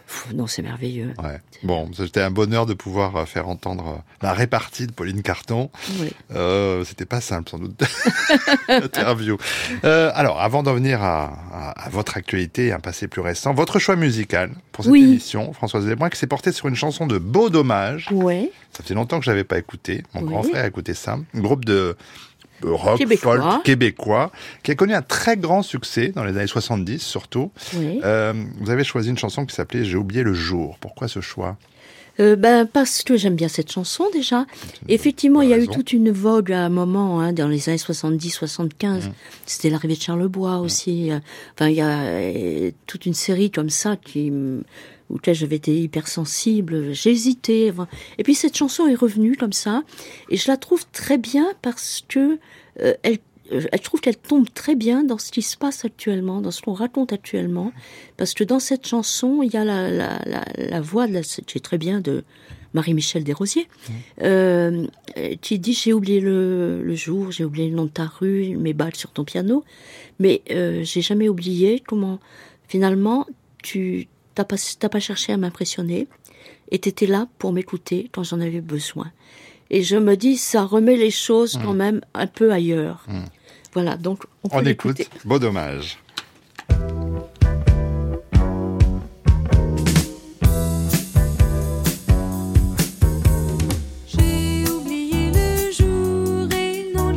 Pff, 0.08 0.28
non, 0.34 0.48
c'est 0.48 0.62
merveilleux. 0.62 1.14
Ouais. 1.22 1.40
Bon, 1.64 1.90
c'était 1.94 2.22
un 2.22 2.32
bonheur 2.32 2.66
de 2.66 2.74
pouvoir 2.74 3.16
euh, 3.18 3.26
faire 3.26 3.50
entendre 3.50 3.88
euh, 3.88 4.02
la 4.22 4.32
répartie 4.34 4.88
de 4.88 4.94
Pauline 4.94 5.22
Carton. 5.22 5.70
Oui. 6.00 6.12
Euh, 6.34 6.86
c'était 6.86 7.06
pas 7.06 7.20
simple 7.20 7.50
sans 7.50 7.60
doute 7.60 7.84
l'interview. 8.70 9.38
Euh, 9.84 10.12
alors, 10.16 10.40
avant 10.42 10.64
d'en 10.64 10.74
venir 10.74 11.04
à, 11.04 11.26
à- 11.54 11.86
à 11.88 11.90
votre 11.90 12.18
actualité, 12.18 12.72
un 12.72 12.80
passé 12.80 13.08
plus 13.08 13.22
récent, 13.22 13.54
votre 13.54 13.80
choix 13.80 13.96
musical 13.96 14.52
pour 14.72 14.84
cette 14.86 14.92
Oui. 14.94 15.04
émission, 15.04 15.52
Françoise 15.54 15.86
Desbrun, 15.86 16.10
qui 16.10 16.18
s'est 16.18 16.28
porté 16.28 16.52
sur 16.52 16.68
une 16.68 16.76
chanson 16.76 17.06
de 17.08 17.18
Beau 17.18 17.50
Dommage. 17.50 18.08
Ouais. 18.12 18.52
Ça 18.72 18.84
fait 18.84 18.94
longtemps 18.94 19.20
que 19.20 19.26
je 19.26 19.32
l'avais 19.32 19.44
pas 19.44 19.58
écouté. 19.58 20.04
Mon 20.14 20.22
Oui. 20.22 20.28
grand 20.30 20.44
frère 20.44 20.64
a 20.64 20.68
écouté 20.68 20.94
ça. 20.94 21.18
Un 21.34 21.40
groupe 21.40 21.66
de 21.66 21.96
rock, 22.64 22.98
Québécois. 22.98 23.38
folk, 23.52 23.64
québécois, 23.64 24.32
qui 24.64 24.72
a 24.72 24.76
connu 24.76 24.94
un 24.94 25.02
très 25.02 25.38
grand 25.38 25.62
succès 25.62 26.10
dans 26.10 26.24
les 26.24 26.36
années 26.38 26.48
70 26.48 27.00
surtout. 27.02 27.52
Oui. 27.76 28.00
Euh, 28.04 28.34
vous 28.60 28.70
avez 28.70 28.84
choisi 28.84 29.10
une 29.10 29.18
chanson 29.18 29.46
qui 29.46 29.56
s'appelait 29.56 29.86
J'ai 29.86 29.98
oublié 29.98 30.24
le 30.24 30.34
jour. 30.34 30.78
Pourquoi 30.80 31.08
ce 31.08 31.22
choix? 31.22 31.58
Euh, 32.20 32.36
ben 32.36 32.66
parce 32.66 33.04
que 33.04 33.16
j'aime 33.16 33.36
bien 33.36 33.48
cette 33.48 33.72
chanson 33.72 34.06
déjà. 34.12 34.46
Effectivement, 34.88 35.42
il 35.42 35.50
y 35.50 35.54
a 35.54 35.60
eu 35.60 35.68
toute 35.68 35.94
une 35.94 36.12
vogue 36.12 36.52
à 36.52 36.66
un 36.66 36.70
moment 36.70 37.20
hein, 37.22 37.32
dans 37.34 37.48
les 37.48 37.70
années 37.70 37.78
70-75. 37.78 38.70
Mmh. 38.88 39.02
C'était 39.46 39.70
l'arrivée 39.70 39.96
de 39.96 40.02
Charlebois 40.02 40.58
aussi. 40.60 41.12
euh, 41.12 41.20
Enfin, 41.56 41.70
il 41.70 41.76
y 41.76 41.82
a 41.82 42.00
euh, 42.02 42.72
toute 42.88 43.06
une 43.06 43.14
série 43.14 43.52
comme 43.52 43.70
ça 43.70 43.96
qui 43.98 44.28
m- 44.28 44.64
auquel 45.10 45.36
j'avais 45.36 45.56
été 45.58 45.78
hypersensible. 45.80 46.94
J'ai 46.94 47.12
hésité. 47.12 47.72
Et 48.18 48.24
puis 48.24 48.36
cette 48.36 48.58
chanson 48.58 48.88
est 48.88 48.96
revenue 48.96 49.36
comme 49.38 49.54
ça, 49.54 49.84
et 50.30 50.38
je 50.38 50.48
la 50.50 50.58
trouve 50.58 50.86
très 50.92 51.18
bien 51.18 51.46
parce 51.62 52.04
que 52.08 52.40
euh, 52.82 52.94
elle 53.04 53.20
je 53.52 53.78
trouve 53.84 54.02
qu'elle 54.02 54.18
tombe 54.18 54.48
très 54.54 54.76
bien 54.76 55.04
dans 55.04 55.18
ce 55.18 55.32
qui 55.32 55.42
se 55.42 55.58
passe 55.58 55.86
actuellement, 55.86 56.42
dans 56.42 56.52
ce 56.52 56.62
qu'on 56.62 56.74
raconte 56.74 57.14
actuellement, 57.14 57.72
parce 58.18 58.34
que 58.34 58.44
dans 58.44 58.60
cette 58.60 58.86
chanson, 58.88 59.42
il 59.44 59.54
y 59.54 59.58
a 59.58 59.66
la, 59.66 59.90
la, 59.90 60.20
la, 60.26 60.46
la 60.58 60.82
voix 60.82 61.08
de 61.08 61.22
qui 61.22 61.58
est 61.58 61.62
très 61.62 61.78
bien 61.78 62.02
de 62.02 62.24
Marie-Michel 62.74 63.24
Desrosiers, 63.24 63.68
euh, 64.22 64.86
euh, 65.18 65.36
qui 65.42 65.60
dit 65.60 65.74
j'ai 65.74 65.94
oublié 65.94 66.20
le, 66.20 66.84
le 66.84 66.96
jour, 66.96 67.32
j'ai 67.32 67.44
oublié 67.44 67.70
le 67.70 67.76
nom 67.76 67.86
de 67.86 67.90
ta 67.90 68.06
rue, 68.06 68.56
mes 68.58 68.74
balles 68.74 68.96
sur 68.96 69.12
ton 69.12 69.24
piano, 69.24 69.64
mais 70.20 70.42
euh, 70.52 70.84
j'ai 70.84 71.02
jamais 71.02 71.30
oublié 71.30 71.82
comment 71.86 72.20
finalement 72.68 73.26
tu 73.64 74.08
t'as 74.36 74.44
pas 74.44 74.58
t'as 74.80 74.90
pas 74.90 75.00
cherché 75.00 75.34
à 75.34 75.38
m'impressionner 75.38 76.08
et 76.72 76.80
t'étais 76.80 77.08
là 77.08 77.28
pour 77.40 77.54
m'écouter 77.54 78.10
quand 78.12 78.24
j'en 78.24 78.42
avais 78.42 78.62
besoin. 78.62 79.12
Et 79.70 79.84
je 79.84 79.98
me 79.98 80.16
dis 80.16 80.38
ça 80.38 80.64
remet 80.64 80.98
les 80.98 81.12
choses 81.12 81.60
quand 81.64 81.74
même 81.74 82.02
un 82.14 82.28
peu 82.28 82.52
ailleurs. 82.52 83.06
Voilà, 83.78 83.96
donc 83.96 84.24
on 84.44 84.50
peut 84.50 84.58
On 84.58 84.66
écoute. 84.66 85.08
Beau 85.24 85.38
Dommage. 85.38 86.00
J'ai 94.08 94.68
oublié 94.68 95.32
le 95.32 95.72
jour 95.72 96.52
et 96.52 96.92
le 96.92 97.08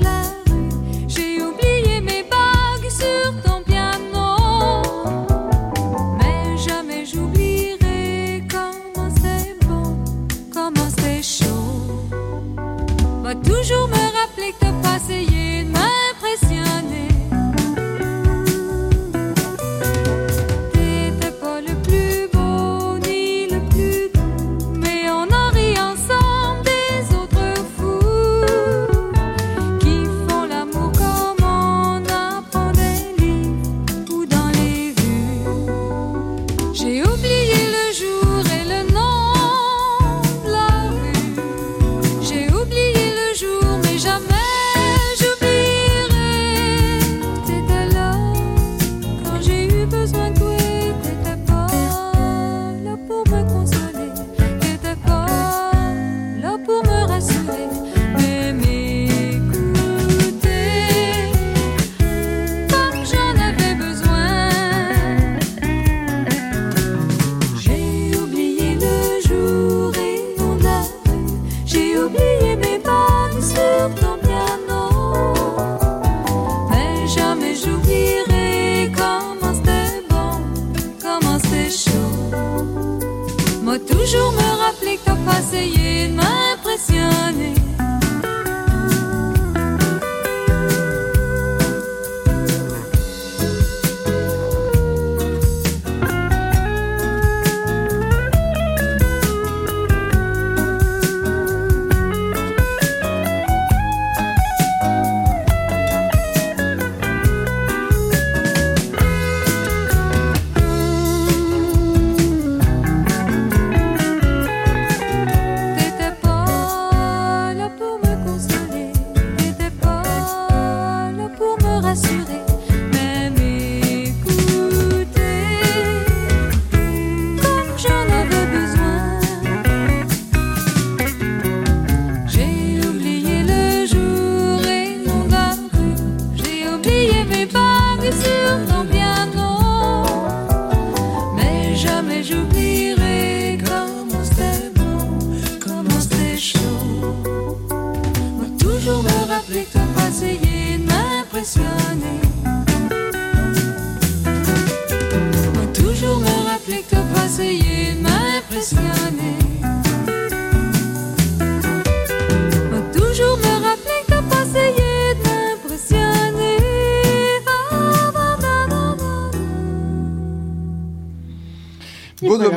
Beau 172.22 172.36
voilà. 172.36 172.50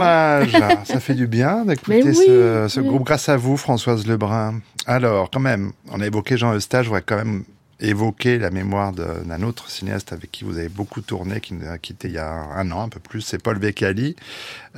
dommage, 0.46 0.52
ça 0.84 1.00
fait 1.00 1.14
du 1.14 1.26
bien 1.26 1.66
d'écouter 1.66 2.04
oui, 2.04 2.16
ce, 2.16 2.68
ce 2.70 2.80
oui. 2.80 2.88
groupe 2.88 3.04
grâce 3.04 3.30
à 3.30 3.38
vous, 3.38 3.58
Françoise 3.58 4.06
Lebrun. 4.06 4.60
Alors, 4.86 5.30
quand 5.32 5.40
même, 5.40 5.72
on 5.92 6.02
a 6.02 6.06
évoqué 6.06 6.38
Jean 6.38 6.54
Eustache, 6.54 6.84
je 6.84 6.90
voudrais 6.90 7.02
quand 7.02 7.16
même 7.16 7.44
évoquer 7.84 8.40
la 8.40 8.50
mémoire 8.50 8.92
d'un 8.94 9.44
autre 9.44 9.70
cinéaste 9.70 10.14
avec 10.14 10.32
qui 10.32 10.44
vous 10.46 10.58
avez 10.58 10.70
beaucoup 10.70 11.02
tourné, 11.02 11.40
qui 11.42 11.54
nous 11.54 11.68
a 11.70 11.78
quitté 11.78 12.08
il 12.08 12.14
y 12.14 12.18
a 12.18 12.32
un 12.32 12.72
an, 12.72 12.82
un 12.84 12.90
peu 12.90 13.00
plus, 13.00 13.22
c'est 13.22 13.42
Paul 13.42 13.60
Beccali. 13.60 14.16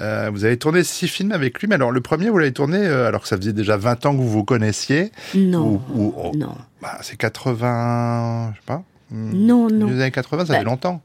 Euh, 0.02 0.30
vous 0.34 0.44
avez 0.44 0.58
tourné 0.58 0.84
six 0.84 1.08
films 1.08 1.32
avec 1.32 1.60
lui, 1.62 1.68
mais 1.68 1.76
alors 1.76 1.92
le 1.92 2.02
premier, 2.02 2.30
vous 2.30 2.38
l'avez 2.40 2.52
tourné 2.52 2.78
euh, 2.80 3.08
alors 3.08 3.22
que 3.22 3.28
ça 3.28 3.38
faisait 3.38 3.54
déjà 3.54 3.78
20 3.78 4.06
ans 4.08 4.12
que 4.14 4.18
vous 4.22 4.30
vous 4.30 4.44
connaissiez. 4.44 5.12
Non, 5.36 5.82
Ou- 5.94 6.02
ou- 6.02 6.14
oh, 6.18 6.32
non. 6.36 6.56
bah, 6.82 6.98
c'est 7.02 7.18
80, 7.18 8.52
je 8.56 8.60
sais 8.60 8.66
pas. 8.66 8.84
hmm, 9.12 9.32
Non, 9.46 9.68
non. 9.70 9.88
Les 9.88 10.02
années 10.02 10.12
80, 10.12 10.46
ça 10.48 10.54
Bah, 10.54 10.60
fait 10.60 10.66
longtemps. 10.66 11.02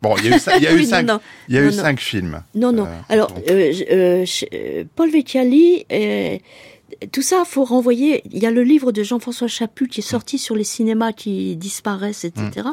Bon, 0.00 0.16
il 0.18 0.24
y 0.30 0.32
a 0.32 0.36
eu, 0.36 0.38
cin- 0.40 0.52
il 0.56 0.62
y 0.64 0.66
a 0.66 0.72
eu 0.72 0.76
Oui, 0.76 0.82
non, 0.84 0.88
cinq, 0.90 1.02
non. 1.06 1.20
il 1.48 1.54
y 1.54 1.58
a 1.58 1.62
eu 1.62 1.66
non. 1.66 1.72
cinq 1.72 2.00
films. 2.00 2.42
Non, 2.56 2.72
non. 2.72 2.86
Euh, 2.86 2.90
Alors, 3.08 3.28
donc, 3.32 3.44
euh, 3.48 3.72
je- 3.72 3.84
euh, 3.94 4.24
je- 4.24 4.46
euh, 4.52 4.84
Paul 4.96 5.10
Vecchiali, 5.10 5.84
tout 7.10 7.22
ça, 7.22 7.44
faut 7.44 7.64
renvoyer. 7.64 8.22
Il 8.30 8.42
y 8.42 8.46
a 8.46 8.50
le 8.50 8.62
livre 8.62 8.92
de 8.92 9.02
Jean-François 9.02 9.48
Chaput 9.48 9.88
qui 9.88 10.00
est 10.00 10.02
sorti 10.02 10.38
sur 10.38 10.54
les 10.54 10.64
cinémas 10.64 11.12
qui 11.12 11.56
disparaissent, 11.56 12.24
etc. 12.24 12.68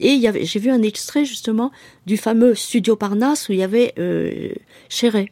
Et 0.00 0.10
il 0.10 0.20
y 0.20 0.26
avait, 0.26 0.44
j'ai 0.44 0.58
vu 0.58 0.70
un 0.70 0.82
extrait 0.82 1.24
justement 1.24 1.70
du 2.06 2.16
fameux 2.16 2.54
Studio 2.54 2.96
Parnasse 2.96 3.48
où 3.48 3.52
il 3.52 3.58
y 3.58 3.62
avait 3.62 3.94
euh, 3.98 4.50
Chéret 4.88 5.30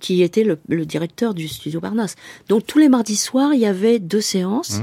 qui 0.00 0.22
était 0.22 0.42
le, 0.42 0.58
le 0.68 0.84
directeur 0.84 1.32
du 1.32 1.48
Studio 1.48 1.80
Parnasse. 1.80 2.16
Donc 2.48 2.66
tous 2.66 2.78
les 2.78 2.88
mardis 2.88 3.16
soirs, 3.16 3.54
il 3.54 3.60
y 3.60 3.66
avait 3.66 4.00
deux 4.00 4.20
séances. 4.20 4.80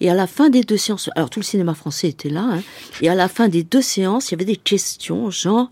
Et 0.00 0.10
à 0.10 0.14
la 0.14 0.26
fin 0.26 0.50
des 0.50 0.62
deux 0.62 0.76
séances, 0.76 1.08
alors 1.16 1.30
tout 1.30 1.40
le 1.40 1.44
cinéma 1.44 1.74
français 1.74 2.08
était 2.08 2.28
là, 2.28 2.42
hein, 2.42 2.62
et 3.00 3.08
à 3.08 3.14
la 3.14 3.28
fin 3.28 3.48
des 3.48 3.62
deux 3.62 3.80
séances, 3.80 4.28
il 4.28 4.32
y 4.32 4.34
avait 4.34 4.44
des 4.44 4.56
questions, 4.56 5.30
genre, 5.30 5.70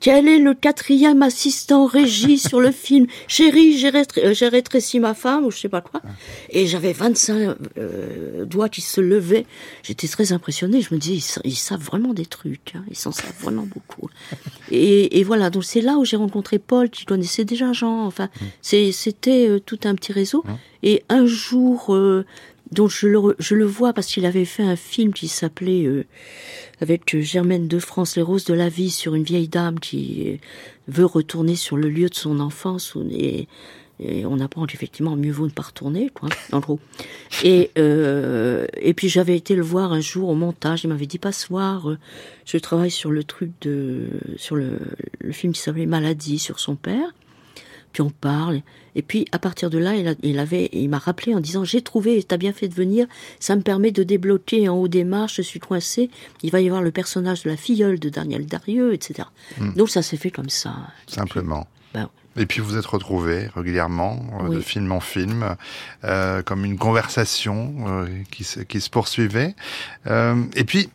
quel 0.00 0.28
est 0.28 0.38
le 0.38 0.52
quatrième 0.54 1.22
assistant 1.22 1.86
régie 1.86 2.38
sur 2.50 2.60
le 2.60 2.70
film 2.72 3.06
Chérie, 3.28 3.78
j'ai 3.78 3.90
rétr- 3.90 4.20
euh, 4.22 4.34
j'ai 4.34 4.48
rétréci 4.48 5.00
ma 5.00 5.14
femme, 5.14 5.44
ou 5.46 5.50
je 5.50 5.58
sais 5.58 5.68
pas 5.68 5.80
quoi. 5.80 6.02
Et 6.50 6.66
j'avais 6.66 6.92
25 6.92 7.56
euh, 7.78 8.44
doigts 8.44 8.68
qui 8.68 8.80
se 8.82 9.00
levaient. 9.00 9.46
J'étais 9.82 10.08
très 10.08 10.32
impressionnée. 10.32 10.82
Je 10.82 10.92
me 10.94 10.98
disais, 11.00 11.14
ils, 11.16 11.20
sa- 11.20 11.40
ils 11.44 11.56
savent 11.56 11.80
vraiment 11.82 12.12
des 12.12 12.26
trucs. 12.26 12.72
hein. 12.74 12.84
Ils 12.90 12.96
s'en 12.96 13.12
savent 13.12 13.32
vraiment 13.40 13.66
beaucoup. 13.66 14.10
Et, 14.70 15.20
et 15.20 15.24
voilà, 15.24 15.50
donc 15.50 15.64
c'est 15.64 15.80
là 15.80 15.96
où 15.96 16.04
j'ai 16.04 16.16
rencontré 16.16 16.58
Paul, 16.58 16.90
qui 16.90 17.04
connaissait 17.06 17.44
déjà 17.44 17.72
Jean. 17.72 18.04
Enfin, 18.06 18.28
c'est- 18.62 18.92
c'était 18.92 19.48
euh, 19.48 19.58
tout 19.60 19.78
un 19.84 19.94
petit 19.94 20.12
réseau. 20.12 20.44
Et 20.82 21.02
un 21.08 21.24
jour, 21.24 21.94
euh, 21.94 22.26
donc 22.72 22.90
je 22.90 23.06
le, 23.06 23.36
je 23.38 23.54
le 23.54 23.64
vois 23.64 23.92
parce 23.92 24.06
qu'il 24.08 24.26
avait 24.26 24.44
fait 24.44 24.62
un 24.64 24.76
film 24.76 25.12
qui 25.14 25.28
s'appelait 25.28 25.84
euh, 25.84 26.04
avec 26.80 27.14
euh, 27.14 27.20
Germaine 27.20 27.68
de 27.68 27.78
France, 27.78 28.16
Les 28.16 28.22
Roses 28.22 28.44
de 28.44 28.54
la 28.54 28.68
vie, 28.68 28.90
sur 28.90 29.14
une 29.14 29.24
vieille 29.24 29.48
dame 29.48 29.78
qui 29.80 30.40
veut 30.88 31.04
retourner 31.04 31.56
sur 31.56 31.76
le 31.76 31.88
lieu 31.88 32.08
de 32.08 32.14
son 32.14 32.40
enfance. 32.40 32.94
Et, 33.10 33.48
et 34.00 34.26
on 34.26 34.40
apprend 34.40 34.66
qu'effectivement, 34.66 35.16
mieux 35.16 35.30
vaut 35.30 35.46
ne 35.46 35.52
pas 35.52 35.62
retourner, 35.62 36.10
quoi, 36.12 36.28
en 36.52 36.60
gros. 36.60 36.80
Et, 37.44 37.70
euh, 37.78 38.66
et 38.76 38.94
puis 38.94 39.08
j'avais 39.08 39.36
été 39.36 39.56
le 39.56 39.62
voir 39.62 39.92
un 39.92 40.00
jour 40.00 40.28
au 40.28 40.34
montage. 40.34 40.84
Il 40.84 40.88
m'avait 40.88 41.06
dit 41.06 41.18
pas 41.18 41.32
ce 41.32 41.46
soir, 41.46 41.90
euh, 41.90 41.98
je 42.44 42.58
travaille 42.58 42.92
sur 42.92 43.10
le 43.10 43.24
truc 43.24 43.50
de, 43.60 44.06
sur 44.36 44.54
le, 44.54 44.78
le 45.18 45.32
film 45.32 45.52
qui 45.52 45.60
s'appelait 45.60 45.86
Maladie 45.86 46.38
sur 46.38 46.60
son 46.60 46.76
père. 46.76 47.12
Puis 47.94 48.02
on 48.02 48.10
parle. 48.10 48.60
Et 48.96 49.00
puis 49.02 49.24
à 49.32 49.38
partir 49.38 49.70
de 49.70 49.78
là, 49.78 49.94
il, 49.94 50.06
a- 50.08 50.14
il 50.22 50.38
avait, 50.38 50.68
il 50.72 50.88
m'a 50.90 50.98
rappelé 50.98 51.34
en 51.34 51.40
disant 51.40 51.64
j'ai 51.64 51.80
trouvé, 51.80 52.22
t'as 52.22 52.36
bien 52.36 52.52
fait 52.52 52.68
de 52.68 52.74
venir. 52.74 53.06
Ça 53.40 53.56
me 53.56 53.62
permet 53.62 53.90
de 53.92 54.02
débloquer 54.02 54.68
en 54.68 54.74
haut 54.76 54.88
des 54.88 55.04
marches. 55.04 55.36
Je 55.36 55.42
suis 55.42 55.60
coincé. 55.60 56.10
Il 56.42 56.50
va 56.50 56.60
y 56.60 56.66
avoir 56.66 56.82
le 56.82 56.90
personnage 56.90 57.44
de 57.44 57.50
la 57.50 57.56
filleule 57.56 57.98
de 57.98 58.08
Daniel 58.10 58.44
Darieux, 58.46 58.92
etc. 58.92 59.28
Mm. 59.58 59.72
Donc 59.74 59.88
ça 59.88 60.02
s'est 60.02 60.18
fait 60.18 60.30
comme 60.30 60.50
ça. 60.50 60.74
Simplement. 61.06 61.66
Ben, 61.94 62.08
Et 62.36 62.46
puis 62.46 62.60
vous 62.60 62.76
êtes 62.76 62.86
retrouvés 62.86 63.46
régulièrement, 63.54 64.26
euh, 64.42 64.48
Oui. 64.48 64.56
de 64.56 64.60
film 64.60 64.90
en 64.90 64.98
film, 65.00 65.54
euh, 66.02 66.42
comme 66.42 66.64
une 66.64 66.76
conversation 66.76 67.74
euh, 67.86 68.06
qui, 68.32 68.42
se, 68.42 68.58
qui 68.60 68.80
se 68.80 68.90
poursuivait. 68.90 69.54
Euh, 70.08 70.42
et 70.56 70.64
puis, 70.64 70.88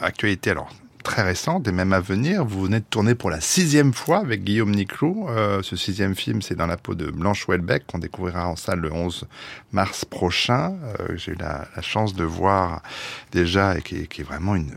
actualité 0.00 0.50
alors 0.50 0.70
très 1.06 1.22
récente 1.22 1.68
et 1.68 1.72
même 1.72 1.92
à 1.92 2.00
venir, 2.00 2.44
vous 2.44 2.62
venez 2.62 2.80
de 2.80 2.84
tourner 2.84 3.14
pour 3.14 3.30
la 3.30 3.40
sixième 3.40 3.94
fois 3.94 4.18
avec 4.18 4.42
Guillaume 4.42 4.74
Niclou. 4.74 5.28
Euh, 5.28 5.62
ce 5.62 5.76
sixième 5.76 6.16
film, 6.16 6.42
c'est 6.42 6.56
dans 6.56 6.66
la 6.66 6.76
peau 6.76 6.96
de 6.96 7.12
Blanche 7.12 7.46
Houellebecq, 7.46 7.86
qu'on 7.86 8.00
découvrira 8.00 8.48
en 8.48 8.56
salle 8.56 8.80
le 8.80 8.92
11 8.92 9.24
mars 9.70 10.04
prochain. 10.04 10.74
Euh, 10.98 11.16
J'ai 11.16 11.32
eu 11.32 11.36
la, 11.36 11.68
chance 11.80 12.14
de 12.14 12.24
voir 12.24 12.82
déjà 13.30 13.78
et 13.78 13.82
qui, 13.82 14.08
qui 14.08 14.22
est 14.22 14.24
vraiment 14.24 14.56
une... 14.56 14.72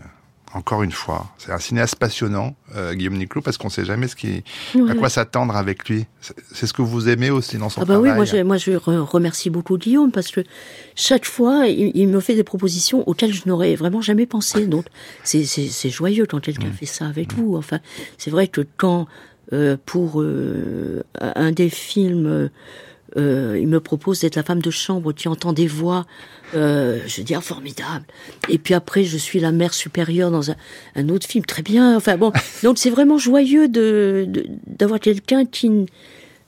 Encore 0.54 0.82
une 0.82 0.92
fois, 0.92 1.28
c'est 1.38 1.52
un 1.52 1.60
cinéaste 1.60 1.96
passionnant, 1.98 2.56
euh, 2.76 2.96
Guillaume 2.96 3.18
Niclou, 3.18 3.42
parce 3.44 3.58
qu'on 3.58 3.68
ne 3.68 3.72
sait 3.72 3.86
jamais 3.86 4.08
ce 4.08 4.16
qui, 4.16 4.44
Ouais, 4.74 4.90
à 4.90 4.94
quoi 4.96 5.04
ouais. 5.04 5.10
s'attendre 5.10 5.56
avec 5.56 5.88
lui 5.88 6.08
C'est 6.52 6.66
ce 6.66 6.74
que 6.74 6.82
vous 6.82 7.08
aimez 7.08 7.30
aussi 7.30 7.58
dans 7.58 7.70
son 7.70 7.82
Ah 7.82 7.86
bah 7.86 8.00
oui, 8.00 8.10
moi 8.14 8.26
je, 8.26 8.38
moi 8.38 8.58
je 8.58 8.72
re- 8.72 8.98
remercie 8.98 9.52
beaucoup 9.52 9.78
Guillaume 9.78 10.12
parce 10.12 10.30
que 10.32 10.42
chaque 10.96 11.26
fois 11.26 11.68
il, 11.68 11.92
il 11.94 12.08
me 12.08 12.20
fait 12.20 12.34
des 12.34 12.44
propositions 12.44 13.08
auxquelles 13.08 13.32
je 13.34 13.44
n'aurais 13.46 13.76
vraiment 13.76 14.02
jamais 14.02 14.26
pensé. 14.26 14.66
Donc 14.66 14.86
c'est 15.24 15.90
joyeux 15.90 16.26
quand 16.26 16.40
quelqu'un 16.40 16.72
fait 16.72 16.88
ça 16.88 17.06
avec 17.06 17.32
vous. 17.34 17.56
Enfin, 17.56 17.80
c'est 18.18 18.32
vrai 18.32 18.48
que 18.48 18.62
quand 18.78 19.08
euh, 19.54 19.78
pour 19.86 20.22
euh, 20.22 21.04
un 21.22 21.52
des 21.52 21.70
films 21.70 22.50
euh, 23.18 23.58
il 23.60 23.68
me 23.68 23.80
propose 23.80 24.20
d'être 24.22 24.36
la 24.36 24.44
femme 24.44 24.62
de 24.62 24.72
chambre 24.72 25.14
qui 25.14 25.28
entend 25.28 25.54
des 25.54 25.68
voix. 25.68 26.06
Euh, 26.56 27.00
je 27.08 27.22
dis 27.22 27.36
ah, 27.36 27.42
formidable. 27.42 28.06
Et 28.50 28.58
puis 28.58 28.74
après, 28.74 29.04
je 29.04 29.18
suis 29.18 29.40
la 29.40 29.52
mère 29.52 29.74
supérieure 29.74 30.32
dans 30.32 30.52
un, 30.52 30.56
un 30.96 31.10
autre 31.10 31.28
film, 31.28 31.46
très 31.46 31.62
bien. 31.62 31.96
Enfin 31.96 32.18
bon, 32.18 32.32
donc 32.64 32.78
c'est 32.78 32.90
vraiment 32.90 33.18
joyeux 33.18 33.68
de 33.68 34.26
de- 34.28 34.46
d'avoir 34.68 35.00
quelqu'un 35.00 35.46
qui 35.46 35.86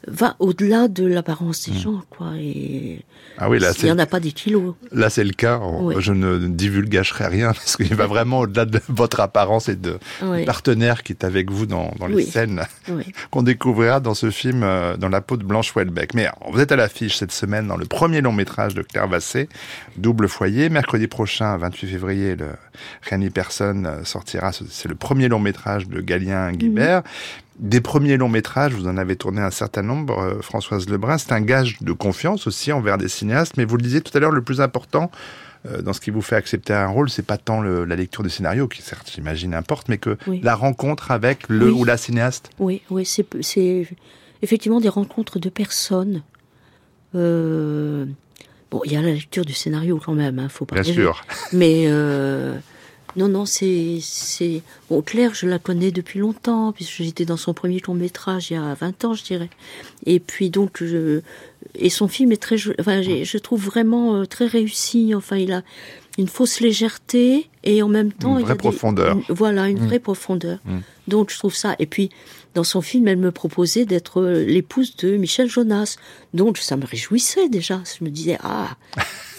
va 0.08 0.36
au-delà 0.40 0.88
de 0.88 1.06
l'apparence 1.06 1.70
des 1.70 1.78
gens, 1.78 2.02
quoi. 2.10 2.32
Et 2.40 3.02
Ah 3.44 3.50
oui, 3.50 3.58
là, 3.58 3.72
il 3.80 3.86
n'y 3.86 3.92
en 3.92 3.98
a 3.98 4.06
pas 4.06 4.20
des 4.20 4.34
kilos. 4.34 4.76
là 4.92 5.10
c'est 5.10 5.24
le 5.24 5.32
cas. 5.32 5.60
Oui. 5.64 5.96
Je 5.98 6.14
ne 6.14 6.38
divulgacherai 6.48 7.26
rien 7.28 7.48
parce 7.54 7.76
qu'il 7.76 7.96
va 7.96 8.06
vraiment 8.06 8.40
au-delà 8.42 8.66
de 8.66 8.80
votre 8.90 9.20
apparence 9.20 9.68
et 9.68 9.76
de 9.76 9.98
Oui. 10.22 10.46
partenaire 10.46 11.02
qui 11.02 11.14
est 11.14 11.24
avec 11.24 11.50
vous 11.50 11.66
dans, 11.66 11.92
dans 11.98 12.06
les 12.08 12.16
Oui. 12.16 12.26
scènes 12.26 12.62
qu'on 13.32 13.42
découvrira 13.42 14.00
dans 14.00 14.14
ce 14.14 14.30
film 14.30 14.62
euh, 14.64 14.96
dans 14.96 15.10
la 15.10 15.22
peau 15.22 15.38
de 15.38 15.44
Blanche 15.44 15.76
Houellebecq. 15.76 16.14
Mais 16.14 16.26
alors, 16.28 16.52
vous 16.52 16.60
êtes 16.60 16.72
à 16.72 16.76
l'affiche 16.76 17.18
cette 17.18 17.32
semaine 17.32 17.68
dans 17.68 17.78
le 17.78 17.86
premier 17.86 18.22
long 18.22 18.34
métrage 18.34 18.76
de 18.76 18.84
Claire 18.84 19.08
Vassé, 19.08 19.50
Double 19.98 20.28
foyer. 20.28 20.70
Mercredi 20.70 21.08
prochain, 21.08 21.58
28 21.58 21.88
février, 21.88 22.36
le 22.36 22.48
Rien 23.10 23.18
ni 23.18 23.30
personne 23.32 23.86
euh, 23.88 24.04
sortira. 24.04 24.52
Ce- 24.52 24.64
C'est 24.70 24.90
le 24.90 24.96
premier 24.96 25.30
long 25.30 25.40
métrage 25.40 25.88
de 25.88 26.00
Galien 26.02 26.52
Guibert. 26.52 27.02
Des 27.60 27.82
premiers 27.82 28.18
longs 28.18 28.30
métrages, 28.30 28.74
vous 28.74 28.88
en 28.88 28.98
avez 28.98 29.16
tourné 29.16 29.40
un 29.40 29.52
certain 29.52 29.84
nombre, 29.84 30.18
euh, 30.20 30.42
Françoise 30.42 30.90
Lebrun. 30.90 31.20
C'est 31.20 31.32
un 31.34 31.42
gage 31.42 31.78
de 31.82 31.92
confiance 31.92 32.48
aussi 32.48 32.72
envers 32.72 32.98
des 32.98 33.08
cinéastes. 33.12 33.58
Mais 33.58 33.66
vous 33.66 33.78
le 33.78 33.84
disiez 33.84 34.02
tout 34.02 34.16
à 34.18 34.20
l'heure, 34.20 34.32
le 34.32 34.42
plus 34.42 34.62
important 34.62 35.12
euh, 35.68 35.82
dans 35.84 35.94
ce 35.94 36.02
qui 36.02 36.10
vous 36.10 36.24
fait 36.24 36.36
accepter 36.36 36.74
un 36.74 36.88
rôle, 36.88 37.10
c'est 37.12 37.22
pas 37.26 37.38
tant 37.38 37.62
le- 37.62 37.86
la 37.86 37.96
lecture 37.96 38.24
du 38.24 38.30
scénario, 38.32 38.68
qui 38.68 38.82
certes, 38.82 39.12
j'imagine, 39.14 39.54
importe, 39.54 39.90
mais 39.90 40.00
que 40.00 40.18
Oui. 40.26 40.40
la 40.42 40.56
rencontre 40.56 41.12
avec 41.12 41.48
le 41.50 41.68
Oui. 41.72 41.80
ou 41.82 41.84
la 41.86 41.98
cinéaste. 41.98 42.50
Oui, 42.58 42.82
oui, 42.90 43.06
c'est 43.06 43.28
c'est 43.42 43.88
effectivement 44.42 44.80
des 44.82 44.90
rencontres 44.90 45.38
de 45.38 45.50
personnes. 45.50 46.24
Euh, 47.14 48.06
bon, 48.72 48.82
il 48.86 48.94
y 48.94 48.96
a 48.96 49.02
la 49.02 49.12
lecture 49.12 49.46
du 49.46 49.54
scénario 49.54 50.02
quand 50.04 50.14
même, 50.14 50.40
hein, 50.40 50.50
faut 50.50 50.66
pas 50.66 50.76
Bien 50.76 50.84
rêver. 50.84 50.94
sûr. 51.04 51.24
Mais 51.54 51.84
euh, 51.88 52.58
non, 53.16 53.28
non, 53.28 53.46
c'est 53.46 54.00
c'est 54.02 54.62
bon. 54.90 55.02
Claire, 55.02 55.34
je 55.34 55.46
la 55.48 55.60
connais 55.60 55.92
depuis 55.92 56.20
longtemps 56.20 56.72
puisque 56.72 57.02
j'étais 57.04 57.26
dans 57.26 57.38
son 57.38 57.54
premier 57.54 57.80
court 57.82 57.96
métrage 57.96 58.52
il 58.52 58.54
y 58.54 58.58
a 58.58 58.74
20 58.74 59.06
ans, 59.06 59.14
je 59.14 59.24
dirais. 59.24 59.50
Et 60.06 60.20
puis 60.20 60.50
donc, 60.50 60.78
je, 60.84 61.22
et 61.76 61.90
son 61.90 62.08
film 62.08 62.32
est 62.32 62.42
très, 62.42 62.56
enfin, 62.80 63.02
je 63.02 63.38
trouve 63.38 63.64
vraiment 63.66 64.16
euh, 64.16 64.26
très 64.26 64.46
réussi. 64.48 65.14
Enfin, 65.16 65.38
il 65.38 65.52
a 65.52 65.62
une 66.18 66.28
fausse 66.28 66.60
légèreté 66.60 67.50
et 67.64 67.82
en 67.82 67.88
même 67.88 68.12
temps, 68.12 68.38
il 68.38 68.44
vraie 68.44 68.52
a 68.52 68.56
des- 68.56 68.60
profondeur. 68.60 69.16
une- 69.18 69.24
voilà, 69.36 69.70
une 69.70 69.80
Mm. 69.82 69.86
vraie 69.88 70.00
profondeur. 70.00 70.60
Mm. 70.66 70.80
Donc, 71.08 71.32
je 71.32 71.38
trouve 71.38 71.56
ça. 71.56 71.76
Et 71.80 71.86
puis, 71.86 72.10
dans 72.54 72.64
son 72.66 72.82
film, 72.82 73.08
elle 73.08 73.18
me 73.18 73.32
proposait 73.32 73.86
d'être 73.86 74.22
euh, 74.22 74.44
l'épouse 74.46 74.96
de 74.98 75.16
Michel 75.16 75.50
Jonas. 75.50 75.96
Donc, 76.34 76.58
ça 76.58 76.76
me 76.76 76.86
réjouissait 76.86 77.48
déjà. 77.50 77.82
Je 77.98 78.04
me 78.04 78.10
disais, 78.10 78.38
ah, 78.44 78.76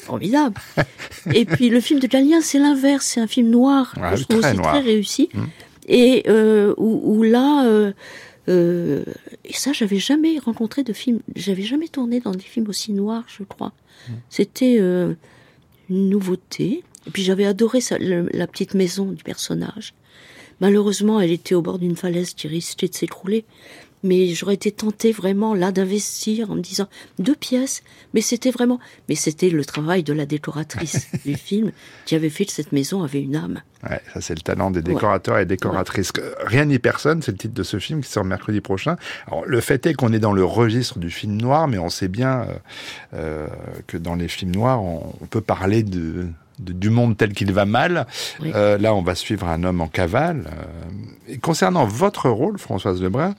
formidable. 0.03 0.61
Et 1.35 1.45
puis, 1.45 1.69
le 1.71 1.81
film 1.81 2.01
de 2.01 2.07
Galien, 2.07 2.41
c'est 2.41 2.59
l'inverse. 2.59 3.07
C'est 3.07 3.21
un 3.21 3.27
film 3.27 3.51
noir. 3.51 3.95
Ouais, 4.01 4.11
que 4.11 4.17
je 4.17 4.25
trouve 4.25 4.41
très 4.41 4.51
aussi 4.51 4.59
noir. 4.59 4.73
très 4.73 4.81
réussi. 4.83 5.29
Mm. 5.33 5.43
Et 5.89 6.23
euh, 6.29 6.75
où, 6.77 7.01
où 7.19 7.23
là, 7.23 7.65
euh, 7.67 7.93
euh, 8.49 9.05
et 9.45 9.53
ça, 9.53 9.73
j'avais 9.73 9.99
jamais 9.99 10.39
rencontré 10.39 10.83
de 10.83 10.93
film. 10.93 11.21
J'avais 11.37 11.63
jamais 11.63 11.89
tourné 11.89 12.21
dans 12.21 12.33
des 12.33 12.41
films 12.41 12.69
aussi 12.69 12.93
noirs, 12.93 13.25
je 13.27 13.45
crois. 13.45 13.73
Mm. 14.09 14.13
C'était 14.31 14.77
une 14.79 15.17
nouveauté. 15.91 16.83
Et 17.07 17.11
puis, 17.11 17.23
j'avais 17.23 17.47
adoré 17.47 17.81
le- 17.99 18.29
la 18.33 18.47
petite 18.47 18.75
maison 18.75 19.07
du 19.07 19.23
personnage. 19.25 19.95
Malheureusement, 20.61 21.21
elle 21.21 21.33
était 21.33 21.57
au 21.57 21.63
bord 21.63 21.79
d'une 21.81 21.97
falaise 21.97 22.35
qui 22.35 22.47
risquait 22.47 22.87
de 22.89 22.95
s'écrouler. 22.95 23.45
Mais 24.05 24.29
j'aurais 24.35 24.55
été 24.55 24.73
tentée 24.73 25.13
vraiment 25.13 25.55
là 25.55 25.71
d'investir 25.71 26.51
en 26.51 26.57
me 26.57 26.61
disant 26.61 26.89
deux 27.19 27.35
pièces. 27.37 27.83
Mais 28.15 28.21
c'était 28.21 28.51
vraiment, 28.51 28.81
mais 29.09 29.15
c'était 29.15 29.49
le 29.51 29.65
travail 29.65 30.03
de 30.03 30.13
la 30.13 30.27
décoratrice 30.27 31.07
du 31.25 31.35
film 31.35 31.73
qui 32.07 32.15
avait 32.15 32.31
fait 32.31 32.45
que 32.45 32.53
cette 32.53 32.73
maison 32.73 33.03
avait 33.03 33.23
une 33.23 33.37
âme. 33.37 33.61
Ouais, 33.89 34.01
ça 34.15 34.21
c'est 34.21 34.35
le 34.35 34.41
talent 34.41 34.71
des 34.71 34.83
décorateurs 34.83 35.39
et 35.39 35.47
décoratrices. 35.47 36.13
Rien 36.45 36.65
ni 36.65 36.79
personne, 36.79 37.23
c'est 37.23 37.33
le 37.33 37.39
titre 37.39 37.55
de 37.55 37.63
ce 37.63 37.79
film 37.79 38.01
qui 38.03 38.11
sort 38.11 38.25
mercredi 38.25 38.61
prochain. 38.61 38.97
Alors 39.27 39.45
le 39.47 39.61
fait 39.61 39.87
est 39.87 39.95
qu'on 39.95 40.13
est 40.13 40.19
dans 40.21 40.33
le 40.33 40.45
registre 40.45 40.99
du 40.99 41.11
film 41.11 41.37
noir, 41.41 41.67
mais 41.69 41.79
on 41.79 41.89
sait 41.89 42.09
bien 42.09 42.43
euh, 42.43 42.47
euh, 43.15 43.47
que 43.87 43.97
dans 43.97 44.15
les 44.15 44.29
films 44.29 44.53
noirs, 44.53 44.83
on, 44.83 45.13
on 45.21 45.27
peut 45.27 45.41
parler 45.41 45.83
de, 45.83 46.27
de- 46.61 46.73
du 46.73 46.91
monde 46.91 47.17
tel 47.17 47.33
qu'il 47.33 47.53
va 47.53 47.65
mal. 47.67 48.07
Oui. 48.41 48.53
Euh, 48.55 48.79
là, 48.79 48.95
on 48.95 49.03
va 49.03 49.15
suivre 49.17 49.49
un 49.49 49.65
homme 49.65 49.81
en 49.81 49.89
cavale. 49.89 50.45
Euh, 50.47 51.33
et 51.35 51.39
concernant 51.39 51.85
votre 51.85 52.29
rôle, 52.31 52.59
Françoise 52.59 53.03
Lebrun, 53.03 53.35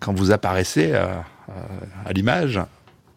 quand 0.00 0.12
vous 0.14 0.30
apparaissez 0.32 0.92
à, 0.94 1.24
à- 1.48 2.08
à 2.08 2.12
l'image, 2.12 2.60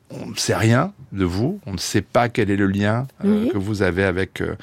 on 0.09 0.27
ne 0.27 0.35
sait 0.35 0.55
rien 0.55 0.91
de 1.13 1.23
vous, 1.23 1.59
on 1.65 1.71
ne 1.73 1.77
sait 1.77 2.01
pas 2.01 2.27
quel 2.27 2.51
est 2.51 2.57
le 2.57 2.67
lien 2.67 3.07
euh, 3.23 3.43
Oui. 3.45 3.49
que 3.49 3.57
vous 3.57 3.81
avez 3.81 4.03
avec 4.03 4.41
euh, 4.41 4.55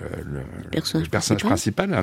euh, 0.00 0.06
le, 0.24 0.40
personnage 0.70 1.06
le 1.06 1.10
personnage 1.10 1.44
principal. 1.44 1.94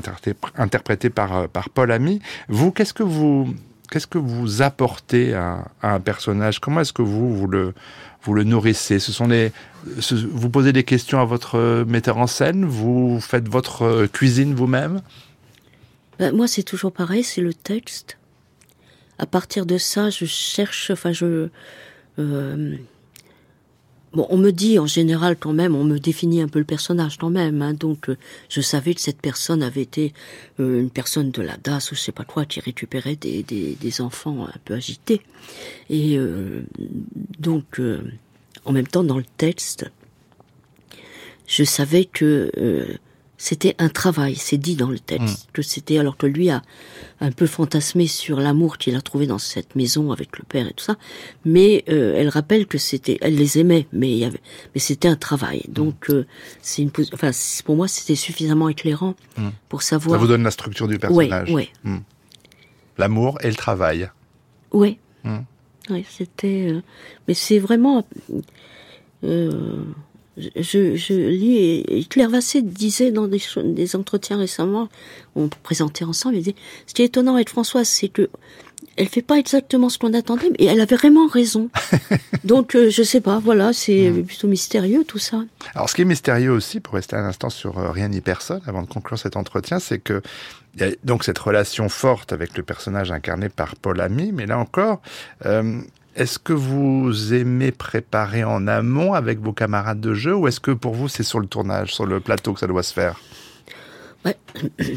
interprété, 0.55 1.09
par, 1.09 1.35
euh, 1.35 1.47
par 1.47 1.69
Paul 1.71 1.91
Ami. 1.91 2.21
Vous, 2.47 2.71
qu'est-ce 2.71 2.93
que 2.93 3.01
vous, 3.03 3.55
qu'est-ce 3.89 4.05
que 4.07 4.19
vous 4.19 4.61
apportez 4.61 5.33
à, 5.33 5.65
à 5.81 5.93
un 5.95 5.99
personnage? 5.99 6.59
Comment 6.59 6.81
est-ce 6.81 6.93
que 6.93 7.01
vous, 7.01 7.35
vous 7.35 7.47
le, 7.47 7.73
vous 8.21 8.35
le 8.35 8.43
nourrissez? 8.43 8.99
Ce 8.99 9.11
sont 9.11 9.27
les, 9.27 9.51
ce- 9.99 10.13
vous 10.13 10.49
posez 10.51 10.71
des 10.71 10.83
questions 10.83 11.19
à 11.19 11.25
votre 11.25 11.55
euh, 11.57 11.85
metteur 11.85 12.17
en 12.17 12.27
scène, 12.27 12.65
vous 12.65 13.19
faites 13.19 13.47
votre 13.49 13.81
euh, 13.83 14.07
cuisine 14.07 14.53
vous-même? 14.53 15.01
Ben, 16.19 16.35
moi, 16.35 16.47
c'est 16.47 16.61
toujours 16.63 16.91
pareil, 16.91 17.23
c'est 17.23 17.41
le 17.41 17.53
texte. 17.55 18.19
À 19.21 19.27
partir 19.27 19.67
de 19.67 19.77
ça, 19.77 20.09
je 20.09 20.25
cherche, 20.25 20.89
enfin, 20.89 21.11
je. 21.11 21.49
euh, 22.17 22.75
bon, 24.13 24.25
on 24.31 24.37
me 24.37 24.49
dit 24.49 24.79
en 24.79 24.87
général 24.87 25.37
quand 25.37 25.53
même, 25.53 25.75
on 25.75 25.83
me 25.83 25.99
définit 25.99 26.41
un 26.41 26.47
peu 26.47 26.57
le 26.57 26.65
personnage 26.65 27.19
quand 27.19 27.29
même. 27.29 27.61
hein, 27.61 27.75
donc, 27.75 28.09
euh, 28.09 28.17
je 28.49 28.61
savais 28.61 28.95
que 28.95 28.99
cette 28.99 29.21
personne 29.21 29.61
avait 29.61 29.83
été 29.83 30.11
euh, 30.59 30.81
une 30.81 30.89
personne 30.89 31.29
de 31.29 31.43
la 31.43 31.55
DAS 31.57 31.91
ou 31.91 31.95
je 31.95 31.99
sais 31.99 32.11
pas 32.11 32.23
quoi 32.23 32.45
qui 32.45 32.61
récupérait 32.61 33.15
des, 33.15 34.01
enfants 34.01 34.47
un 34.47 34.59
peu 34.65 34.73
agités. 34.73 35.21
Et 35.91 36.17
donc, 37.37 37.79
en 38.65 38.71
même 38.71 38.87
temps, 38.87 39.03
dans 39.03 39.19
le 39.19 39.25
texte, 39.37 39.85
je 41.45 41.63
savais 41.63 42.05
que 42.05 42.49
c'était 43.43 43.75
un 43.79 43.89
travail, 43.89 44.35
c'est 44.35 44.57
dit 44.59 44.75
dans 44.75 44.89
le 44.91 44.99
texte, 44.99 45.49
que 45.51 45.63
c'était 45.63 45.97
alors 45.97 46.15
que 46.15 46.27
lui 46.27 46.51
a 46.51 46.61
un 47.21 47.31
peu 47.31 47.47
fantasmé 47.47 48.05
sur 48.05 48.39
l'amour 48.39 48.77
qu'il 48.77 48.95
a 48.95 49.01
trouvé 49.01 49.25
dans 49.25 49.39
cette 49.39 49.75
maison 49.75 50.11
avec 50.11 50.37
le 50.37 50.43
père 50.47 50.67
et 50.67 50.73
tout 50.73 50.83
ça, 50.83 50.95
mais 51.43 51.83
euh, 51.89 52.13
elle 52.19 52.29
rappelle 52.29 52.67
que 52.67 52.77
c'était, 52.77 53.17
elle 53.21 53.35
les 53.35 53.57
aimait, 53.57 53.87
mais 53.93 54.11
il 54.11 54.17
y 54.19 54.25
avait, 54.25 54.41
mais 54.75 54.79
c'était 54.79 55.07
un 55.07 55.15
travail. 55.15 55.63
Donc 55.69 56.09
euh, 56.11 56.27
c'est 56.61 56.83
une, 56.83 56.91
enfin 57.13 57.31
pour 57.65 57.75
moi 57.75 57.87
c'était 57.87 58.15
suffisamment 58.15 58.69
éclairant 58.69 59.15
Mm. 59.37 59.49
pour 59.69 59.81
Ça 59.81 59.89
savoir. 59.99 60.19
vous 60.19 60.27
donne 60.27 60.43
la 60.43 60.51
structure 60.51 60.87
du 60.87 60.99
personnage. 60.99 61.49
Ouais, 61.51 61.69
L'amour 62.97 63.39
et 63.41 63.47
le 63.47 63.55
travail. 63.55 64.09
ouais, 64.71 64.99
Mm. 65.23 65.39
ouais, 65.89 66.05
c'était, 66.09 66.67
euh, 66.71 66.81
mais 67.27 67.33
c'est 67.33 67.57
vraiment. 67.59 68.05
euh, 69.23 69.83
je, 70.37 70.95
je 70.95 71.13
lis 71.13 71.83
et, 71.87 72.05
Claire 72.05 72.29
Vassé 72.29 72.61
disait 72.61 73.11
dans 73.11 73.27
des, 73.27 73.95
entretiens 73.95 74.37
récemment, 74.37 74.89
on 75.35 75.49
présentait 75.49 76.05
ensemble, 76.05 76.35
elle 76.35 76.43
disait, 76.43 76.55
ce 76.87 76.93
qui 76.93 77.01
est 77.01 77.05
étonnant 77.05 77.35
avec 77.35 77.49
Françoise, 77.49 77.87
c'est 77.87 78.09
que 78.09 78.29
elle 78.97 79.07
fait 79.07 79.21
pas 79.21 79.37
exactement 79.37 79.89
ce 79.89 79.97
qu'on 79.97 80.13
attendait, 80.13 80.49
mais 80.51 80.65
elle 80.65 80.81
avait 80.81 80.95
vraiment 80.95 81.27
raison. 81.27 81.69
Donc 82.43 82.75
euh, 82.75 82.89
je 82.89 83.03
sais 83.03 83.21
pas, 83.21 83.39
voilà, 83.39 83.71
c'est 83.73 84.11
plutôt 84.27 84.47
mystérieux 84.47 85.05
tout 85.05 85.17
ça. 85.17 85.43
Alors, 85.75 85.89
ce 85.89 85.95
qui 85.95 86.01
est 86.01 86.05
mystérieux 86.05 86.51
aussi, 86.51 86.81
pour 86.81 86.95
rester 86.95 87.15
un 87.15 87.23
instant 87.23 87.49
sur 87.49 87.79
euh, 87.79 87.91
Rien 87.91 88.09
ni 88.09 88.19
personne, 88.19 88.61
avant 88.67 88.81
de 88.81 88.87
conclure 88.87 89.17
cet 89.17 89.37
entretien, 89.37 89.79
c'est 89.79 89.99
que 89.99 90.21
il 90.75 90.81
y 90.81 90.83
a 90.83 90.91
donc 91.03 91.23
cette 91.23 91.39
relation 91.39 91.89
forte 91.89 92.31
avec 92.33 92.57
le 92.57 92.63
personnage 92.63 93.11
incarné 93.11 93.49
par 93.49 93.75
Paul 93.75 93.99
Ami, 93.99 94.31
mais 94.31 94.45
là 94.45 94.57
encore, 94.57 95.01
euh, 95.45 95.81
est-ce 96.15 96.39
que 96.39 96.53
vous 96.53 97.33
aimez 97.33 97.71
préparer 97.71 98.43
en 98.43 98.67
amont 98.67 99.13
avec 99.13 99.39
vos 99.39 99.53
camarades 99.53 99.99
de 100.01 100.13
jeu, 100.13 100.35
ou 100.35 100.47
est-ce 100.47 100.59
que 100.59 100.71
pour 100.71 100.93
vous 100.93 101.07
c'est 101.07 101.23
sur 101.23 101.39
le 101.39 101.47
tournage, 101.47 101.93
sur 101.93 102.05
le 102.05 102.19
plateau 102.19 102.53
que 102.53 102.59
ça 102.59 102.67
doit 102.67 102.83
se 102.83 102.93
faire? 102.93 103.19
Ouais. 104.25 104.35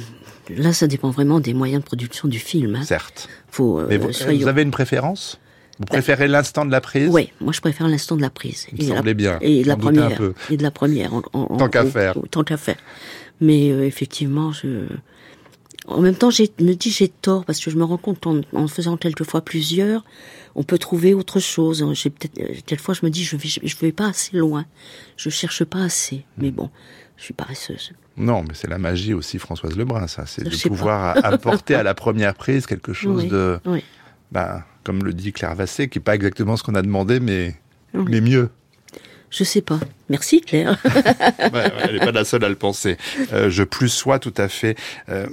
Là, 0.57 0.75
ça 0.75 0.87
dépend 0.87 1.09
vraiment 1.11 1.41
des 1.41 1.55
moyens 1.55 1.81
de 1.83 1.87
production 1.87 2.29
du 2.29 2.39
film. 2.39 2.75
Hein. 2.77 2.83
Certes. 2.85 3.31
Faut, 3.51 3.79
euh, 3.79 3.87
Mais 3.89 3.97
vous, 3.97 4.13
soyons- 4.13 4.43
vous 4.43 4.49
avez 4.49 4.61
une 4.63 4.71
préférence? 4.71 5.41
Vous 5.79 5.87
préférez 5.87 6.29
l'instant 6.29 6.67
de 6.67 6.71
la 6.71 6.81
prise? 6.83 7.09
Ouais, 7.09 7.33
moi 7.41 7.53
je 7.53 7.61
préfère 7.63 7.89
l'instant 7.89 8.15
de 8.15 8.21
la 8.23 8.31
prise. 8.31 8.67
Il 8.77 8.87
me 8.87 8.95
semblait 8.95 9.15
bien. 9.15 9.39
Et 9.41 9.63
de 9.63 9.69
la 9.69 9.77
première. 9.77 10.21
Et 10.51 10.57
de 10.59 10.63
la 10.63 10.71
première. 10.71 11.13
en- 11.15 11.23
Tant 11.57 11.69
qu'à 11.69 11.85
faire. 11.87 12.15
Tant 12.31 12.45
qu'à 12.45 12.57
faire. 12.59 12.77
Mais 13.41 13.71
euh, 13.73 13.85
effectivement, 13.87 14.53
je. 14.53 14.85
En 15.87 16.01
même 16.01 16.15
temps, 16.15 16.31
j'ai 16.31 16.51
me 16.61 16.73
dis 16.75 16.91
j'ai 16.91 17.09
tort 17.09 17.45
parce 17.45 17.61
que 17.61 17.71
je 17.71 17.77
me 17.77 17.85
rends 17.85 17.99
compte 17.99 18.27
en, 18.27 18.41
en 18.55 18.69
faisant 18.69 18.97
quelquefois 18.97 19.43
plusieurs, 19.43 20.05
on 20.55 20.63
peut 20.63 20.79
trouver 20.79 21.13
autre 21.15 21.41
chose. 21.41 21.85
J'ai 21.93 22.09
peut-être 22.11 22.39
euh, 22.41 22.55
quelquefois 22.65 22.95
je 22.95 23.05
me 23.05 23.11
dis 23.11 23.23
je 23.23 23.37
vais 23.37 23.49
je 23.49 23.77
vais 23.77 23.93
pas 23.93 24.09
assez 24.09 24.37
loin, 24.37 24.65
je 25.19 25.29
cherche 25.31 25.63
pas 25.65 25.81
assez. 25.83 26.25
Mais 26.39 26.49
Hmm. 26.51 26.55
bon, 26.55 26.71
je 27.19 27.25
suis 27.25 27.35
paresseuse. 27.35 27.93
Non, 28.17 28.43
mais 28.43 28.55
c'est 28.55 28.69
la 28.69 28.79
magie 28.79 29.13
aussi, 29.13 29.39
Françoise 29.39 29.77
Lebrun, 29.77 30.07
ça. 30.07 30.25
C'est 30.27 30.49
Je 30.49 30.57
de 30.65 30.69
pouvoir 30.69 31.23
apporter 31.25 31.75
à 31.75 31.83
la 31.83 31.93
première 32.05 32.35
prise 32.35 32.67
quelque 32.67 32.93
chose 32.93 33.25
Oui, 33.25 33.29
de, 33.29 33.59
oui. 33.67 33.83
ben, 34.33 34.63
comme 34.85 35.05
le 35.05 35.13
dit 35.13 35.33
Claire 35.33 35.55
Vassé, 35.55 35.89
qui 35.89 35.99
n'est 35.99 36.03
pas 36.05 36.15
exactement 36.15 36.57
ce 36.57 36.63
qu'on 36.63 36.77
a 36.77 36.83
demandé, 36.83 37.19
mais, 37.21 37.57
Oui. 37.93 38.05
mais 38.09 38.21
mieux. 38.21 38.51
Je 39.31 39.43
sais 39.45 39.63
pas. 39.63 39.81
Merci 40.09 40.41
Claire. 40.41 40.81
Ouais, 40.85 41.51
ouais, 41.53 41.73
elle 41.83 41.95
n'est 41.95 42.07
pas 42.07 42.13
la 42.13 42.25
seule 42.25 42.45
à 42.45 42.49
le 42.49 42.55
penser. 42.55 42.97
Euh, 43.33 43.51
je 43.51 43.65
plus 43.65 43.89
sois 43.89 44.19
tout 44.21 44.33
à 44.37 44.49
fait. 44.49 44.77
Euh, 45.09 45.27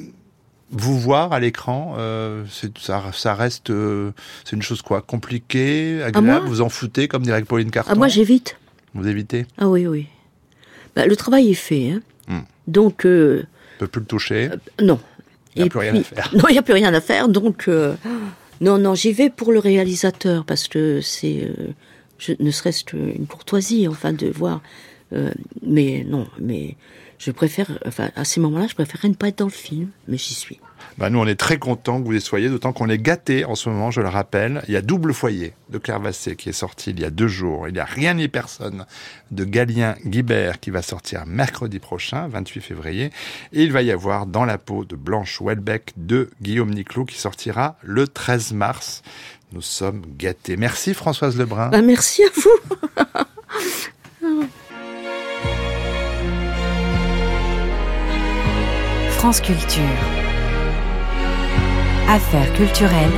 vous 0.71 0.99
voir 0.99 1.33
à 1.33 1.39
l'écran, 1.39 1.95
euh, 1.97 2.43
ça, 2.79 3.03
ça 3.13 3.33
reste, 3.35 3.69
euh, 3.69 4.11
c'est 4.45 4.55
une 4.55 4.61
chose 4.61 4.81
quoi, 4.81 5.01
compliquée, 5.01 6.01
agréable. 6.03 6.25
moi 6.27 6.39
vous 6.39 6.61
en 6.61 6.69
foutez, 6.69 7.07
comme 7.07 7.23
dirait 7.23 7.41
Pauline 7.43 7.71
Carton. 7.71 7.91
ah 7.93 7.95
moi 7.95 8.07
j'évite. 8.07 8.57
Vous 8.93 9.07
évitez, 9.07 9.45
Ah 9.57 9.67
oui 9.69 9.87
oui. 9.87 10.07
Bah, 10.95 11.05
le 11.05 11.15
travail 11.15 11.51
est 11.51 11.53
fait. 11.53 11.91
Hein. 11.91 12.01
Hmm. 12.27 12.41
Donc 12.67 13.05
euh, 13.05 13.43
on 13.77 13.79
peut 13.79 13.87
plus 13.87 13.99
le 14.01 14.05
toucher. 14.05 14.49
Non. 14.81 14.99
Il 15.55 15.59
n'y 15.59 15.63
a 15.63 15.65
Et 15.65 15.69
plus 15.69 15.79
rien 15.79 15.95
à 15.95 16.03
faire. 16.03 16.29
Non, 16.35 16.43
il 16.49 16.53
n'y 16.53 16.57
a 16.59 16.61
plus 16.61 16.73
rien 16.73 16.93
à 16.93 17.01
faire. 17.01 17.27
Donc, 17.27 17.67
euh, 17.67 17.95
non, 18.61 18.77
non, 18.77 18.95
j'y 18.95 19.11
vais 19.11 19.29
pour 19.29 19.51
le 19.51 19.59
réalisateur 19.59 20.45
parce 20.45 20.67
que 20.69 21.01
c'est, 21.01 21.49
euh, 22.29 22.35
ne 22.39 22.51
serait-ce 22.51 22.85
qu'une 22.85 23.25
courtoisie, 23.27 23.87
enfin, 23.89 24.13
de 24.13 24.27
voir. 24.27 24.61
euh, 25.13 25.31
mais 25.61 26.05
non, 26.07 26.27
mais 26.39 26.75
je 27.21 27.29
préfère, 27.29 27.67
enfin, 27.85 28.09
à 28.15 28.25
ces 28.25 28.39
moments-là, 28.39 28.65
je 28.67 28.73
préférerais 28.73 29.09
ne 29.09 29.13
pas 29.13 29.27
être 29.27 29.37
dans 29.37 29.45
le 29.45 29.51
film, 29.51 29.89
mais 30.07 30.17
j'y 30.17 30.33
suis. 30.33 30.59
Bah, 30.97 31.11
nous, 31.11 31.19
on 31.19 31.27
est 31.27 31.35
très 31.35 31.59
contents 31.59 32.01
que 32.01 32.07
vous 32.07 32.15
y 32.15 32.19
soyez, 32.19 32.49
d'autant 32.49 32.73
qu'on 32.73 32.89
est 32.89 32.97
gâtés 32.97 33.45
en 33.45 33.53
ce 33.53 33.69
moment, 33.69 33.91
je 33.91 34.01
le 34.01 34.07
rappelle. 34.07 34.63
Il 34.67 34.73
y 34.73 34.77
a 34.77 34.81
Double 34.81 35.13
Foyer 35.13 35.53
de 35.69 35.77
Claire 35.77 35.99
Vassé 35.99 36.35
qui 36.35 36.49
est 36.49 36.53
sorti 36.53 36.89
il 36.89 36.99
y 36.99 37.05
a 37.05 37.11
deux 37.11 37.27
jours. 37.27 37.67
Il 37.67 37.75
y 37.75 37.79
a 37.79 37.85
Rien 37.85 38.15
ni 38.15 38.27
personne 38.27 38.87
de 39.29 39.43
Galien 39.43 39.95
Guibert 40.03 40.59
qui 40.59 40.71
va 40.71 40.81
sortir 40.81 41.27
mercredi 41.27 41.77
prochain, 41.77 42.27
28 42.27 42.61
février. 42.61 43.11
Et 43.53 43.63
il 43.63 43.71
va 43.71 43.83
y 43.83 43.91
avoir 43.91 44.25
Dans 44.25 44.45
la 44.45 44.57
peau 44.57 44.83
de 44.83 44.95
Blanche 44.95 45.43
Welbeck 45.43 45.93
de 45.97 46.31
Guillaume 46.41 46.71
Niclot 46.71 47.05
qui 47.05 47.19
sortira 47.19 47.77
le 47.83 48.07
13 48.07 48.53
mars. 48.53 49.03
Nous 49.51 49.61
sommes 49.61 50.01
gâtés. 50.17 50.57
Merci 50.57 50.95
Françoise 50.95 51.37
Lebrun. 51.37 51.69
Bah, 51.69 51.83
merci 51.83 52.23
à 52.23 52.29
vous. 52.33 53.21
France. 59.21 59.39
Affaires 62.09 62.53
culturelles. 62.55 63.11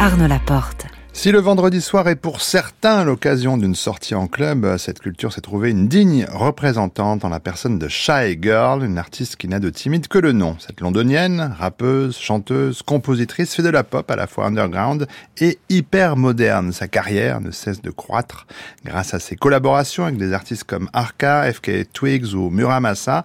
Arnaud 0.00 0.26
Laporte. 0.26 0.86
Si 1.20 1.30
le 1.30 1.38
vendredi 1.38 1.82
soir 1.82 2.08
est 2.08 2.16
pour 2.16 2.40
certains 2.40 3.04
l'occasion 3.04 3.58
d'une 3.58 3.74
sortie 3.74 4.14
en 4.14 4.26
club, 4.26 4.78
cette 4.78 5.00
culture 5.00 5.34
s'est 5.34 5.42
trouvée 5.42 5.68
une 5.68 5.86
digne 5.86 6.24
représentante 6.32 7.26
en 7.26 7.28
la 7.28 7.40
personne 7.40 7.78
de 7.78 7.88
Shy 7.88 8.38
Girl, 8.40 8.82
une 8.82 8.96
artiste 8.96 9.36
qui 9.36 9.46
n'a 9.46 9.58
de 9.58 9.68
timide 9.68 10.08
que 10.08 10.16
le 10.16 10.32
nom. 10.32 10.56
Cette 10.58 10.80
londonienne, 10.80 11.54
rappeuse, 11.58 12.16
chanteuse, 12.16 12.80
compositrice, 12.80 13.54
fait 13.54 13.62
de 13.62 13.68
la 13.68 13.84
pop 13.84 14.10
à 14.10 14.16
la 14.16 14.26
fois 14.26 14.46
underground 14.46 15.06
et 15.36 15.58
hyper 15.68 16.16
moderne. 16.16 16.72
Sa 16.72 16.88
carrière 16.88 17.42
ne 17.42 17.50
cesse 17.50 17.82
de 17.82 17.90
croître 17.90 18.46
grâce 18.86 19.12
à 19.12 19.18
ses 19.18 19.36
collaborations 19.36 20.06
avec 20.06 20.16
des 20.16 20.32
artistes 20.32 20.64
comme 20.64 20.88
Arca, 20.94 21.52
FK 21.52 21.92
Twigs 21.92 22.32
ou 22.32 22.48
Muramasa. 22.48 23.24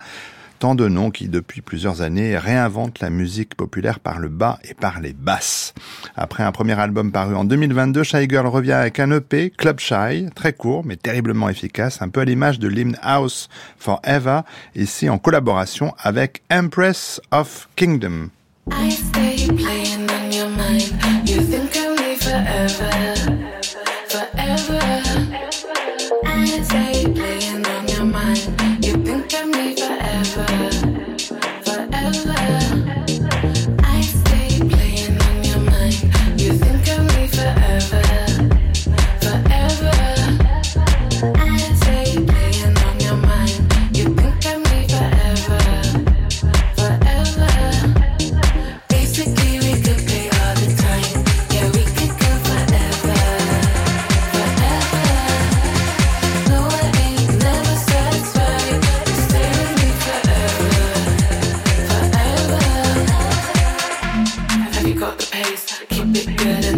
De 0.74 0.88
noms 0.88 1.12
qui, 1.12 1.28
depuis 1.28 1.62
plusieurs 1.62 2.02
années, 2.02 2.36
réinventent 2.40 3.00
la 3.00 3.12
musique 3.12 3.54
populaire 3.54 4.00
par 4.00 4.18
le 4.18 4.30
bas 4.30 4.58
et 4.68 4.74
par 4.74 5.00
les 5.00 5.14
basses. 5.14 5.76
Après 6.16 6.42
un 6.42 6.52
premier 6.52 6.74
album 6.80 7.12
paru 7.12 7.36
en 7.36 7.44
2022, 7.44 8.02
Shy 8.02 8.28
Girl 8.28 8.48
revient 8.48 8.72
avec 8.72 9.00
un 9.00 9.12
EP, 9.12 9.52
Club 9.52 9.80
Shy, 9.80 10.26
très 10.34 10.54
court 10.54 10.84
mais 10.84 10.96
terriblement 10.96 11.50
efficace, 11.50 12.02
un 12.02 12.10
peu 12.10 12.22
à 12.22 12.26
l'image 12.26 12.58
de 12.58 12.68
l'hymne 12.68 12.98
House 13.04 13.48
Forever, 13.78 14.42
ici 14.76 15.08
en 15.08 15.20
collaboration 15.20 15.94
avec 16.00 16.42
Empress 16.52 17.22
of 17.32 17.70
Kingdom. 17.76 18.30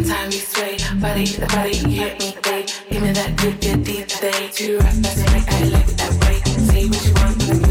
Me 0.05 0.31
sway. 0.31 0.77
Body, 0.99 1.25
the 1.25 1.45
body, 1.47 1.77
you 1.77 2.01
hit 2.01 2.19
me, 2.19 2.35
babe. 2.43 2.67
Give 2.89 3.01
me 3.01 3.11
that 3.13 3.35
good, 3.37 3.59
good, 3.61 3.83
deep, 3.83 4.07
babe. 4.21 4.51
Do 4.51 4.77
right, 4.79 4.93
that's 5.01 5.17
it, 5.17 5.29
I 5.29 5.63
like 5.69 5.87
it 5.87 5.97
that 5.97 6.13
way. 6.23 6.39
Say 6.65 6.87
what 6.87 7.05
you 7.05 7.13
want, 7.13 7.66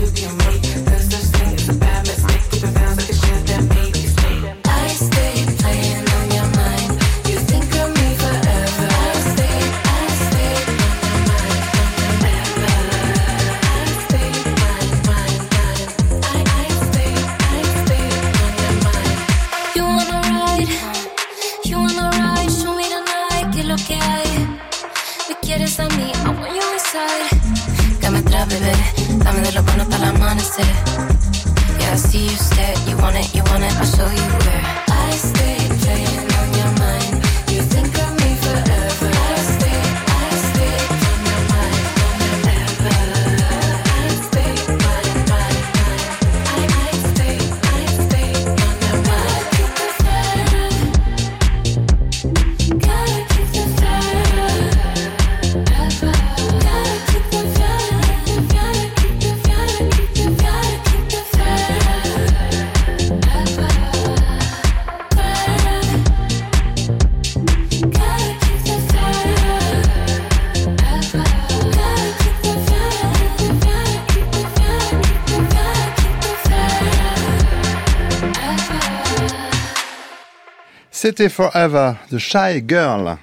C'était 81.06 81.28
Forever 81.28 81.92
de 82.10 82.18
Shy 82.18 82.64
Girl. 82.66 83.16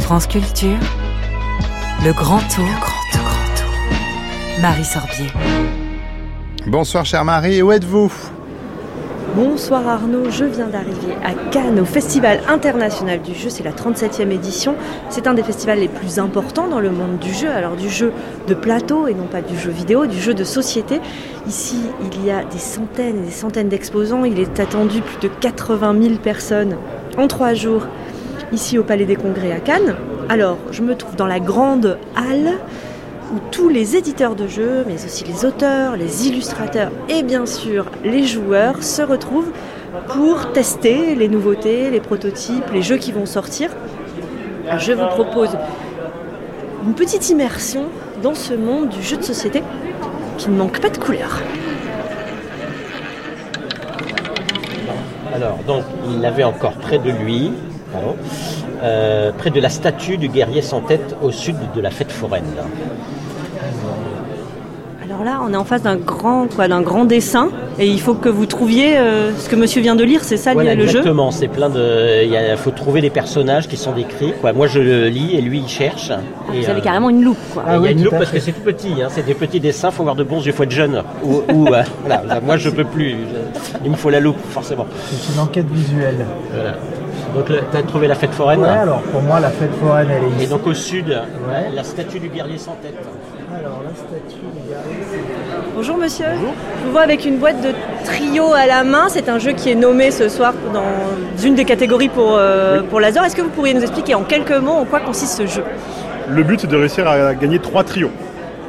France 0.00 0.26
Culture, 0.26 0.76
le 2.04 2.12
grand 2.12 2.36
tour, 2.54 2.66
grand 2.66 3.12
tour, 3.12 3.22
grand 3.22 3.54
tour. 3.56 4.60
Marie 4.60 4.84
Sorbier. 4.84 5.28
Bonsoir 6.66 7.06
chère 7.06 7.24
Marie, 7.24 7.62
où 7.62 7.72
êtes-vous? 7.72 8.12
Bonsoir 9.34 9.88
Arnaud, 9.88 10.30
je 10.30 10.44
viens 10.44 10.66
d'arriver 10.66 11.14
à 11.24 11.32
Cannes 11.50 11.80
au 11.80 11.86
Festival 11.86 12.40
international 12.48 13.22
du 13.22 13.34
jeu, 13.34 13.48
c'est 13.48 13.64
la 13.64 13.72
37e 13.72 14.30
édition. 14.30 14.74
C'est 15.08 15.26
un 15.26 15.32
des 15.32 15.42
festivals 15.42 15.78
les 15.78 15.88
plus 15.88 16.18
importants 16.18 16.68
dans 16.68 16.80
le 16.80 16.90
monde 16.90 17.18
du 17.18 17.32
jeu, 17.32 17.48
alors 17.48 17.74
du 17.74 17.88
jeu 17.88 18.12
de 18.46 18.52
plateau 18.52 19.06
et 19.06 19.14
non 19.14 19.26
pas 19.26 19.40
du 19.40 19.58
jeu 19.58 19.70
vidéo, 19.70 20.04
du 20.04 20.20
jeu 20.20 20.34
de 20.34 20.44
société. 20.44 21.00
Ici, 21.46 21.78
il 22.12 22.26
y 22.26 22.30
a 22.30 22.44
des 22.44 22.58
centaines 22.58 23.22
et 23.22 23.26
des 23.26 23.30
centaines 23.30 23.70
d'exposants, 23.70 24.24
il 24.24 24.38
est 24.38 24.60
attendu 24.60 25.00
plus 25.00 25.26
de 25.26 25.32
80 25.34 25.96
000 26.02 26.14
personnes 26.16 26.76
en 27.16 27.26
trois 27.26 27.54
jours 27.54 27.86
ici 28.52 28.78
au 28.78 28.84
Palais 28.84 29.06
des 29.06 29.16
Congrès 29.16 29.52
à 29.52 29.60
Cannes. 29.60 29.96
Alors, 30.28 30.58
je 30.72 30.82
me 30.82 30.94
trouve 30.94 31.16
dans 31.16 31.26
la 31.26 31.40
grande 31.40 31.96
halle 32.16 32.58
où 33.32 33.38
tous 33.50 33.68
les 33.68 33.96
éditeurs 33.96 34.34
de 34.34 34.46
jeux, 34.46 34.84
mais 34.86 35.04
aussi 35.04 35.24
les 35.24 35.44
auteurs, 35.44 35.96
les 35.96 36.28
illustrateurs 36.28 36.90
et 37.08 37.22
bien 37.22 37.46
sûr 37.46 37.86
les 38.04 38.24
joueurs 38.24 38.82
se 38.82 39.02
retrouvent 39.02 39.50
pour 40.08 40.52
tester 40.52 41.14
les 41.14 41.28
nouveautés, 41.28 41.90
les 41.90 42.00
prototypes, 42.00 42.70
les 42.72 42.82
jeux 42.82 42.98
qui 42.98 43.12
vont 43.12 43.26
sortir. 43.26 43.70
Je 44.78 44.92
vous 44.92 45.06
propose 45.06 45.50
une 46.86 46.94
petite 46.94 47.30
immersion 47.30 47.84
dans 48.22 48.34
ce 48.34 48.54
monde 48.54 48.88
du 48.88 49.02
jeu 49.02 49.16
de 49.16 49.22
société 49.22 49.62
qui 50.38 50.50
ne 50.50 50.56
manque 50.56 50.80
pas 50.80 50.90
de 50.90 50.98
couleurs. 50.98 51.40
Alors, 55.34 55.58
donc, 55.66 55.84
il 56.14 56.24
avait 56.26 56.44
encore 56.44 56.74
près 56.74 56.98
de 56.98 57.10
lui, 57.10 57.52
pardon, 57.92 58.16
euh, 58.82 59.32
près 59.32 59.50
de 59.50 59.60
la 59.60 59.70
statue 59.70 60.18
du 60.18 60.28
guerrier 60.28 60.60
sans 60.60 60.80
tête 60.80 61.16
au 61.22 61.30
sud 61.30 61.56
de 61.74 61.80
la 61.80 61.90
fête 61.90 62.12
foraine. 62.12 62.44
Alors 65.22 65.34
là, 65.40 65.40
on 65.48 65.52
est 65.52 65.56
en 65.56 65.64
face 65.64 65.82
d'un 65.82 65.94
grand, 65.94 66.48
quoi, 66.52 66.66
d'un 66.66 66.80
grand 66.80 67.04
dessin, 67.04 67.48
et 67.78 67.86
il 67.86 68.00
faut 68.00 68.14
que 68.14 68.28
vous 68.28 68.46
trouviez 68.46 68.96
euh, 68.98 69.30
ce 69.38 69.48
que 69.48 69.54
Monsieur 69.54 69.80
vient 69.80 69.94
de 69.94 70.02
lire. 70.02 70.24
C'est 70.24 70.36
ça 70.36 70.52
Voilà, 70.52 70.74
le 70.74 70.82
jeu. 70.82 70.88
exactement, 70.98 71.30
c'est 71.30 71.46
plein 71.46 71.68
de. 71.68 72.24
Il 72.24 72.56
faut 72.56 72.72
trouver 72.72 73.00
les 73.00 73.10
personnages 73.10 73.68
qui 73.68 73.76
sont 73.76 73.92
décrits. 73.92 74.32
Quoi. 74.40 74.52
Moi, 74.52 74.66
je 74.66 74.80
le 74.80 75.06
lis 75.08 75.36
et 75.36 75.40
lui, 75.40 75.60
il 75.60 75.68
cherche. 75.68 76.10
Et, 76.52 76.62
Vous 76.62 76.68
avez 76.70 76.80
euh, 76.80 76.82
carrément 76.82 77.08
une 77.08 77.22
loupe, 77.22 77.38
quoi. 77.54 77.62
il 77.76 77.84
y 77.84 77.88
a 77.88 77.90
une 77.92 78.02
loupe 78.02 78.18
parce 78.18 78.30
que 78.32 78.40
c'est 78.40 78.50
tout 78.50 78.62
petit, 78.62 78.94
hein, 79.00 79.06
c'est 79.10 79.24
des 79.24 79.34
petits 79.34 79.60
dessins, 79.60 79.92
faut 79.92 80.02
avoir 80.02 80.16
de 80.16 80.24
bons 80.24 80.44
yeux, 80.44 80.50
faut 80.52 80.64
être 80.64 80.70
jeune. 80.72 81.02
Ou, 81.22 81.42
ou, 81.52 81.68
euh, 81.68 81.82
voilà, 82.04 82.40
moi 82.40 82.56
je 82.56 82.70
peux 82.70 82.84
plus, 82.84 83.10
Je- 83.10 83.78
il 83.84 83.92
me 83.92 83.96
faut 83.96 84.10
la 84.10 84.18
loupe 84.18 84.40
forcément. 84.50 84.86
C'est 85.08 85.32
une 85.34 85.38
enquête 85.40 85.70
visuelle. 85.70 86.26
Voilà. 86.52 86.72
Donc 87.36 87.46
tu 87.46 87.76
as 87.76 87.82
trouvé 87.82 88.08
la 88.08 88.14
fête 88.16 88.32
foraine 88.32 88.60
Ouais, 88.60 88.68
alors 88.68 89.00
pour 89.02 89.22
moi, 89.22 89.38
la 89.40 89.50
fête 89.50 89.70
foraine, 89.80 90.08
elle 90.10 90.24
est 90.24 90.40
Et 90.40 90.42
ici. 90.44 90.50
donc 90.50 90.66
au 90.66 90.74
sud, 90.74 91.16
la 91.74 91.84
statue 91.84 92.18
du 92.18 92.28
guerrier 92.28 92.58
sans 92.58 92.72
tête. 92.82 92.94
Alors, 93.58 93.82
la 93.84 93.94
statue 93.94 94.40
Bonjour 95.74 95.98
monsieur. 95.98 96.24
Je 96.34 96.86
vous 96.86 96.92
vois 96.92 97.02
avec 97.02 97.26
une 97.26 97.36
boîte 97.36 97.60
de 97.60 97.72
trio 98.04 98.52
à 98.54 98.66
la 98.66 98.82
main. 98.82 99.08
C'est 99.08 99.28
un 99.28 99.38
jeu 99.38 99.52
qui 99.52 99.70
est 99.70 99.74
nommé 99.74 100.10
ce 100.10 100.28
soir 100.30 100.54
dans 100.72 101.44
une 101.44 101.54
des 101.54 101.66
catégories 101.66 102.08
pour, 102.08 102.36
euh, 102.36 102.80
pour 102.82 102.98
l'Azor. 103.00 103.24
Est-ce 103.24 103.36
que 103.36 103.42
vous 103.42 103.50
pourriez 103.50 103.74
nous 103.74 103.82
expliquer 103.82 104.14
en 104.14 104.22
quelques 104.22 104.52
mots 104.52 104.72
en 104.72 104.84
quoi 104.84 105.00
consiste 105.00 105.36
ce 105.36 105.46
jeu? 105.46 105.64
Le 106.30 106.42
but, 106.42 106.60
c'est 106.60 106.66
de 106.66 106.76
réussir 106.76 107.06
à 107.06 107.34
gagner 107.34 107.58
trois 107.58 107.84
trios. 107.84 108.10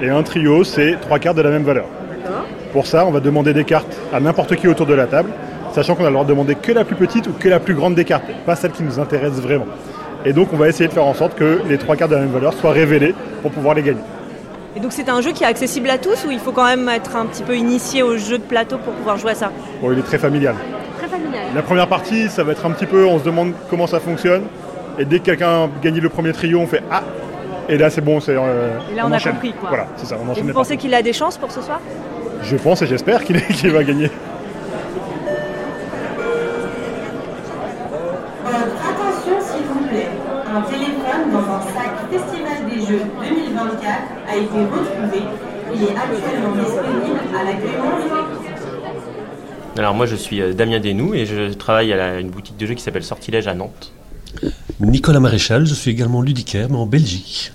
Et 0.02 0.10
un 0.10 0.24
trio, 0.24 0.66
c'est 0.66 0.98
trois 1.00 1.20
cartes 1.20 1.38
de 1.38 1.44
la 1.44 1.52
même 1.52 1.64
valeur. 1.64 1.86
Pour 2.74 2.88
ça, 2.88 3.06
on 3.06 3.12
va 3.12 3.22
demander 3.22 3.54
des 3.54 3.64
cartes 3.64 3.96
à 4.12 4.20
n'importe 4.20 4.56
qui 4.56 4.68
autour 4.68 4.88
de 4.88 4.96
la 4.96 5.06
table, 5.06 5.30
sachant 5.72 5.96
qu'on 5.96 6.04
a 6.04 6.08
le 6.08 6.14
droit 6.14 6.26
de 6.26 6.30
demander 6.30 6.56
que 6.56 6.72
la 6.72 6.84
plus 6.84 6.96
petite 6.96 7.28
ou 7.28 7.32
que 7.32 7.48
la 7.48 7.60
plus 7.60 7.76
grande 7.76 7.96
des 7.96 8.04
cartes, 8.04 8.26
pas 8.46 8.56
celle 8.56 8.72
qui 8.72 8.84
nous 8.84 9.00
intéresse 9.00 9.34
vraiment. 9.34 9.68
Et 10.26 10.34
donc, 10.34 10.50
on 10.52 10.58
va 10.58 10.68
essayer 10.68 10.88
de 10.88 10.94
faire 10.94 11.06
en 11.06 11.14
sorte 11.14 11.36
que 11.36 11.62
les 11.70 11.78
trois 11.78 11.96
cartes 11.96 12.12
de 12.12 12.16
la 12.16 12.22
même 12.24 12.32
valeur 12.32 12.54
soient 12.54 12.72
révélées 12.72 13.16
pour 13.42 13.52
pouvoir 13.52 13.76
les 13.76 13.84
gagner. 13.84 14.02
Et 14.76 14.80
donc 14.80 14.92
c'est 14.92 15.10
un 15.10 15.22
jeu 15.22 15.32
qui 15.32 15.44
est 15.44 15.48
accessible 15.48 15.90
à 15.90 15.98
tous 15.98 16.26
ou 16.26 16.32
il 16.32 16.40
faut 16.40 16.52
quand 16.52 16.66
même 16.66 16.90
être 16.90 17.16
un 17.16 17.26
petit 17.26 17.44
peu 17.44 17.56
initié 17.56 18.02
au 18.02 18.18
jeu 18.18 18.38
de 18.40 18.44
plateau 18.44 18.78
pour 18.78 18.94
pouvoir 18.94 19.18
jouer 19.18 19.32
à 19.32 19.36
ça? 19.36 19.52
Bon, 19.82 19.92
il 19.92 20.00
est 20.00 20.04
très 20.04 20.18
familial. 20.18 20.56
Très 20.98 21.08
familial. 21.08 21.44
La 21.54 21.62
première 21.62 21.88
partie, 21.88 22.28
ça 22.30 22.44
va 22.44 22.54
être 22.54 22.66
un 22.66 22.72
petit 22.72 22.88
peu, 22.88 23.06
on 23.06 23.20
se 23.20 23.24
demande 23.24 23.54
comment 23.70 23.86
ça 23.88 24.00
fonctionne. 24.00 24.44
Et 24.98 25.06
dès 25.06 25.20
que 25.20 25.26
quelqu'un 25.26 25.70
gagne 25.82 26.00
le 26.00 26.10
premier 26.10 26.34
trio, 26.34 26.60
on 26.60 26.68
fait 26.68 26.82
Ah 26.92 27.04
Et 27.70 27.78
là, 27.78 27.90
c'est 27.90 28.02
bon, 28.02 28.20
c'est. 28.20 28.36
euh, 28.36 28.78
Et 28.92 28.96
là 28.96 29.04
on, 29.08 29.12
a 29.12 29.16
enchaîne. 29.16 29.34
compris 29.34 29.54
quoi. 29.54 29.70
Voilà, 29.70 29.88
c'est 29.98 30.06
ça, 30.08 30.16
on 30.20 30.28
Et 30.28 30.32
enchaîne 30.32 30.48
vous 30.48 30.54
pensez 30.54 30.78
qu'il 30.78 30.94
a 30.94 31.02
des 31.02 31.14
chances 31.14 31.38
pour 31.38 31.52
ce 31.52 31.62
soir? 31.62 31.80
Je 32.44 32.56
pense 32.58 32.82
et 32.82 32.88
j'espère 32.88 33.24
qu'il 33.24 33.42
qu'il 33.46 33.72
va 33.72 33.84
gagner. 33.84 34.10
A 44.28 44.36
été 44.36 44.46
retrouvé. 44.46 45.24
Il 45.76 45.84
est 45.84 45.96
actuellement 45.96 46.56
disponible 46.56 47.20
à 47.40 47.44
l'accueil 47.44 47.72
Alors 49.78 49.94
moi 49.96 50.06
je 50.06 50.16
suis 50.16 50.42
euh, 50.42 50.54
Damien 50.54 50.80
Desnoux 50.80 51.14
et 51.16 51.26
je 51.26 51.52
travaille 51.54 51.92
à 51.94 51.98
la- 51.98 52.20
une 52.20 52.30
boutique 52.30 52.58
de 52.58 52.66
jeux 52.66 52.76
qui 52.76 52.84
s'appelle 52.84 53.04
Sortilège 53.04 53.48
à 53.48 53.54
Nantes. 53.56 53.92
Nicolas 54.80 55.20
Maréchal, 55.20 55.66
je 55.66 55.74
suis 55.74 55.92
également 55.92 56.22
ludicaire, 56.22 56.68
mais 56.70 56.78
en 56.78 56.86
Belgique. 56.86 57.52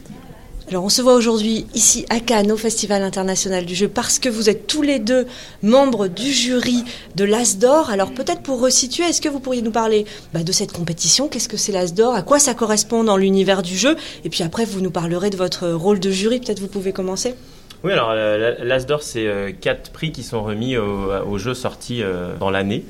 Alors 0.71 0.85
on 0.85 0.91
se 0.91 1.01
voit 1.01 1.15
aujourd'hui 1.15 1.65
ici 1.75 2.05
à 2.11 2.21
Cannes 2.21 2.53
au 2.53 2.59
Festival 2.59 3.03
international 3.03 3.65
du 3.65 3.75
jeu 3.75 3.89
parce 3.89 4.19
que 4.19 4.29
vous 4.29 4.51
êtes 4.51 4.67
tous 4.67 4.83
les 4.83 4.99
deux 4.99 5.27
membres 5.63 6.09
du 6.09 6.31
jury 6.31 6.85
de 7.17 7.25
l'As 7.25 7.57
d'Or. 7.57 7.89
Alors 7.89 8.13
peut-être 8.13 8.43
pour 8.43 8.61
resituer, 8.61 9.05
est-ce 9.05 9.23
que 9.23 9.31
vous 9.31 9.41
pourriez 9.41 9.63
nous 9.63 9.71
parler 9.71 10.05
bah, 10.35 10.43
de 10.43 10.53
cette 10.53 10.73
compétition? 10.73 11.29
Qu'est-ce 11.29 11.49
que 11.49 11.57
c'est 11.57 11.73
l'As 11.73 11.95
d'Or? 11.95 12.15
À 12.15 12.21
quoi 12.21 12.39
ça 12.39 12.53
correspond 12.53 13.03
dans 13.03 13.17
l'univers 13.17 13.63
du 13.63 13.79
jeu? 13.79 13.97
Et 14.25 14.29
puis 14.29 14.43
après 14.43 14.67
vous 14.67 14.83
nous 14.83 14.91
parlerez 14.91 15.31
de 15.31 15.39
votre 15.39 15.71
rôle 15.71 16.01
de 16.01 16.11
jury. 16.11 16.39
Peut-être 16.39 16.61
vous 16.61 16.69
pouvez 16.69 16.93
commencer 16.93 17.35
Oui 17.83 17.93
alors 17.93 18.11
euh, 18.13 18.57
l'As 18.63 18.85
d'Or 18.85 19.03
c'est 19.03 19.27
euh, 19.27 19.53
quatre 19.59 19.91
prix 19.91 20.13
qui 20.13 20.23
sont 20.23 20.43
remis 20.43 20.77
aux, 20.77 21.39
jeux 21.39 21.55
sortis 21.55 22.03
euh, 22.03 22.37
dans 22.39 22.51
l'année. 22.51 22.85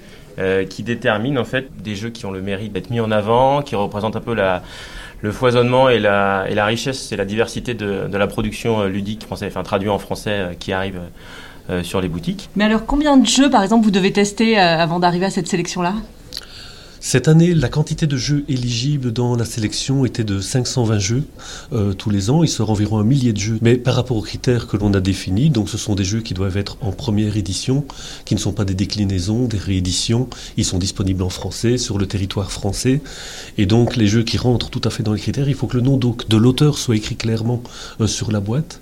qui 0.69 0.83
déterminent 0.83 1.41
en 1.41 1.45
fait 1.45 1.69
des 1.81 1.95
jeux 1.95 2.11
qui 2.11 2.27
ont 2.27 2.33
le 2.33 2.43
mérite 2.43 2.73
d'être 2.73 2.91
mis 2.91 2.99
en 2.99 3.13
avant, 3.13 3.63
qui 3.63 3.77
représentent 3.77 4.17
un 4.17 4.21
peu 4.21 4.35
la, 4.35 4.63
le 5.21 5.33
foisonnement 5.33 5.89
et 5.89 5.99
la, 5.99 6.45
richesse 6.65 7.13
et 7.13 7.17
la 7.17 7.25
diversité 7.25 7.75
de, 7.75 8.09
la 8.11 8.27
production 8.27 8.81
euh, 8.81 8.89
ludique 8.89 9.25
française, 9.25 9.49
enfin 9.51 9.63
traduit 9.63 9.89
en 9.89 9.99
français, 9.99 10.31
euh, 10.31 10.53
qui 10.59 10.73
arrive 10.73 11.01
euh, 11.71 11.83
sur 11.83 12.01
les 12.01 12.09
boutiques. 12.09 12.49
Mais 12.57 12.65
alors, 12.65 12.87
combien 12.87 13.17
de 13.17 13.27
jeux, 13.27 13.51
par 13.51 13.63
exemple, 13.63 13.85
vous 13.85 13.91
devez 13.91 14.13
tester 14.13 14.59
avant 14.59 14.99
d'arriver 14.99 15.27
à 15.27 15.31
cette 15.31 15.49
sélection-là? 15.49 15.95
Cette 17.01 17.29
année, 17.29 17.55
la 17.55 17.69
quantité 17.69 18.09
de 18.09 18.17
jeux 18.17 18.45
éligibles 18.49 19.13
dans 19.13 19.37
la 19.37 19.45
sélection 19.45 20.05
était 20.05 20.25
de 20.25 20.41
520 20.41 20.99
jeux 20.99 21.23
euh, 21.73 21.93
tous 21.93 22.11
les 22.11 22.29
ans. 22.29 22.43
Il 22.43 22.49
sera 22.49 22.73
environ 22.73 22.99
un 22.99 23.05
millier 23.05 23.33
de 23.33 23.39
jeux. 23.39 23.59
Mais 23.63 23.77
par 23.77 23.95
rapport 23.95 24.17
aux 24.17 24.23
critères 24.23 24.67
que 24.67 24.77
l'on 24.77 24.93
a 24.95 25.01
définis, 25.01 25.51
donc 25.51 25.69
ce 25.69 25.79
sont 25.79 25.95
des 25.95 26.05
jeux 26.05 26.21
qui 26.21 26.35
doivent 26.35 26.57
être 26.57 26.77
en 26.81 26.91
première 26.91 27.37
édition, 27.37 27.85
qui 28.25 28.35
ne 28.35 28.41
sont 28.41 28.53
pas 28.53 28.65
des 28.65 28.75
déclinaisons, 28.75 29.47
des 29.47 29.59
rééditions. 29.59 30.29
Ils 30.57 30.65
sont 30.65 30.79
disponibles 30.79 31.23
en 31.23 31.29
français, 31.29 31.79
sur 31.79 31.99
le 31.99 32.07
territoire 32.07 32.51
français. 32.51 33.01
Et 33.59 33.67
donc 33.67 33.95
les 33.97 34.09
jeux 34.09 34.25
qui 34.25 34.37
rentrent 34.37 34.69
tout 34.69 34.83
à 34.85 34.91
fait 34.91 35.05
dans 35.05 35.13
les 35.13 35.21
critères, 35.21 35.49
il 35.49 35.55
faut 35.55 35.69
que 35.69 35.77
le 35.77 35.83
nom 35.83 35.99
de 35.99 36.37
l'auteur 36.37 36.79
soit 36.79 36.97
écrit 36.97 37.17
clairement 37.17 37.63
euh, 38.01 38.09
sur 38.09 38.33
la 38.33 38.41
boîte. 38.41 38.81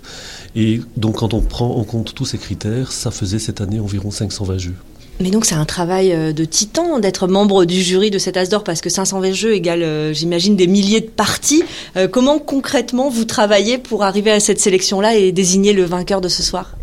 Et 0.55 0.81
donc 0.97 1.17
quand 1.17 1.35
on 1.35 1.41
prend 1.41 1.75
en 1.75 1.83
compte 1.83 2.15
tous 2.15 2.25
ces 2.25 2.39
critères, 2.39 2.91
ça 2.91 3.11
faisait 3.11 3.39
cette 3.39 3.61
année 3.61 3.79
environ 3.79 4.09
520 4.09 4.57
jeux. 4.57 4.75
Mais 5.19 5.31
donc 5.31 5.45
c'est 5.45 5.55
un 5.55 5.65
travail 5.65 6.13
euh, 6.13 6.31
de 6.31 6.45
titan 6.45 6.99
d'être 6.99 7.27
membre 7.27 7.65
du 7.65 7.81
jury 7.81 8.11
de 8.11 8.19
cet 8.19 8.37
As 8.37 8.49
d'or 8.49 8.63
parce 8.63 8.81
que 8.81 8.89
520 8.89 9.31
jeux 9.31 9.53
égale, 9.53 9.81
euh, 9.81 10.13
j'imagine, 10.13 10.55
des 10.55 10.67
milliers 10.67 11.01
de 11.01 11.09
parties. 11.09 11.63
Euh, 11.95 12.07
comment 12.07 12.37
concrètement 12.37 13.09
vous 13.09 13.25
travaillez 13.25 13.79
pour 13.79 14.03
arriver 14.03 14.31
à 14.31 14.39
cette 14.39 14.59
sélection-là 14.59 15.15
et 15.15 15.31
désigner 15.31 15.73
le 15.73 15.83
vainqueur 15.85 16.21
de 16.21 16.27
ce 16.27 16.43
soir? 16.43 16.75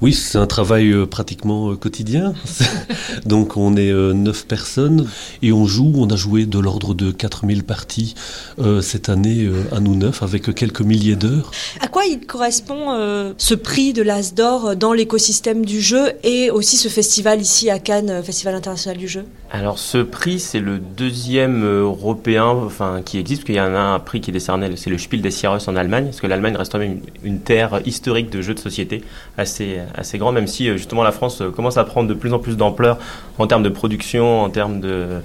Oui, 0.00 0.12
c'est 0.12 0.38
un 0.38 0.46
travail 0.46 0.90
euh, 0.90 1.06
pratiquement 1.06 1.70
euh, 1.70 1.76
quotidien. 1.76 2.34
Donc 3.26 3.56
on 3.56 3.76
est 3.76 3.90
euh, 3.90 4.12
neuf 4.12 4.46
personnes 4.46 5.08
et 5.42 5.52
on 5.52 5.66
joue, 5.66 5.92
on 5.96 6.08
a 6.10 6.16
joué 6.16 6.46
de 6.46 6.58
l'ordre 6.58 6.94
de 6.94 7.10
4000 7.10 7.62
parties 7.64 8.14
euh, 8.58 8.80
cette 8.80 9.08
année 9.08 9.44
euh, 9.44 9.62
à 9.72 9.80
nous 9.80 9.94
neuf 9.94 10.22
avec 10.22 10.54
quelques 10.54 10.80
milliers 10.80 11.16
d'heures. 11.16 11.50
À 11.80 11.88
quoi 11.88 12.04
il 12.06 12.20
correspond 12.26 12.92
euh, 12.92 13.32
ce 13.38 13.54
prix 13.54 13.92
de 13.92 14.02
l'As 14.02 14.34
d'or 14.34 14.76
dans 14.76 14.92
l'écosystème 14.92 15.64
du 15.64 15.80
jeu 15.80 16.12
et 16.22 16.50
aussi 16.50 16.76
ce 16.76 16.88
festival 16.88 17.40
ici 17.40 17.70
à 17.70 17.78
Cannes, 17.78 18.22
Festival 18.22 18.54
international 18.54 18.98
du 18.98 19.08
jeu? 19.08 19.24
Alors 19.50 19.78
ce 19.78 19.98
prix, 19.98 20.40
c'est 20.40 20.60
le 20.60 20.78
deuxième 20.78 21.64
européen 21.64 22.46
enfin, 22.46 23.02
qui 23.04 23.18
existe, 23.18 23.42
parce 23.42 23.46
qu'il 23.46 23.54
y 23.54 23.60
en 23.60 23.74
a 23.74 23.78
un 23.78 24.00
prix 24.00 24.20
qui 24.20 24.30
est 24.30 24.32
décerné, 24.32 24.68
c'est 24.76 24.90
le 24.90 24.98
Spiel 24.98 25.22
des 25.22 25.30
Jahres 25.30 25.68
en 25.68 25.76
Allemagne, 25.76 26.06
parce 26.06 26.20
que 26.20 26.26
l'Allemagne 26.26 26.56
reste 26.56 26.72
quand 26.72 26.78
même 26.78 27.00
une, 27.22 27.34
une 27.34 27.40
terre 27.40 27.80
historique 27.86 28.30
de 28.30 28.42
jeux 28.42 28.54
de 28.54 28.58
société 28.58 29.04
assez, 29.38 29.78
assez 29.94 30.18
grande, 30.18 30.34
même 30.34 30.46
si 30.46 30.68
euh, 30.68 30.76
justement 30.76 31.02
la 31.02 31.12
France 31.12 31.40
euh, 31.40 31.50
commence 31.50 31.76
à 31.76 31.84
prendre 31.84 32.08
de 32.08 32.14
plus 32.14 32.32
en 32.32 32.38
plus 32.38 32.56
d'ampleur 32.56 32.98
en 33.38 33.46
termes 33.46 33.62
de 33.62 33.68
production, 33.68 34.42
en 34.42 34.50
termes 34.50 34.80
de... 34.80 35.20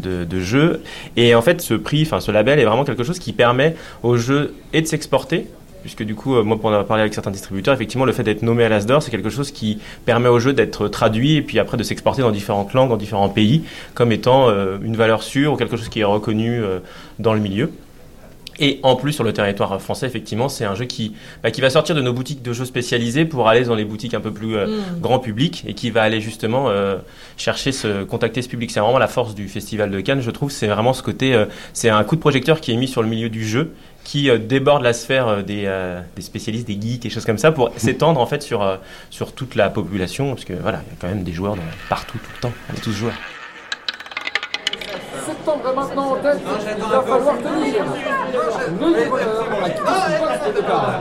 De, 0.00 0.40
jeux 0.40 0.82
et 1.16 1.36
en 1.36 1.40
fait 1.40 1.60
ce 1.60 1.72
prix, 1.72 2.02
enfin 2.02 2.18
ce 2.18 2.32
label 2.32 2.58
est 2.58 2.64
vraiment 2.64 2.84
quelque 2.84 3.04
chose 3.04 3.20
qui 3.20 3.32
permet 3.32 3.76
aux 4.02 4.16
jeux 4.16 4.52
et 4.72 4.82
de 4.82 4.86
s'exporter 4.88 5.46
puisque 5.82 6.02
du 6.02 6.16
coup, 6.16 6.34
euh, 6.34 6.42
moi, 6.42 6.56
pour 6.56 6.66
en 6.66 6.70
avoir 6.70 6.86
parlé 6.86 7.02
avec 7.02 7.14
certains 7.14 7.30
distributeurs, 7.30 7.74
effectivement, 7.74 8.04
le 8.04 8.12
fait 8.12 8.24
d'être 8.24 8.42
nommé 8.42 8.64
à 8.64 8.68
l'Asdor, 8.68 9.02
c'est 9.02 9.12
quelque 9.12 9.30
chose 9.30 9.52
qui 9.52 9.78
permet 10.04 10.28
au 10.28 10.40
jeu 10.40 10.52
d'être 10.52 10.88
traduit 10.88 11.36
et 11.36 11.42
puis 11.42 11.60
après 11.60 11.76
de 11.76 11.84
s'exporter 11.84 12.22
dans 12.22 12.32
différentes 12.32 12.74
langues, 12.74 12.88
dans 12.88 12.96
différents 12.96 13.28
pays, 13.28 13.62
comme 13.94 14.10
étant 14.10 14.50
une 14.82 14.96
valeur 14.96 15.22
sûre 15.22 15.52
ou 15.52 15.56
quelque 15.56 15.76
chose 15.76 15.88
qui 15.88 16.00
est 16.00 16.04
reconnu 16.04 16.60
dans 17.18 17.34
le 17.34 17.40
milieu. 17.40 17.70
Et 18.58 18.80
en 18.82 18.96
plus, 18.96 19.12
sur 19.12 19.24
le 19.24 19.32
territoire 19.32 19.80
français, 19.80 20.06
effectivement, 20.06 20.48
c'est 20.48 20.64
un 20.64 20.74
jeu 20.74 20.84
qui, 20.84 21.14
bah, 21.42 21.50
qui 21.50 21.60
va 21.60 21.70
sortir 21.70 21.94
de 21.94 22.00
nos 22.00 22.12
boutiques 22.12 22.42
de 22.42 22.52
jeux 22.52 22.64
spécialisés 22.64 23.24
pour 23.24 23.48
aller 23.48 23.64
dans 23.64 23.74
les 23.74 23.84
boutiques 23.84 24.14
un 24.14 24.20
peu 24.20 24.32
plus 24.32 24.56
euh, 24.56 24.66
Mm. 24.66 25.00
grand 25.00 25.18
public 25.18 25.64
et 25.66 25.74
qui 25.74 25.90
va 25.90 26.02
aller 26.02 26.20
justement 26.20 26.68
euh, 26.68 26.96
chercher 27.36 27.72
ce, 27.72 28.04
contacter 28.04 28.42
ce 28.42 28.48
public. 28.48 28.70
C'est 28.70 28.80
vraiment 28.80 28.98
la 28.98 29.08
force 29.08 29.34
du 29.34 29.48
Festival 29.48 29.90
de 29.90 30.00
Cannes, 30.00 30.20
je 30.20 30.30
trouve. 30.30 30.50
C'est 30.50 30.66
vraiment 30.66 30.92
ce 30.92 31.02
côté, 31.02 31.34
euh, 31.34 31.46
c'est 31.72 31.88
un 31.88 32.02
coup 32.04 32.16
de 32.16 32.20
projecteur 32.20 32.60
qui 32.60 32.72
est 32.72 32.76
mis 32.76 32.88
sur 32.88 33.02
le 33.02 33.08
milieu 33.08 33.28
du 33.28 33.44
jeu 33.46 33.72
qui 34.04 34.30
euh, 34.30 34.38
déborde 34.38 34.82
la 34.82 34.92
sphère 34.92 35.28
euh, 35.28 35.42
des, 35.42 35.64
euh, 35.66 36.00
des 36.14 36.22
spécialistes, 36.22 36.66
des 36.66 36.78
geeks 36.80 37.06
et 37.06 37.10
choses 37.10 37.24
comme 37.24 37.38
ça 37.38 37.50
pour 37.52 37.72
s'étendre 37.76 38.20
en 38.20 38.26
fait 38.26 38.42
sur, 38.42 38.62
euh, 38.62 38.76
sur 39.10 39.32
toute 39.32 39.54
la 39.54 39.70
population 39.70 40.28
parce 40.34 40.44
que 40.44 40.52
voilà, 40.52 40.82
il 40.86 40.90
y 40.90 40.92
a 40.92 40.96
quand 41.00 41.08
même 41.08 41.24
des 41.24 41.32
joueurs 41.32 41.56
partout, 41.88 42.18
tout 42.18 42.30
le 42.36 42.40
temps. 42.40 42.52
On 42.70 42.76
est 42.76 42.80
tous 42.80 42.92
joueurs. 42.92 43.14
Septembre 45.26 45.70
est 45.70 45.74
maintenant 45.74 46.12
en 46.12 46.16
tête, 46.16 46.38
il 46.42 46.82
va 46.82 47.02
falloir 47.02 47.36
tenir. 47.38 47.84
Neuvième 48.80 49.08
bonheur 49.08 49.46
à 49.64 49.70
qui 49.70 49.80
points 49.80 50.48
de 50.48 50.54
départ. 50.54 51.00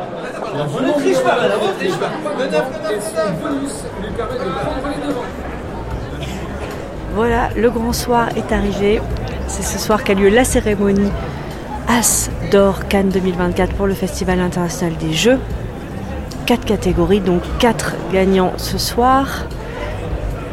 La 0.55 0.63
Ne 0.63 0.93
triche 0.93 1.19
pas, 1.19 1.36
madame, 1.36 1.59
ne 1.59 1.74
triche 1.78 1.97
pas. 1.97 2.93
Et 2.93 2.99
son 3.01 3.32
bonus 3.41 3.84
lui 4.01 4.11
permet 4.11 4.34
de 4.34 4.49
prendre 4.49 4.88
les 4.89 5.07
devants. 5.07 5.21
Voilà, 7.15 7.49
le 7.55 7.69
grand 7.69 7.93
soir 7.93 8.30
est 8.38 8.51
arrivé. 8.53 9.01
C'est 9.47 9.63
ce 9.63 9.78
soir 9.78 10.03
qu'a 10.03 10.13
lieu 10.13 10.30
la 10.30 10.45
cérémonie 10.45 11.11
As 11.88 12.30
d'or 12.51 12.88
Cannes 12.88 13.09
2024 13.09 13.76
pour 13.76 13.88
le 13.88 13.93
Festival 13.93 14.39
international 14.39 14.95
des 14.97 15.11
jeux. 15.11 15.39
Quatre 16.45 16.65
catégories, 16.65 17.19
donc 17.19 17.41
quatre 17.59 17.93
gagnants 18.11 18.53
ce 18.57 18.78
soir. 18.78 19.45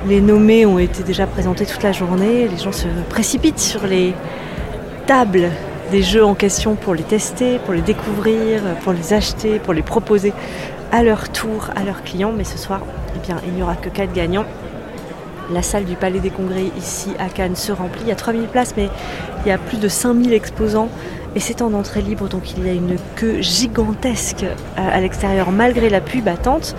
Les 0.09 0.23
nommés 0.23 0.65
ont 0.65 0.79
été 0.79 1.03
déjà 1.03 1.27
présentés 1.27 1.67
toute 1.67 1.83
la 1.83 1.93
journée. 1.93 2.49
Les 2.49 2.57
gens 2.57 2.73
se 2.73 2.89
précipitent 3.11 3.59
sur 3.59 3.87
les 3.87 4.15
tables 5.07 5.51
des 5.91 6.03
jeux 6.03 6.25
en 6.25 6.35
question 6.35 6.75
pour 6.75 6.95
les 6.95 7.03
tester, 7.03 7.59
pour 7.59 7.75
les 7.75 7.83
découvrir, 7.83 8.63
pour 8.83 8.95
les 8.95 9.13
acheter, 9.13 9.59
pour 9.59 9.75
les 9.75 9.83
proposer 9.83 10.33
à 10.91 11.03
leur 11.03 11.29
tour 11.29 11.69
à 11.77 11.85
leurs 11.85 12.03
clients. 12.03 12.33
Mais 12.35 12.45
ce 12.45 12.57
soir, 12.57 12.81
eh 13.15 13.27
bien, 13.27 13.37
il 13.47 13.53
n'y 13.53 13.63
aura 13.63 13.77
que 13.77 13.91
quatre 13.91 14.15
gagnants. 14.15 14.47
La 15.53 15.63
salle 15.63 15.85
du 15.85 15.97
Palais 15.97 16.21
des 16.21 16.31
Congrès 16.31 16.65
ici 16.79 17.11
à 17.19 17.29
Cannes 17.29 17.57
se 17.57 17.71
remplit. 17.71 18.01
Il 18.03 18.09
y 18.09 18.13
a 18.13 18.17
3000 18.17 18.47
places, 18.47 18.73
mais 18.79 18.89
il 19.45 19.49
y 19.49 19.53
a 19.53 19.59
plus 19.59 19.79
de 19.79 19.89
5000 19.89 20.33
exposants 20.33 20.89
et 21.37 21.41
c'est 21.41 21.61
en 21.61 21.75
entrée 21.75 22.01
libre, 22.01 22.29
donc 22.29 22.57
il 22.57 22.67
y 22.67 22.71
a 22.71 22.73
une 22.73 22.97
queue 23.17 23.41
gigantesque 23.41 24.47
à 24.77 24.89
à 24.89 25.01
l'extérieur 25.01 25.51
malgré 25.51 25.91
la 25.91 26.01
pluie 26.01 26.23
battante. 26.23 26.75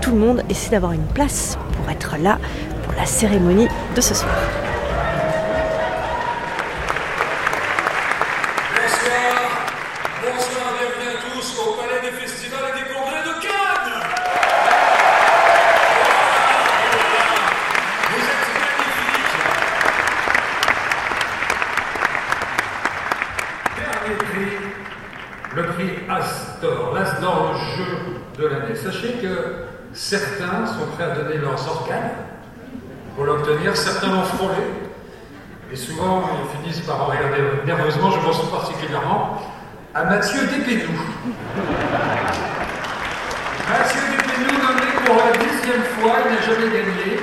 Tout 0.00 0.12
le 0.12 0.18
monde 0.18 0.42
essaie 0.48 0.70
d'avoir 0.70 0.92
une 0.92 1.06
place 1.14 1.58
être 1.90 2.16
là 2.18 2.38
pour 2.84 2.92
la 2.94 3.06
cérémonie 3.06 3.68
de 3.94 4.00
ce 4.00 4.14
soir. 4.14 4.34
Bonsoir, 8.74 9.34
bonsoir, 10.22 10.66
bienvenue 10.78 11.10
à 11.10 11.18
tous 11.22 11.48
au 11.58 11.72
Palais 11.80 12.00
des 12.02 12.14
Festivals 12.16 12.68
et 12.70 12.74
des 12.78 12.86
Congrès 12.92 13.22
de 13.24 13.34
Cannes. 13.40 13.92
Vous 18.10 18.24
êtes 18.32 18.46
magnifiques. 18.60 19.36
Dernier 23.76 24.16
prix, 24.16 24.52
le 25.54 25.62
prix 25.66 25.92
As-d'or, 26.08 26.94
l'As 26.94 27.20
d'or, 27.20 27.52
le 27.52 27.58
jeu 27.76 27.92
de 28.38 28.44
l'année. 28.46 28.76
Sachez 28.76 29.12
que 29.20 29.34
certains 29.92 30.66
sont 30.66 30.86
prêts 30.96 31.04
à 31.04 31.14
donner 31.14 31.38
leurs 31.52 31.68
organes 31.68 32.10
pour 33.14 33.24
l'obtenir, 33.24 33.76
certains 33.76 34.08
l'ont 34.08 34.22
frôlé. 34.22 34.64
Et 35.70 35.76
souvent, 35.76 36.22
ils 36.40 36.60
finissent 36.60 36.80
par 36.86 37.02
en 37.02 37.06
regarder 37.06 37.42
nerveusement. 37.66 38.10
Je 38.10 38.20
pense 38.20 38.50
particulièrement 38.50 39.38
à 39.94 40.04
Mathieu 40.04 40.46
Despénou. 40.46 40.98
Mathieu 43.68 44.00
Despénou 44.12 44.52
nommé 44.62 44.88
pour 45.04 45.16
la 45.16 45.32
dixième 45.32 45.82
fois, 45.82 46.12
il 46.24 46.34
n'a 46.34 46.40
jamais 46.40 46.70
gagné. 46.70 47.20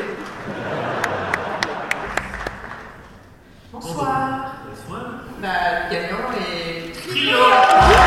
Bonsoir. 3.71 4.55
Bonsoir. 4.69 5.01
Bah, 5.41 5.89
gagnant 5.89 6.29
est 6.37 6.91
Trio. 7.07 7.98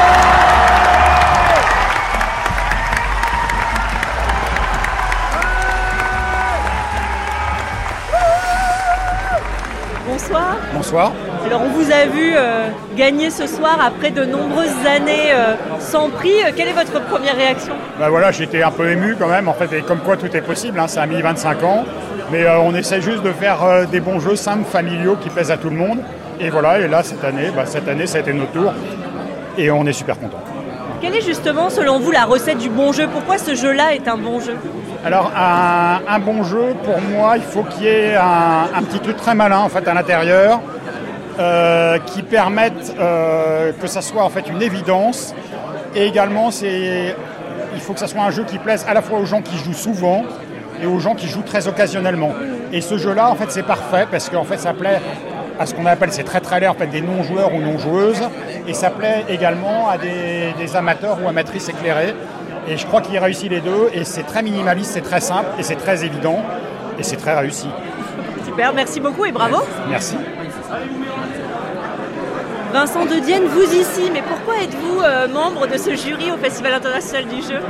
Bonsoir. 10.74 11.12
Alors 11.44 11.62
on 11.62 11.68
vous 11.68 11.90
a 11.90 12.06
vu 12.06 12.32
euh, 12.34 12.68
gagner 12.96 13.30
ce 13.30 13.46
soir 13.46 13.78
après 13.84 14.10
de 14.10 14.24
nombreuses 14.24 14.68
années 14.86 15.32
euh, 15.32 15.54
sans 15.80 16.08
prix. 16.08 16.32
Euh, 16.44 16.50
Quelle 16.56 16.68
est 16.68 16.72
votre 16.72 17.00
première 17.06 17.36
réaction? 17.36 17.74
Bah 17.98 18.08
voilà, 18.08 18.30
j'étais 18.32 18.62
un 18.62 18.70
peu 18.70 18.90
ému 18.90 19.16
quand 19.18 19.28
même, 19.28 19.48
en 19.48 19.52
fait, 19.54 19.72
et 19.76 19.82
comme 19.82 19.98
quoi 20.00 20.16
tout 20.16 20.34
est 20.34 20.40
possible, 20.40 20.78
hein, 20.80 20.88
ça 20.88 21.02
a 21.02 21.06
mis 21.06 21.20
25 21.20 21.62
ans. 21.64 21.84
Mais 22.30 22.44
euh, 22.44 22.58
on 22.60 22.74
essaie 22.74 23.00
juste 23.02 23.22
de 23.22 23.32
faire 23.32 23.86
des 23.90 24.00
bons 24.00 24.18
jeux 24.20 24.36
simples, 24.36 24.64
familiaux, 24.64 25.16
qui 25.20 25.28
plaisent 25.28 25.50
à 25.50 25.56
tout 25.58 25.68
le 25.70 25.76
monde. 25.76 25.98
Et 26.40 26.48
voilà, 26.48 26.80
et 26.80 26.88
là, 26.88 27.02
cette 27.02 27.22
année, 27.24 27.50
bah, 27.54 27.66
cette 27.66 27.88
année, 27.88 28.06
ça 28.06 28.18
a 28.18 28.20
été 28.20 28.32
notre 28.32 28.52
tour. 28.52 28.72
Et 29.58 29.70
on 29.70 29.84
est 29.86 29.92
super 29.92 30.18
content. 30.18 30.38
Quelle 31.02 31.16
est 31.16 31.20
justement 31.20 31.68
selon 31.68 31.98
vous 31.98 32.12
la 32.12 32.24
recette 32.24 32.58
du 32.58 32.70
bon 32.70 32.92
jeu? 32.92 33.06
Pourquoi 33.12 33.36
ce 33.36 33.54
jeu-là 33.54 33.92
est 33.94 34.08
un 34.08 34.16
bon 34.16 34.40
jeu? 34.40 34.54
Alors, 35.04 35.32
un, 35.36 36.18
bon 36.20 36.44
jeu, 36.44 36.74
pour 36.84 37.00
moi, 37.00 37.36
il 37.36 37.42
faut 37.42 37.64
qu'il 37.64 37.84
y 37.84 37.88
ait 37.88 38.14
un, 38.14 38.82
petit 38.84 39.00
truc 39.00 39.16
très 39.16 39.34
malin, 39.34 39.58
en 39.58 39.68
fait, 39.68 39.86
à 39.88 39.94
l'intérieur, 39.94 40.60
euh, 41.40 41.98
qui 42.06 42.22
permette 42.22 42.94
euh, 43.00 43.72
que 43.80 43.88
ça 43.88 44.00
soit, 44.00 44.22
en 44.22 44.30
fait, 44.30 44.48
une 44.48 44.62
évidence. 44.62 45.34
Et 45.96 46.06
également, 46.06 46.50
il 46.52 47.80
faut 47.80 47.94
que 47.94 47.98
ça 47.98 48.06
soit 48.06 48.22
un 48.22 48.30
jeu 48.30 48.44
qui 48.44 48.58
plaise 48.58 48.86
à 48.88 48.94
la 48.94 49.02
fois 49.02 49.18
aux 49.18 49.24
gens 49.24 49.42
qui 49.42 49.56
jouent 49.56 49.72
souvent 49.72 50.24
et 50.80 50.86
aux 50.86 51.00
gens 51.00 51.16
qui 51.16 51.26
jouent 51.26 51.42
très 51.42 51.66
occasionnellement. 51.66 52.30
Et 52.72 52.80
ce 52.80 52.96
jeu-là, 52.96 53.28
en 53.28 53.34
fait, 53.34 53.50
c'est 53.50 53.64
parfait 53.64 54.06
parce 54.08 54.28
qu'en 54.28 54.44
fait, 54.44 54.58
ça 54.58 54.72
plaît 54.72 55.00
à 55.58 55.66
ce 55.66 55.74
qu'on 55.74 55.86
appelle, 55.86 56.12
c'est 56.12 56.22
très 56.22 56.40
laid, 56.60 56.68
en 56.68 56.74
des 56.74 57.00
non-joueurs 57.00 57.52
ou 57.52 57.60
non-joueuses. 57.60 58.22
Et 58.68 58.72
ça 58.72 58.90
plaît 58.90 59.24
également 59.28 59.88
à 59.88 59.98
des, 59.98 60.54
des 60.56 60.76
amateurs 60.76 61.18
ou 61.22 61.28
amatrices 61.28 61.68
éclairés. 61.68 62.14
Et 62.68 62.76
je 62.76 62.86
crois 62.86 63.00
qu'il 63.00 63.18
réussit 63.18 63.50
les 63.50 63.60
deux. 63.60 63.88
Et 63.92 64.04
c'est 64.04 64.22
très 64.22 64.42
minimaliste, 64.42 64.92
c'est 64.92 65.00
très 65.00 65.20
simple 65.20 65.48
et 65.58 65.62
c'est 65.62 65.76
très 65.76 66.04
évident. 66.04 66.42
Et 66.98 67.02
c'est 67.02 67.16
très 67.16 67.36
réussi. 67.36 67.68
Super, 68.44 68.72
merci 68.72 69.00
beaucoup 69.00 69.24
et 69.24 69.32
bravo. 69.32 69.58
Merci. 69.88 70.16
Vincent 72.72 73.04
de 73.04 73.16
Dienne, 73.16 73.44
vous 73.44 73.74
ici, 73.74 74.10
mais 74.12 74.22
pourquoi 74.22 74.62
êtes-vous 74.62 75.00
euh, 75.02 75.28
membre 75.28 75.66
de 75.66 75.76
ce 75.76 75.94
jury 75.94 76.32
au 76.32 76.38
Festival 76.38 76.72
international 76.72 77.26
du 77.26 77.42
jeu? 77.42 77.60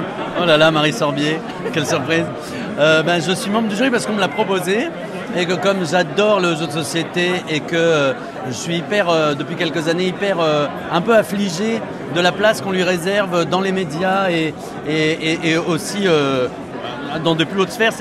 Oh 0.40 0.44
là 0.44 0.56
là, 0.56 0.70
Marie 0.70 0.92
Sorbier, 0.92 1.40
quelle 1.72 1.86
surprise. 1.86 2.24
Euh, 2.78 3.02
ben, 3.02 3.20
je 3.20 3.32
suis 3.32 3.50
membre 3.50 3.68
du 3.68 3.74
jury 3.74 3.90
parce 3.90 4.06
qu'on 4.06 4.12
me 4.12 4.20
l'a 4.20 4.28
proposé 4.28 4.88
et 5.36 5.44
que 5.44 5.54
comme 5.54 5.84
j'adore 5.84 6.38
le 6.38 6.54
jeu 6.54 6.66
de 6.68 6.72
société 6.72 7.32
et 7.48 7.58
que 7.58 7.74
euh, 7.74 8.12
je 8.48 8.52
suis 8.52 8.76
hyper, 8.76 9.08
euh, 9.08 9.34
depuis 9.34 9.56
quelques 9.56 9.88
années, 9.88 10.06
hyper 10.06 10.40
euh, 10.40 10.66
un 10.90 11.00
peu 11.00 11.14
affligé 11.14 11.80
de 12.14 12.20
la 12.20 12.32
place 12.32 12.60
qu'on 12.60 12.72
lui 12.72 12.82
réserve 12.82 13.44
dans 13.44 13.60
les 13.60 13.72
médias 13.72 14.28
et, 14.30 14.54
aussi 15.66 16.06
euh, 16.06 16.48
dans 17.24 17.34
de 17.34 17.44
plus 17.44 17.60
hautes 17.60 17.70
sphères. 17.70 17.92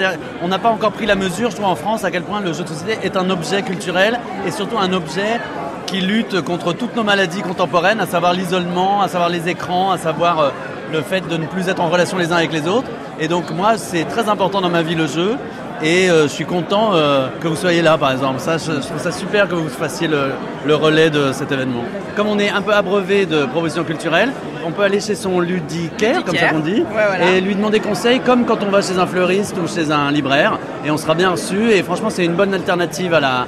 On 0.42 0.48
n'a 0.48 0.60
pas 0.60 0.70
encore 0.70 0.92
pris 0.92 1.06
la 1.06 1.16
mesure, 1.16 1.52
je 1.52 1.56
trouve, 1.56 1.68
en 1.68 1.76
France, 1.76 2.04
à 2.04 2.12
quel 2.12 2.24
point 2.24 2.42
le 2.42 2.54
jeu 2.54 2.64
de 2.64 2.70
société 2.70 2.98
est 3.04 3.16
un 3.18 3.30
objet 3.30 3.62
culturel 3.62 4.20
et 4.46 4.52
surtout 4.52 4.78
un 4.80 4.92
objet 4.94 5.40
qui 5.86 6.02
lutte 6.02 6.42
contre 6.42 6.74
toutes 6.74 6.96
nos 6.96 7.04
maladies 7.04 7.42
contemporaines, 7.42 8.00
à 8.00 8.06
savoir 8.06 8.34
l'isolement, 8.34 9.02
à 9.02 9.08
savoir 9.08 9.30
les 9.30 9.50
écrans, 9.50 9.92
à 9.92 9.98
savoir 9.98 10.52
le 10.92 11.02
fait 11.02 11.28
de 11.28 11.38
ne 11.38 11.46
plus 11.46 11.68
être 11.70 11.82
en 11.82 11.90
relation 11.90 12.18
les 12.18 12.32
uns 12.32 12.38
avec 12.38 12.52
les 12.52 12.68
autres. 12.68 12.88
Et 13.20 13.28
donc 13.28 13.52
moi, 13.52 13.78
c'est 13.78 14.06
très 14.06 14.30
important 14.30 14.62
dans 14.62 14.70
ma 14.70 14.82
vie 14.82 14.96
le 14.96 15.08
jeu. 15.08 15.38
Et 15.84 16.10
euh, 16.10 16.24
je 16.24 16.28
suis 16.28 16.46
content 16.46 16.92
euh, 16.94 17.28
que 17.42 17.48
vous 17.48 17.56
soyez 17.56 17.82
là, 17.82 17.98
par 17.98 18.12
exemple. 18.12 18.40
Ça, 18.40 18.58
je, 18.58 18.72
je 18.74 18.88
trouve 18.88 19.00
ça 19.00 19.12
super 19.12 19.48
que 19.48 19.56
vous 19.56 19.68
fassiez 19.70 20.08
le, 20.08 20.32
le 20.66 20.76
relais 20.76 21.10
de 21.10 21.32
cet 21.32 21.52
événement. 21.52 21.84
Comme 22.16 22.28
on 22.28 22.38
est 22.40 22.50
un 22.50 22.62
peu 22.62 22.74
abreuvé 22.74 23.26
de 23.26 23.46
propositions 23.46 23.84
culturelles, 23.84 24.32
on 24.64 24.72
peut 24.72 24.84
aller 24.84 25.00
chez 25.00 25.16
son 25.16 25.40
ludicaire, 25.40 26.24
comme 26.24 26.36
ça 26.36 26.50
qu'on 26.50 26.60
dit, 26.60 26.82
Ouais, 26.82 26.86
voilà. 27.08 27.32
et 27.32 27.42
lui 27.42 27.56
demander 27.56 27.80
conseil, 27.80 28.20
comme 28.20 28.46
quand 28.46 28.62
on 28.64 28.70
va 28.70 28.82
chez 28.84 28.98
un 29.00 29.08
fleuriste 29.08 29.56
ou 29.58 29.68
chez 29.68 29.92
un 29.92 30.12
libraire. 30.12 30.60
Et 30.86 30.92
on 30.92 30.98
sera 30.98 31.16
bien 31.16 31.32
reçu. 31.32 31.72
Et 31.72 31.82
franchement, 31.82 32.12
c'est 32.12 32.26
une 32.26 32.36
bonne 32.36 32.54
alternative 32.54 33.14
à 33.16 33.20
la, 33.20 33.48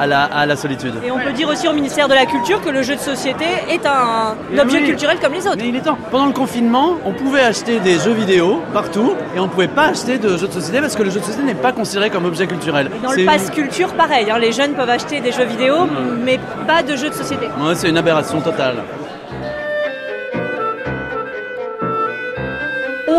à 0.00 0.06
la, 0.06 0.22
à 0.24 0.46
la 0.46 0.56
solitude. 0.56 0.94
Et 1.04 1.10
on 1.10 1.18
peut 1.18 1.32
dire 1.32 1.48
aussi 1.48 1.68
au 1.68 1.72
ministère 1.74 2.08
de 2.08 2.14
la 2.14 2.24
Culture 2.24 2.60
que 2.62 2.70
le 2.70 2.82
jeu 2.82 2.94
de 2.96 3.00
société 3.00 3.44
est 3.68 3.84
un, 3.86 4.34
Mais 4.50 4.60
objet 4.60 4.78
oui. 4.78 4.86
culturel 4.86 5.18
comme 5.20 5.34
les 5.34 5.46
autres. 5.46 5.58
Mais 5.58 5.68
il 5.68 5.76
est 5.76 5.80
temps. 5.82 5.98
Pendant 6.10 6.26
le 6.26 6.32
confinement, 6.32 6.96
on 7.04 7.12
pouvait 7.12 7.42
acheter 7.42 7.80
des 7.80 7.98
jeux 7.98 8.12
vidéo 8.12 8.62
partout 8.72 9.12
et 9.36 9.38
on 9.40 9.44
ne 9.44 9.48
pouvait 9.48 9.68
pas 9.68 9.88
acheter 9.88 10.16
de 10.18 10.36
jeux 10.38 10.48
de 10.48 10.52
société 10.52 10.80
parce 10.80 10.96
que 10.96 11.02
le 11.02 11.10
jeu 11.10 11.20
de 11.20 11.24
société 11.24 11.44
n'est 11.44 11.54
pas 11.54 11.72
considéré 11.72 12.08
comme 12.08 12.24
objet 12.24 12.46
culturel. 12.46 12.90
Dans 13.02 13.12
le 13.12 13.26
pass 13.26 13.50
culture, 13.50 13.92
pareil, 13.94 14.30
hein, 14.30 14.38
les 14.38 14.52
jeunes 14.52 14.72
peuvent 14.72 14.88
acheter 14.88 15.20
des 15.20 15.32
jeux 15.32 15.44
vidéo, 15.44 15.86
mais 16.24 16.40
pas 16.66 16.82
de 16.82 16.96
jeux 16.96 17.10
de 17.10 17.14
société. 17.14 17.46
Ouais, 17.60 17.74
c'est 17.74 17.90
une 17.90 17.98
aberration 17.98 18.40
totale. 18.40 18.76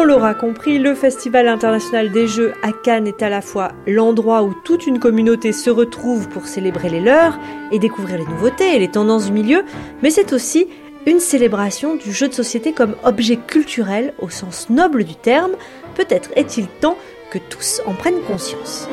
On 0.01 0.03
l'aura 0.03 0.33
compris, 0.33 0.79
le 0.79 0.95
Festival 0.95 1.47
international 1.47 2.11
des 2.11 2.25
jeux 2.25 2.53
à 2.63 2.71
Cannes 2.71 3.05
est 3.05 3.21
à 3.21 3.29
la 3.29 3.39
fois 3.39 3.71
l'endroit 3.85 4.41
où 4.41 4.55
toute 4.63 4.87
une 4.87 4.97
communauté 4.97 5.51
se 5.51 5.69
retrouve 5.69 6.27
pour 6.27 6.47
célébrer 6.47 6.89
les 6.89 6.99
leurs 6.99 7.37
et 7.71 7.77
découvrir 7.77 8.17
les 8.17 8.25
nouveautés 8.25 8.75
et 8.75 8.79
les 8.79 8.87
tendances 8.87 9.27
du 9.27 9.31
milieu, 9.31 9.63
mais 10.01 10.09
c'est 10.09 10.33
aussi 10.33 10.67
une 11.05 11.19
célébration 11.19 11.97
du 11.97 12.11
jeu 12.11 12.27
de 12.27 12.33
société 12.33 12.73
comme 12.73 12.95
objet 13.03 13.37
culturel 13.37 14.15
au 14.17 14.31
sens 14.31 14.71
noble 14.71 15.03
du 15.03 15.13
terme. 15.13 15.51
Peut-être 15.93 16.31
est-il 16.35 16.65
temps 16.65 16.97
que 17.29 17.37
tous 17.37 17.83
en 17.85 17.93
prennent 17.93 18.23
conscience. 18.27 18.89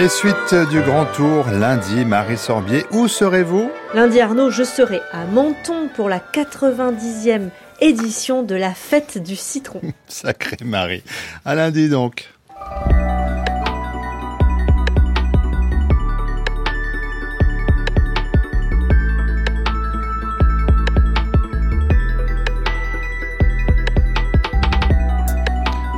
Et 0.00 0.08
suite 0.08 0.54
du 0.70 0.80
grand 0.80 1.04
tour, 1.04 1.44
lundi, 1.50 2.06
Marie 2.06 2.38
Sorbier, 2.38 2.86
où 2.90 3.06
serez-vous? 3.06 3.70
Lundi 3.92 4.18
Arnaud, 4.18 4.48
je 4.48 4.62
serai 4.62 5.02
à 5.12 5.26
Menton 5.26 5.90
pour 5.94 6.08
la 6.08 6.18
90e 6.20 7.50
édition 7.82 8.42
de 8.42 8.54
la 8.54 8.72
fête 8.72 9.22
du 9.22 9.36
citron. 9.36 9.82
Sacré 10.08 10.56
Marie. 10.64 11.02
À 11.44 11.54
lundi 11.54 11.90
donc. 11.90 12.30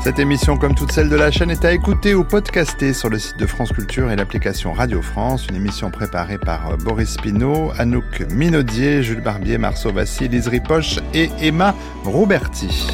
Cette 0.03 0.19
émission, 0.19 0.57
comme 0.57 0.75
toutes 0.75 0.91
celles 0.91 1.09
de 1.09 1.15
la 1.15 1.31
chaîne, 1.31 1.53
est 1.53 1.65
à 1.65 1.73
écouter 1.73 2.13
ou 2.13 2.25
podcaster 2.25 2.93
sur 2.93 3.09
le 3.09 3.21
site 3.21 3.37
de 3.37 3.47
France 3.47 3.71
Culture 3.71 4.11
et 4.11 4.17
l'application 4.17 4.73
Radio 4.73 5.01
France. 5.01 5.47
Une 5.49 5.55
émission 5.55 5.93
préparée 5.93 6.39
par 6.39 6.71
euh, 6.71 6.77
Boris 6.77 7.17
Pinault, 7.19 7.71
Anouk 7.79 8.25
Minaudier, 8.29 9.05
Jules 9.05 9.21
Barbier, 9.21 9.59
Marceau 9.59 9.93
Vassi, 9.93 10.27
Lise 10.27 10.49
Ripoche 10.49 10.99
et 11.15 11.31
Emma 11.41 11.77
Rouberti. 12.05 12.89